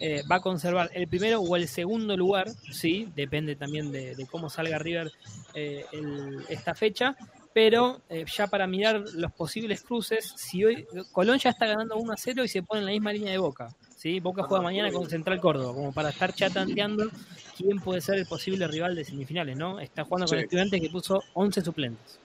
eh, 0.01 0.23
va 0.31 0.37
a 0.37 0.41
conservar 0.41 0.91
el 0.95 1.09
primero 1.09 1.41
o 1.41 1.57
el 1.57 1.67
segundo 1.69 2.17
lugar, 2.17 2.49
sí, 2.71 3.09
depende 3.17 3.57
también 3.57 3.91
de, 3.91 4.15
de 4.15 4.27
cómo 4.27 4.49
salga 4.49 4.79
River 4.79 5.11
eh, 5.55 5.85
el- 5.93 6.45
esta 6.49 6.75
fecha, 6.75 7.17
pero 7.53 8.01
eh, 8.09 8.25
ya 8.33 8.47
para 8.47 8.67
mirar 8.69 9.03
los 9.15 9.33
posibles 9.33 9.83
cruces, 9.83 10.33
si 10.37 10.65
hoy 10.65 10.87
Colón 11.13 11.39
ya 11.39 11.51
está 11.51 11.67
ganando 11.67 11.97
1 11.97 12.13
a 12.13 12.17
0 12.17 12.45
y 12.45 12.49
se 12.49 12.63
pone 12.63 12.81
en 12.81 12.87
la 12.87 12.93
misma 12.93 13.13
línea 13.13 13.33
de 13.33 13.39
Boca, 13.39 13.75
¿sí? 13.97 14.21
Boca 14.21 14.45
juega 14.45 14.63
mañana 14.63 14.93
con 14.93 15.09
Central 15.11 15.41
Córdoba, 15.41 15.75
como 15.75 15.93
para 15.93 16.11
estar 16.11 16.33
chatanteando 16.33 17.11
quién 17.57 17.81
puede 17.81 18.01
ser 18.01 18.19
el 18.19 18.27
posible 18.27 18.69
rival 18.69 18.95
de 18.95 19.05
semifinales, 19.05 19.57
¿no? 19.57 19.81
Está 19.81 20.05
jugando 20.05 20.27
con 20.29 20.39
Sí. 20.39 20.45
estudiantes 20.45 20.81
que 20.81 20.91
puso 20.91 21.25
11 21.35 21.61
suplentes. 21.63 22.21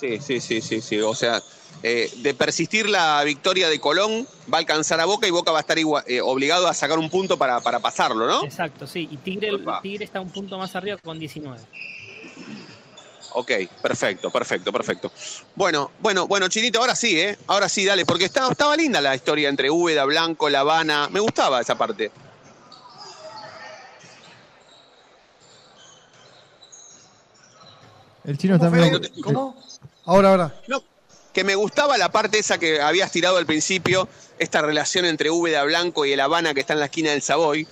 Sí, 0.00 0.18
sí, 0.20 0.40
sí, 0.40 0.60
sí, 0.62 0.80
sí. 0.80 0.98
O 1.00 1.14
sea, 1.14 1.42
eh, 1.82 2.10
de 2.18 2.34
persistir 2.34 2.88
la 2.88 3.22
victoria 3.24 3.68
de 3.68 3.78
Colón, 3.80 4.26
va 4.52 4.56
a 4.58 4.60
alcanzar 4.60 4.98
a 5.00 5.04
Boca 5.04 5.26
y 5.26 5.30
Boca 5.30 5.52
va 5.52 5.58
a 5.58 5.60
estar 5.60 5.78
igua- 5.78 6.04
eh, 6.06 6.20
obligado 6.20 6.68
a 6.68 6.74
sacar 6.74 6.98
un 6.98 7.10
punto 7.10 7.36
para, 7.36 7.60
para 7.60 7.80
pasarlo, 7.80 8.26
¿no? 8.26 8.44
Exacto, 8.44 8.86
sí. 8.86 9.08
Y 9.10 9.16
Tigre, 9.18 9.50
Tigre 9.82 10.04
está 10.04 10.20
un 10.20 10.30
punto 10.30 10.56
más 10.58 10.74
arriba 10.74 10.96
con 10.96 11.18
19. 11.18 11.58
Ok, 13.32 13.50
perfecto, 13.80 14.30
perfecto, 14.30 14.72
perfecto. 14.72 15.12
Bueno, 15.54 15.92
bueno, 16.00 16.26
bueno, 16.26 16.48
Chinito, 16.48 16.80
ahora 16.80 16.96
sí, 16.96 17.20
¿eh? 17.20 17.38
Ahora 17.46 17.68
sí, 17.68 17.84
dale, 17.84 18.04
porque 18.04 18.24
estaba, 18.24 18.50
estaba 18.50 18.76
linda 18.76 19.00
la 19.00 19.14
historia 19.14 19.48
entre 19.48 19.70
Úbeda, 19.70 20.04
Blanco, 20.04 20.48
La 20.48 20.60
Habana. 20.60 21.08
Me 21.10 21.20
gustaba 21.20 21.60
esa 21.60 21.76
parte. 21.78 22.10
El 28.24 28.36
chino 28.36 28.58
también. 28.58 29.00
¿Cómo? 29.22 29.56
Ahora, 30.10 30.30
ahora. 30.30 30.54
No, 30.66 30.82
que 31.32 31.44
me 31.44 31.54
gustaba 31.54 31.96
la 31.96 32.10
parte 32.10 32.38
esa 32.40 32.58
que 32.58 32.80
habías 32.80 33.12
tirado 33.12 33.36
al 33.36 33.46
principio, 33.46 34.08
esta 34.40 34.60
relación 34.60 35.04
entre 35.04 35.30
Úbeda, 35.30 35.62
Blanco 35.62 36.04
y 36.04 36.12
el 36.12 36.18
Habana 36.20 36.52
que 36.52 36.60
está 36.60 36.72
en 36.72 36.80
la 36.80 36.86
esquina 36.86 37.10
del 37.10 37.22
Savoy. 37.22 37.66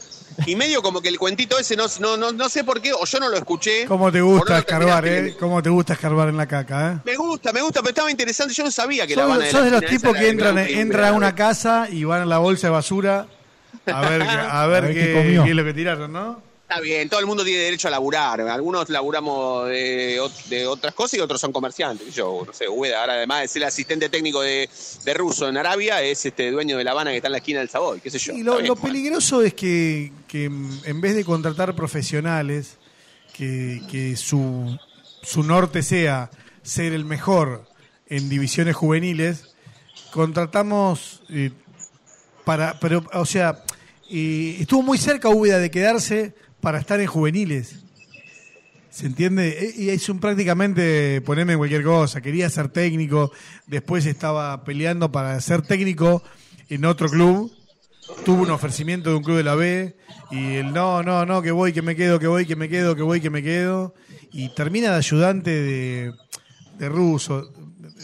Y 0.47 0.55
medio 0.55 0.81
como 0.83 1.01
que 1.01 1.09
el 1.09 1.19
cuentito 1.19 1.59
ese 1.59 1.75
no, 1.75 1.87
no, 1.99 2.17
no, 2.17 2.31
no 2.31 2.49
sé 2.49 2.63
por 2.63 2.81
qué, 2.81 2.93
o 2.93 3.05
yo 3.05 3.19
no 3.19 3.29
lo 3.29 3.37
escuché. 3.37 3.87
¿Cómo 3.87 4.13
te 4.13 4.19
no 4.21 4.27
gusta 4.27 4.59
escarbar, 4.59 5.05
eh? 5.09 5.35
¿Cómo 5.41 5.61
te 5.61 5.69
gusta 5.69 5.95
escarbar 5.95 6.29
en 6.29 6.37
la 6.37 6.47
caca, 6.47 6.93
eh? 6.93 6.99
Me 7.05 7.17
gusta, 7.17 7.53
me 7.53 7.61
gusta, 7.61 7.81
pero 7.81 7.89
estaba 7.91 8.11
interesante. 8.11 8.55
Yo 8.55 8.63
no 8.63 8.71
sabía 8.71 9.05
que 9.05 9.17
la 9.17 9.25
Habana 9.25 9.47
sos 9.51 9.65
de 9.65 9.71
la 9.73 9.81
los 9.81 9.91
tipos 9.91 10.17
que 10.17 10.29
entran, 10.29 10.57
entran 10.59 11.07
a 11.15 11.17
una 11.17 11.35
casa 11.35 11.89
y 11.91 12.05
van 12.05 12.23
a 12.23 12.27
la 12.27 12.39
bolsa 12.39 12.69
de 12.69 12.73
basura 12.73 13.27
a 13.87 14.01
ver, 14.09 14.23
qué- 14.23 14.29
a 14.29 14.37
ver, 14.37 14.47
A 14.51 14.67
ver 14.69 14.95
qué, 14.95 15.01
qué 15.07 15.13
comió. 15.13 15.43
qué 15.43 15.51
es 15.51 15.57
lo 15.57 15.65
que 15.65 15.75
tiraron, 15.75 16.13
¿no? 16.13 16.48
Está 16.69 16.83
bien, 16.83 17.09
todo 17.09 17.19
el 17.21 17.25
mundo 17.25 17.45
tiene 17.45 17.63
derecho 17.63 17.89
a 17.89 17.91
laburar. 17.91 18.43
Algunos 18.43 18.91
laburamos 18.91 19.71
de, 19.71 20.21
de 20.51 20.67
otras 20.67 20.93
cosas 20.93 21.15
y 21.15 21.21
otros 21.21 21.41
son 21.41 21.51
comerciantes. 21.51 22.15
Yo, 22.15 22.43
no 22.47 22.53
sé, 22.53 22.69
Úbeda, 22.69 23.01
ahora 23.01 23.15
además 23.15 23.41
de 23.41 23.49
ser 23.49 23.63
el 23.63 23.69
asistente 23.69 24.11
técnico 24.11 24.43
de, 24.43 24.69
de 25.03 25.15
Russo 25.15 25.49
en 25.49 25.57
Arabia, 25.57 26.03
es 26.03 26.27
este 26.27 26.51
dueño 26.51 26.77
de 26.77 26.85
La 26.85 26.91
Habana 26.91 27.11
que 27.11 27.17
está 27.17 27.29
en 27.29 27.33
la 27.33 27.39
esquina 27.39 27.61
del 27.61 27.71
Savoy, 27.71 28.01
qué 28.03 28.11
sé 28.11 28.19
yo. 28.19 28.35
Y 28.35 28.43
lo, 28.43 28.57
bien, 28.57 28.67
lo 28.67 28.75
bueno. 28.75 28.87
peligroso 28.87 29.41
es 29.41 29.55
que, 29.55 30.13
que, 30.27 30.45
en 30.45 31.01
vez 31.01 31.15
de 31.15 31.25
contratar 31.25 31.75
profesionales, 31.75 32.77
que, 33.33 33.81
que 33.91 34.15
su, 34.17 34.79
su 35.23 35.43
norte 35.45 35.83
sea 35.83 36.31
ser 36.63 36.93
el 36.93 37.07
mejor 37.07 37.65
en 38.09 38.29
divisiones 38.29 38.77
juveniles, 38.77 39.55
contratamos 40.13 41.23
eh, 41.31 41.51
para, 42.45 42.79
pero, 42.79 43.07
o 43.15 43.25
sea, 43.25 43.65
eh, 44.11 44.59
estuvo 44.61 44.83
muy 44.83 44.99
cerca 44.99 45.31
Úbeda 45.31 45.61
de 45.61 45.71
quedarse 45.71 46.35
para 46.61 46.79
estar 46.79 47.01
en 47.01 47.07
juveniles. 47.07 47.85
¿Se 48.91 49.07
entiende? 49.07 49.49
Eh, 49.49 49.75
Y 49.77 49.89
es 49.91 50.09
un 50.09 50.19
prácticamente 50.19 51.21
ponerme 51.21 51.57
cualquier 51.57 51.85
cosa. 51.85 52.21
Quería 52.21 52.51
ser 52.51 52.69
técnico, 52.69 53.33
después 53.67 54.07
estaba 54.07 54.65
peleando 54.65 55.13
para 55.13 55.41
ser 55.41 55.63
técnico 55.63 56.23
en 56.69 56.85
otro 56.85 57.09
club. 57.09 57.53
Tuvo 58.25 58.43
un 58.43 58.51
ofrecimiento 58.51 59.11
de 59.11 59.17
un 59.17 59.23
club 59.23 59.37
de 59.37 59.45
la 59.45 59.55
B 59.55 59.95
y 60.31 60.55
el 60.55 60.73
no, 60.73 61.03
no, 61.03 61.27
no, 61.27 61.43
que 61.43 61.51
voy, 61.51 61.73
que 61.73 61.83
me 61.83 61.95
quedo, 61.95 62.19
que 62.19 62.27
voy, 62.27 62.47
que 62.47 62.57
me 62.57 62.69
quedo, 62.69 62.97
que 62.97 63.03
voy, 63.03 63.21
que 63.21 63.31
me 63.31 63.43
quedo. 63.43 63.95
Y 64.33 64.49
termina 64.55 64.91
de 64.91 64.97
ayudante 64.97 65.51
de, 65.51 66.15
de 66.79 66.89
ruso. 66.89 67.53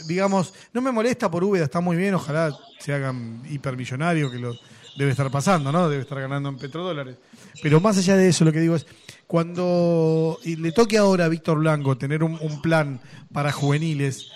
Digamos, 0.07 0.53
no 0.75 0.83
me 0.83 0.93
molesta 0.93 1.31
por 1.31 1.43
Úbeda, 1.43 1.65
está 1.65 1.81
muy 1.81 1.97
bien, 1.97 2.15
ojalá 2.15 2.55
se 2.79 2.93
hagan 2.93 3.43
hipermillonarios, 3.49 4.31
que 4.31 4.39
lo 4.39 4.55
debe 4.97 5.11
estar 5.11 5.31
pasando, 5.31 5.73
¿no? 5.73 5.89
Debe 5.89 6.03
estar 6.03 6.21
ganando 6.21 6.49
en 6.49 6.57
petrodólares. 6.57 7.17
Pero 7.63 7.81
más 7.81 7.99
allá 7.99 8.17
de 8.17 8.29
eso, 8.29 8.45
lo 8.45 8.53
que 8.53 8.61
digo 8.61 8.77
es, 8.77 8.87
cuando 9.27 10.39
le 10.45 10.73
toque 10.73 10.99
ahora 10.99 11.25
a 11.25 11.29
Víctor 11.29 11.59
Blanco 11.59 11.97
tener 11.97 12.23
un, 12.23 12.63
plan 12.63 13.01
para 13.33 13.53
juveniles, 13.53 14.29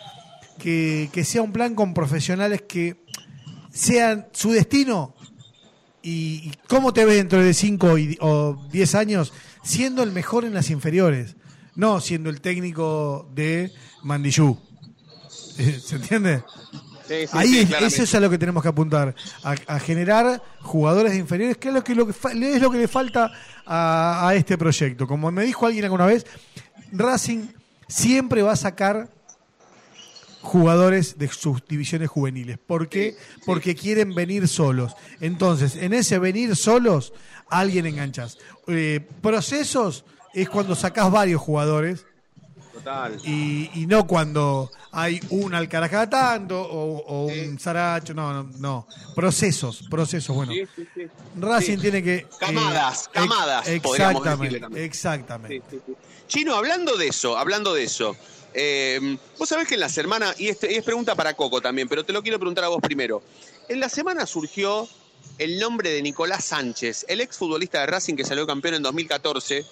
que, 0.58 1.08
que 1.12 1.24
sea 1.24 1.42
un 1.42 1.52
plan 1.52 1.74
con 1.74 1.94
profesionales 1.94 2.62
que 2.62 3.04
sean 3.70 4.26
su 4.32 4.50
destino 4.50 5.14
y, 6.02 6.52
cómo 6.68 6.92
te 6.92 7.04
ves 7.04 7.16
dentro 7.16 7.42
de 7.42 7.54
5 7.54 7.96
o 8.20 8.68
10 8.72 8.94
años 8.94 9.32
siendo 9.62 10.02
el 10.02 10.12
mejor 10.12 10.44
en 10.44 10.54
las 10.54 10.70
inferiores, 10.70 11.36
no 11.74 12.00
siendo 12.00 12.30
el 12.30 12.40
técnico 12.40 13.28
de 13.34 13.72
Mandillú. 14.02 14.58
¿Se 15.28 15.96
entiende? 15.96 16.42
Sí, 17.08 17.26
sí, 17.26 17.28
Ahí 17.32 17.48
sí, 17.48 17.58
es, 17.60 17.82
eso 17.94 18.02
es 18.02 18.14
a 18.14 18.20
lo 18.20 18.28
que 18.28 18.36
tenemos 18.38 18.62
que 18.62 18.68
apuntar, 18.68 19.14
a, 19.42 19.54
a 19.66 19.80
generar 19.80 20.42
jugadores 20.60 21.14
inferiores, 21.16 21.56
que 21.56 21.68
es 21.68 21.74
lo 21.74 21.82
que, 21.82 21.94
lo 21.94 22.06
que 22.06 22.12
fa- 22.12 22.32
es 22.32 22.60
lo 22.60 22.70
que 22.70 22.78
le 22.78 22.86
falta 22.88 23.32
a, 23.64 24.28
a 24.28 24.34
este 24.34 24.58
proyecto. 24.58 25.06
Como 25.06 25.30
me 25.32 25.44
dijo 25.44 25.64
alguien 25.66 25.84
alguna 25.86 26.04
vez, 26.06 26.26
Racing 26.92 27.46
siempre 27.88 28.42
va 28.42 28.52
a 28.52 28.56
sacar 28.56 29.08
jugadores 30.42 31.18
de 31.18 31.28
sus 31.28 31.64
divisiones 31.66 32.08
juveniles. 32.08 32.58
¿Por 32.58 32.88
qué? 32.88 33.16
Porque 33.44 33.74
quieren 33.74 34.14
venir 34.14 34.46
solos. 34.48 34.94
Entonces, 35.20 35.76
en 35.76 35.92
ese 35.92 36.18
venir 36.18 36.56
solos, 36.56 37.12
alguien 37.50 37.86
enganchas. 37.86 38.38
Eh, 38.66 39.06
procesos 39.20 40.04
es 40.34 40.48
cuando 40.48 40.74
sacás 40.74 41.10
varios 41.10 41.40
jugadores 41.40 42.06
Total. 42.72 43.18
y, 43.24 43.70
y 43.74 43.86
no 43.86 44.06
cuando 44.06 44.70
hay 44.92 45.20
un 45.30 45.54
Alcaraz 45.54 45.90
cada 45.90 46.08
tanto 46.08 46.60
o, 46.60 46.98
o 47.04 47.26
un 47.26 47.58
Saracho, 47.58 48.14
no, 48.14 48.32
no, 48.32 48.50
no. 48.58 48.86
Procesos, 49.14 49.82
procesos, 49.90 50.34
bueno. 50.34 50.52
Sí, 50.52 50.62
sí, 50.74 50.86
sí. 50.94 51.02
Racing 51.38 51.78
tiene 51.78 52.02
que... 52.02 52.14
eh, 52.16 52.26
Camadas, 52.40 52.98
ex- 53.04 53.08
camadas, 53.12 53.68
podríamos 53.82 54.16
Exactamente, 54.22 54.60
también. 54.60 54.84
exactamente. 54.84 55.80
Chino, 56.26 56.54
hablando 56.54 56.96
de 56.96 57.08
eso, 57.08 57.36
hablando 57.38 57.74
de 57.74 57.84
eso, 57.84 58.16
eh, 58.54 59.16
vos 59.38 59.48
sabés 59.48 59.68
que 59.68 59.74
en 59.74 59.80
la 59.80 59.88
semana, 59.88 60.34
y, 60.38 60.48
este, 60.48 60.72
y 60.72 60.76
es 60.76 60.84
pregunta 60.84 61.14
para 61.14 61.34
Coco 61.34 61.60
también, 61.60 61.88
pero 61.88 62.04
te 62.04 62.12
lo 62.12 62.22
quiero 62.22 62.38
preguntar 62.38 62.64
a 62.64 62.68
vos 62.68 62.80
primero. 62.82 63.22
En 63.68 63.80
la 63.80 63.88
semana 63.88 64.26
surgió 64.26 64.88
el 65.38 65.58
nombre 65.58 65.90
de 65.90 66.02
Nicolás 66.02 66.44
Sánchez, 66.46 67.04
el 67.08 67.20
exfutbolista 67.20 67.80
de 67.80 67.86
Racing 67.86 68.14
que 68.14 68.24
salió 68.24 68.46
campeón 68.46 68.74
en 68.74 68.82
2014, 68.82 69.64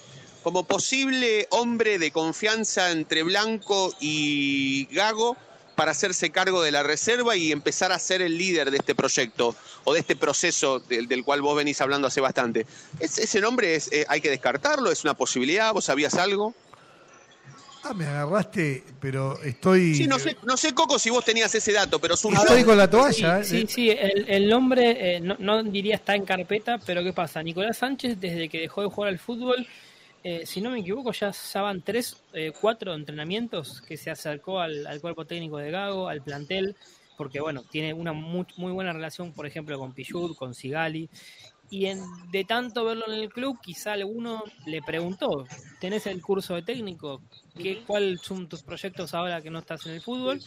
como 0.46 0.62
posible 0.62 1.48
hombre 1.50 1.98
de 1.98 2.12
confianza 2.12 2.92
entre 2.92 3.24
Blanco 3.24 3.92
y 3.98 4.86
Gago 4.92 5.36
para 5.74 5.90
hacerse 5.90 6.30
cargo 6.30 6.62
de 6.62 6.70
la 6.70 6.84
reserva 6.84 7.34
y 7.34 7.50
empezar 7.50 7.90
a 7.90 7.98
ser 7.98 8.22
el 8.22 8.38
líder 8.38 8.70
de 8.70 8.76
este 8.76 8.94
proyecto 8.94 9.56
o 9.82 9.92
de 9.92 9.98
este 9.98 10.14
proceso 10.14 10.78
del, 10.78 11.08
del 11.08 11.24
cual 11.24 11.42
vos 11.42 11.56
venís 11.56 11.80
hablando 11.80 12.06
hace 12.06 12.20
bastante. 12.20 12.64
¿Es- 13.00 13.18
¿Ese 13.18 13.40
nombre 13.40 13.74
es, 13.74 13.90
eh, 13.90 14.06
hay 14.08 14.20
que 14.20 14.30
descartarlo? 14.30 14.92
¿Es 14.92 15.02
una 15.02 15.14
posibilidad? 15.14 15.72
¿Vos 15.72 15.86
sabías 15.86 16.14
algo? 16.14 16.54
Ah, 17.82 17.92
me 17.92 18.06
agarraste, 18.06 18.84
pero 19.00 19.42
estoy... 19.42 19.96
Sí, 19.96 20.06
no 20.06 20.20
sé, 20.20 20.36
no 20.44 20.56
sé 20.56 20.72
Coco, 20.74 21.00
si 21.00 21.10
vos 21.10 21.24
tenías 21.24 21.52
ese 21.56 21.72
dato, 21.72 21.98
pero 22.00 22.16
surgió. 22.16 22.42
Estoy 22.42 22.62
con 22.62 22.78
la 22.78 22.88
toalla, 22.88 23.42
Sí, 23.42 23.56
¿eh? 23.56 23.60
sí, 23.62 23.66
sí, 23.68 23.90
el, 23.90 24.26
el 24.28 24.48
nombre 24.48 25.16
eh, 25.16 25.20
no, 25.20 25.34
no 25.40 25.64
diría 25.64 25.96
está 25.96 26.14
en 26.14 26.24
carpeta, 26.24 26.78
pero 26.86 27.02
¿qué 27.02 27.12
pasa? 27.12 27.42
Nicolás 27.42 27.78
Sánchez, 27.78 28.20
desde 28.20 28.48
que 28.48 28.60
dejó 28.60 28.82
de 28.82 28.88
jugar 28.90 29.08
al 29.10 29.18
fútbol, 29.18 29.66
eh, 30.28 30.44
si 30.44 30.60
no 30.60 30.70
me 30.70 30.80
equivoco, 30.80 31.12
ya, 31.12 31.30
ya 31.30 31.62
van 31.62 31.82
tres, 31.82 32.16
eh, 32.32 32.50
cuatro 32.60 32.94
entrenamientos 32.94 33.80
que 33.80 33.96
se 33.96 34.10
acercó 34.10 34.58
al, 34.60 34.84
al 34.86 35.00
cuerpo 35.00 35.24
técnico 35.24 35.58
de 35.58 35.70
Gago, 35.70 36.08
al 36.08 36.20
plantel, 36.22 36.74
porque 37.16 37.40
bueno, 37.40 37.62
tiene 37.70 37.94
una 37.94 38.12
muy, 38.12 38.44
muy 38.56 38.72
buena 38.72 38.92
relación, 38.92 39.32
por 39.32 39.46
ejemplo, 39.46 39.78
con 39.78 39.92
Pichud, 39.92 40.34
con 40.36 40.52
Sigali, 40.54 41.08
Y 41.70 41.86
en, 41.86 42.00
de 42.30 42.44
tanto 42.44 42.84
verlo 42.84 43.06
en 43.08 43.14
el 43.20 43.28
club, 43.28 43.58
quizá 43.62 43.92
alguno 43.92 44.42
le 44.66 44.82
preguntó, 44.82 45.46
¿tenés 45.80 46.06
el 46.06 46.20
curso 46.22 46.54
de 46.54 46.62
técnico? 46.62 47.20
¿Qué, 47.60 47.82
¿Cuáles 47.86 48.20
son 48.20 48.48
tus 48.48 48.62
proyectos 48.62 49.14
ahora 49.14 49.40
que 49.42 49.50
no 49.50 49.58
estás 49.60 49.84
en 49.86 49.92
el 49.94 50.00
fútbol? 50.00 50.40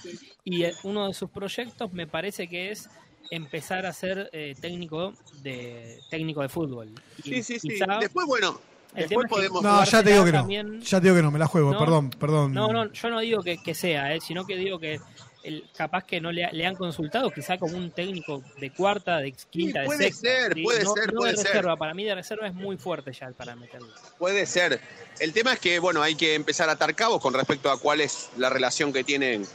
Y 0.43 0.63
eh, 0.63 0.73
uno 0.83 1.07
de 1.07 1.13
sus 1.13 1.29
proyectos 1.29 1.91
me 1.93 2.05
parece 2.07 2.47
que 2.47 2.71
es 2.71 2.89
empezar 3.31 3.85
a 3.85 3.93
ser 3.93 4.29
eh, 4.31 4.55
técnico 4.61 5.13
de 5.43 5.99
técnico 6.09 6.41
de 6.41 6.49
fútbol. 6.49 6.87
Sí, 7.23 7.43
sí, 7.43 7.59
sí. 7.59 7.67
quizá- 7.69 7.99
Después, 7.99 8.25
bueno, 8.27 8.59
El 8.95 9.07
después 9.07 9.07
tema 9.07 9.21
es 9.21 9.23
que- 9.27 9.49
podemos... 9.49 9.63
No, 9.63 9.83
ya 9.85 10.03
te 10.03 10.11
digo 10.11 10.25
que 10.25 10.31
no. 10.31 10.37
también- 10.39 10.81
Ya 10.81 10.97
te 10.99 11.03
digo 11.05 11.15
que 11.15 11.21
no, 11.21 11.31
me 11.31 11.39
la 11.39 11.47
juego, 11.47 11.71
No, 11.73 11.79
perdón, 11.79 12.09
perdón. 12.11 12.53
No, 12.53 12.71
no, 12.73 12.91
yo 12.91 13.09
no 13.09 13.19
digo 13.19 13.41
que, 13.43 13.61
que 13.61 13.75
sea, 13.75 14.13
eh, 14.13 14.19
sino 14.25 14.45
que 14.45 14.55
digo 14.55 14.79
que 14.79 14.99
el, 15.43 15.63
capaz 15.75 16.03
que 16.03 16.19
no 16.19 16.31
le, 16.33 16.51
le 16.51 16.65
han 16.65 16.75
consultado, 16.75 17.31
quizá 17.31 17.57
como 17.57 17.77
un 17.77 17.91
técnico 17.91 18.43
de 18.59 18.71
cuarta, 18.71 19.17
de 19.19 19.31
quinta, 19.49 19.81
de 19.81 19.85
puede 19.85 20.03
sexta. 20.05 20.27
ser, 20.27 20.53
¿sí? 20.53 20.63
puede 20.63 20.83
no, 20.83 20.93
ser, 20.93 21.13
no 21.13 21.19
puede 21.19 21.31
de 21.31 21.37
ser. 21.37 21.47
reserva. 21.47 21.77
Para 21.77 21.93
mí 21.93 22.03
de 22.03 22.15
reserva 22.15 22.47
es 22.47 22.53
muy 22.53 22.75
fuerte 22.77 23.13
ya 23.13 23.29
para 23.31 23.55
meterlo. 23.55 23.87
Puede 24.17 24.45
ser. 24.45 24.81
El 25.19 25.31
tema 25.33 25.53
es 25.53 25.59
que, 25.59 25.79
bueno, 25.79 26.01
hay 26.01 26.15
que 26.15 26.35
empezar 26.35 26.67
a 26.69 26.73
atar 26.73 26.93
cabos 26.95 27.21
con 27.21 27.33
respecto 27.33 27.71
a 27.71 27.79
cuál 27.79 28.01
es 28.01 28.29
la 28.37 28.49
relación 28.49 28.91
que 28.91 29.03
tienen, 29.05 29.45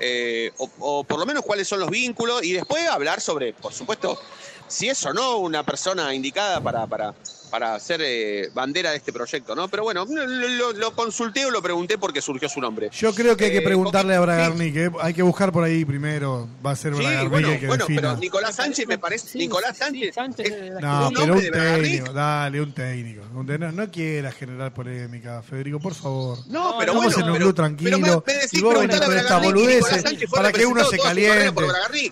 eh, 0.00 0.50
o, 0.58 0.68
o 0.80 1.04
por 1.04 1.20
lo 1.20 1.26
menos 1.26 1.44
cuáles 1.44 1.68
son 1.68 1.78
los 1.80 1.90
vínculos, 1.90 2.42
y 2.42 2.52
después 2.52 2.88
hablar 2.88 3.20
sobre, 3.20 3.52
por 3.52 3.72
supuesto, 3.72 4.18
si 4.66 4.88
es 4.88 5.04
o 5.06 5.12
no 5.14 5.36
una 5.38 5.62
persona 5.62 6.12
indicada 6.14 6.60
para, 6.60 6.86
para, 6.86 7.14
para 7.48 7.78
ser 7.80 8.00
eh, 8.02 8.50
bandera 8.54 8.90
de 8.90 8.96
este 8.98 9.12
proyecto, 9.12 9.54
¿no? 9.54 9.68
Pero 9.68 9.82
bueno, 9.84 10.04
lo, 10.08 10.26
lo- 10.26 10.72
lo 10.72 10.92
consulté 10.94 11.44
o 11.46 11.50
lo 11.50 11.60
pregunté 11.62 11.98
porque 11.98 12.20
surgió 12.20 12.48
su 12.48 12.60
nombre. 12.60 12.90
Yo 12.92 13.14
creo 13.14 13.36
que 13.36 13.46
hay 13.46 13.50
que 13.52 13.58
Eh, 13.58 13.62
preguntarle 13.62 14.14
a 14.14 14.20
Bragarni, 14.20 14.72
que 14.72 14.90
hay 15.00 15.14
que 15.14 15.22
buscar 15.22 15.52
por 15.52 15.64
ahí 15.64 15.84
primero. 15.84 16.48
Va 16.64 16.72
a 16.72 16.76
ser 16.76 16.92
Sí, 16.94 16.98
Bragarni 17.02 17.28
bueno, 17.30 17.48
que 17.58 17.66
bueno, 17.66 17.84
defina. 17.86 18.00
pero 18.02 18.16
Nicolás 18.16 18.54
Sánchez 18.56 18.86
me 18.86 18.98
parece. 18.98 19.38
Nicolás 19.38 19.76
Sánchez. 19.76 20.16
es 20.16 20.80
No, 20.80 21.08
un 21.08 21.14
pero 21.14 21.34
un 21.34 21.40
técnico, 21.50 22.12
dale, 22.12 22.60
un 22.60 22.72
técnico. 22.72 23.22
Un 23.34 23.46
técnico. 23.46 23.72
No, 23.72 23.84
no 23.84 23.90
quieras 23.90 24.34
generar 24.34 24.72
polémica, 24.74 25.42
Federico, 25.42 25.78
por 25.80 25.94
favor. 25.94 26.38
No, 26.48 26.76
pero 26.78 26.92
Estamos 26.92 27.04
bueno, 27.14 27.18
en 27.18 27.24
un 27.24 27.32
pero- 27.32 27.44
club 27.46 27.54
tranquilo. 27.56 27.98
pero 28.00 28.22
me- 28.26 28.32
me 28.34 28.40
decís 28.40 28.54
y 28.58 28.62
vos 28.62 28.74
venís 28.80 29.00
con 29.00 29.16
estas 29.18 29.42
boludeces 29.42 30.02
Sánchez 30.02 30.28
fue 30.30 30.36
para 30.38 30.52
que 30.52 30.66
uno 30.66 30.84
se 30.84 30.98
caliente. 30.98 31.52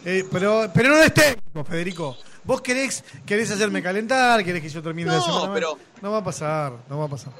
Eh, 0.04 0.24
pero, 0.30 0.70
pero 0.74 0.88
no 0.90 1.02
es 1.02 1.12
técnico, 1.14 1.64
Federico. 1.64 2.16
Vos 2.46 2.60
querés, 2.62 3.02
querés 3.26 3.50
hacerme 3.50 3.82
calentar, 3.82 4.44
querés 4.44 4.62
que 4.62 4.68
yo 4.68 4.82
termine 4.82 5.10
la 5.10 5.16
No, 5.18 5.24
semana. 5.24 5.52
pero- 5.54 5.78
No 6.00 6.12
va 6.12 6.18
a 6.18 6.24
pasar, 6.24 6.72
no 6.88 6.98
va 6.98 7.04
a 7.06 7.08
pasar. 7.08 7.32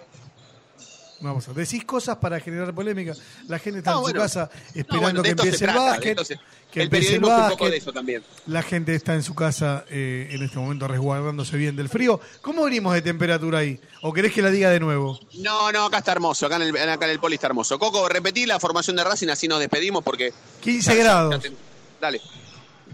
No 1.21 1.29
va 1.29 1.31
a 1.31 1.35
pasar. 1.37 1.55
Decís 1.55 1.83
cosas 1.85 2.17
para 2.19 2.39
generar 2.41 2.75
polémica. 2.75 3.15
La 3.49 3.59
gente 3.59 3.79
está 3.79 3.93
No, 3.93 3.99
en 3.99 4.03
bueno. 4.03 4.19
su 4.21 4.23
casa 4.25 4.51
No, 4.53 4.81
esperando 4.81 5.01
bueno, 5.01 5.23
que 5.23 5.31
empiece 5.31 5.65
el 5.65 5.71
trata, 5.73 5.81
de 5.85 5.91
básquet. 5.91 6.19
se- 6.25 6.41
que 6.71 6.81
el 6.81 6.87
empiece 6.87 7.15
el 7.15 7.21
periodismo 7.21 7.29
es 7.29 7.33
un 7.33 7.39
poco 7.39 7.49
básquet. 7.65 7.71
de 7.71 7.77
eso 7.79 7.93
también. 7.93 8.23
La 8.47 8.63
gente 8.63 8.95
está 8.95 9.15
en 9.15 9.23
su 9.23 9.35
casa 9.35 9.85
eh, 9.89 10.29
en 10.33 10.43
este 10.43 10.59
momento 10.59 10.87
resguardándose 10.87 11.57
bien 11.57 11.75
del 11.75 11.89
frío. 11.89 12.21
¿Cómo 12.43 12.65
venimos 12.65 12.93
de 12.93 13.01
temperatura 13.01 13.61
ahí? 13.61 13.81
¿O 14.03 14.13
querés 14.13 14.33
que 14.35 14.43
la 14.43 14.51
diga 14.51 14.69
de 14.71 14.79
nuevo? 14.81 15.19
No, 15.39 15.73
no, 15.73 15.87
acá 15.87 15.99
está 15.99 16.13
hermoso, 16.13 16.45
acá 16.47 16.57
en 16.57 16.63
el, 16.63 16.77
acá 16.77 17.07
en 17.07 17.13
el 17.13 17.19
poli 17.21 17.37
está 17.37 17.47
hermoso. 17.47 17.79
Coco, 17.79 18.07
repetí 18.11 18.45
la 18.45 18.61
formación 18.61 18.95
de 18.97 19.05
Racing, 19.05 19.29
así 19.29 19.49
nos 19.49 19.59
despedimos 19.61 20.05
porque... 20.05 20.35
15 20.61 20.91
Ya- 20.91 20.97
ya- 20.99 21.03
grados. 21.03 21.35
ya 21.37 21.41
te- 21.51 21.57
Dale. 21.99 22.21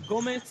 Gómez, 0.09 0.43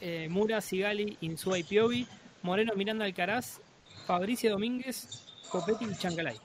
eh, 0.00 0.28
Mura, 0.30 0.60
Sigali, 0.60 1.16
Insúa 1.20 1.58
y 1.58 1.62
Piovi, 1.64 2.06
Moreno, 2.42 2.72
Miranda, 2.76 3.04
Alcaraz, 3.04 3.60
Fabricio 4.06 4.50
Domínguez, 4.50 5.08
Copetti 5.50 5.84
y 5.84 5.96
Chancalay. 5.96 6.36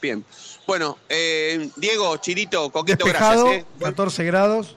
Bien. 0.00 0.24
Bueno, 0.66 0.98
eh, 1.08 1.70
Diego, 1.76 2.16
Chirito, 2.18 2.70
Coquito, 2.70 3.04
Despejado, 3.04 3.44
gracias. 3.46 3.64
¿eh? 3.64 3.84
14 3.84 4.24
grados. 4.24 4.76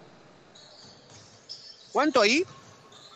¿Cuánto 1.91 2.21
ahí? 2.21 2.43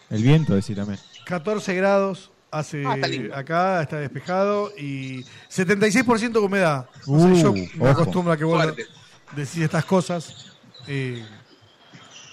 El 0.10 0.24
viento, 0.24 0.56
decir 0.56 0.76
también. 0.76 1.00
14 1.26 1.74
grados 1.76 2.32
hace 2.52 2.84
Ah, 2.86 2.96
está 2.96 3.38
acá, 3.40 3.82
está 3.82 4.00
despejado 4.00 4.72
y 4.78 5.24
76% 5.50 6.34
de 6.34 6.40
humedad. 6.40 6.90
O 7.08 7.20
sea, 7.20 7.28
Uh, 7.30 7.36
yo 7.36 7.54
me 7.76 7.90
acostumbro 7.90 8.34
a 8.34 8.38
que 8.38 8.44
vos 8.44 8.64
decís 9.36 9.58
estas 9.60 9.86
cosas. 9.86 10.54
Eh, 10.88 11.26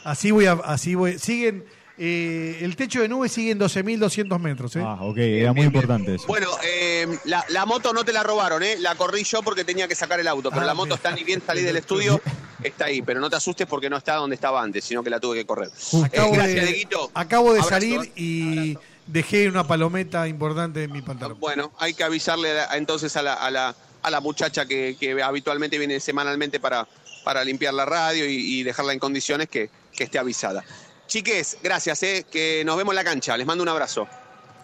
así 0.05 0.30
voy 0.30 0.47
a, 0.47 0.53
así 0.53 0.95
voy. 0.95 1.18
Siguen, 1.18 1.64
eh, 2.03 2.59
el 2.63 2.77
techo 2.77 3.03
de 3.03 3.09
nubes 3.09 3.31
sigue 3.31 3.51
en 3.51 3.61
12.200 3.61 4.39
metros. 4.41 4.75
¿eh? 4.77 4.83
Ah, 4.83 4.97
ok, 5.03 5.19
era 5.19 5.53
muy 5.53 5.67
importante 5.67 6.15
eso. 6.15 6.27
Bueno, 6.27 6.49
eh, 6.65 7.07
la, 7.27 7.45
la 7.51 7.67
moto 7.67 7.93
no 7.93 8.05
te 8.07 8.13
la 8.15 8.23
robaron, 8.23 8.63
¿eh? 8.63 8.77
La 8.79 8.95
corrí 8.95 9.23
yo 9.23 9.43
porque 9.43 9.65
tenía 9.65 9.87
que 9.87 9.95
sacar 9.95 10.19
el 10.19 10.27
auto, 10.27 10.49
pero 10.51 10.63
Ah, 10.63 10.67
la 10.67 10.73
moto 10.75 10.95
está 10.95 11.11
ni 11.13 11.25
bien 11.25 11.43
salí 11.47 11.61
del 11.63 11.77
estudio, 11.77 12.19
está 12.63 12.87
ahí, 12.87 13.03
pero 13.03 13.21
no 13.21 13.29
te 13.29 13.37
asustes 13.37 13.67
porque 13.67 13.91
no 13.91 13.99
está 13.99 14.15
donde 14.15 14.35
estaba 14.35 14.63
antes, 14.63 14.83
sino 14.83 15.03
que 15.03 15.11
la 15.11 15.21
tuve 15.21 15.37
que 15.37 15.45
correr. 15.45 15.69
Acabo, 15.69 16.33
Eh, 16.33 16.37
gracias, 16.37 16.55
de, 16.65 16.67
Dieguito. 16.69 17.11
acabo 17.13 17.53
de 17.53 17.61
Abrazo, 17.61 17.69
salir 17.69 18.13
y 18.17 18.79
dejé 19.07 19.49
una 19.49 19.67
palometa 19.67 20.27
importante 20.27 20.85
en 20.85 20.93
mi 20.93 21.03
pantalón. 21.03 21.39
Bueno, 21.39 21.71
hay 21.79 21.93
que 21.93 22.03
avisarle 22.05 22.61
a- 22.61 22.79
entonces 22.79 23.15
a 23.17 23.23
la, 23.23 23.35
a 23.35 23.51
la, 23.51 23.77
a 24.03 24.11
la 24.11 24.21
muchacha 24.23 24.65
que, 24.65 24.97
que 24.99 25.23
habitualmente 25.23 25.77
viene 25.77 26.01
semanalmente 26.01 26.61
para, 26.61 26.89
para 27.25 27.45
limpiar 27.45 27.75
la 27.75 27.85
radio 27.85 28.25
y, 28.25 28.61
y 28.61 28.63
dejarla 28.63 28.95
en 28.95 28.99
condiciones 28.99 29.49
que, 29.51 29.69
que 29.95 30.05
esté 30.05 30.19
avisada. 30.19 30.65
Chiques, 31.11 31.59
gracias, 31.61 32.05
eh, 32.05 32.25
que 32.31 32.63
nos 32.65 32.77
vemos 32.77 32.93
en 32.93 32.97
la 32.97 33.03
cancha. 33.03 33.37
Les 33.37 33.45
mando 33.45 33.65
un 33.65 33.69
abrazo. 33.69 34.07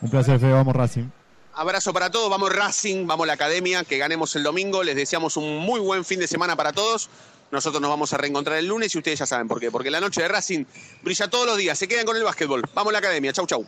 Un 0.01 0.09
placer, 0.09 0.38
Fede, 0.38 0.53
vamos 0.53 0.76
Racing. 0.76 1.09
Abrazo 1.55 1.92
para 1.92 2.09
todos, 2.09 2.30
vamos 2.30 2.55
Racing, 2.55 3.05
vamos 3.05 3.24
a 3.24 3.26
la 3.26 3.32
academia, 3.32 3.82
que 3.82 3.99
ganemos 3.99 4.36
el 4.36 4.44
domingo. 4.44 4.84
Les 4.84 4.94
deseamos 4.94 5.36
un 5.36 5.59
muy 5.59 5.80
buen 5.80 6.05
fin 6.05 6.20
de 6.20 6.28
semana 6.28 6.55
para 6.55 6.72
todos. 6.72 7.11
Nosotros 7.51 7.82
nos 7.82 7.90
vamos 7.90 8.12
a 8.12 8.18
reencontrar 8.18 8.59
el 8.59 8.66
lunes 8.66 8.94
y 8.94 8.99
ustedes 8.99 9.18
ya 9.18 9.26
saben 9.26 9.49
por 9.49 9.59
qué. 9.59 9.72
Porque 9.72 9.90
la 9.90 10.01
noche 10.01 10.22
de 10.22 10.28
Racing 10.28 10.66
brilla 11.03 11.28
todos 11.28 11.47
los 11.47 11.57
días. 11.57 11.76
Se 11.76 11.88
quedan 11.88 12.07
con 12.07 12.16
el 12.16 12.22
básquetbol. 12.22 12.62
Vamos 12.74 12.90
a 12.90 12.92
la 12.92 12.99
academia. 13.01 13.32
Chau, 13.32 13.47
chau. 13.49 13.66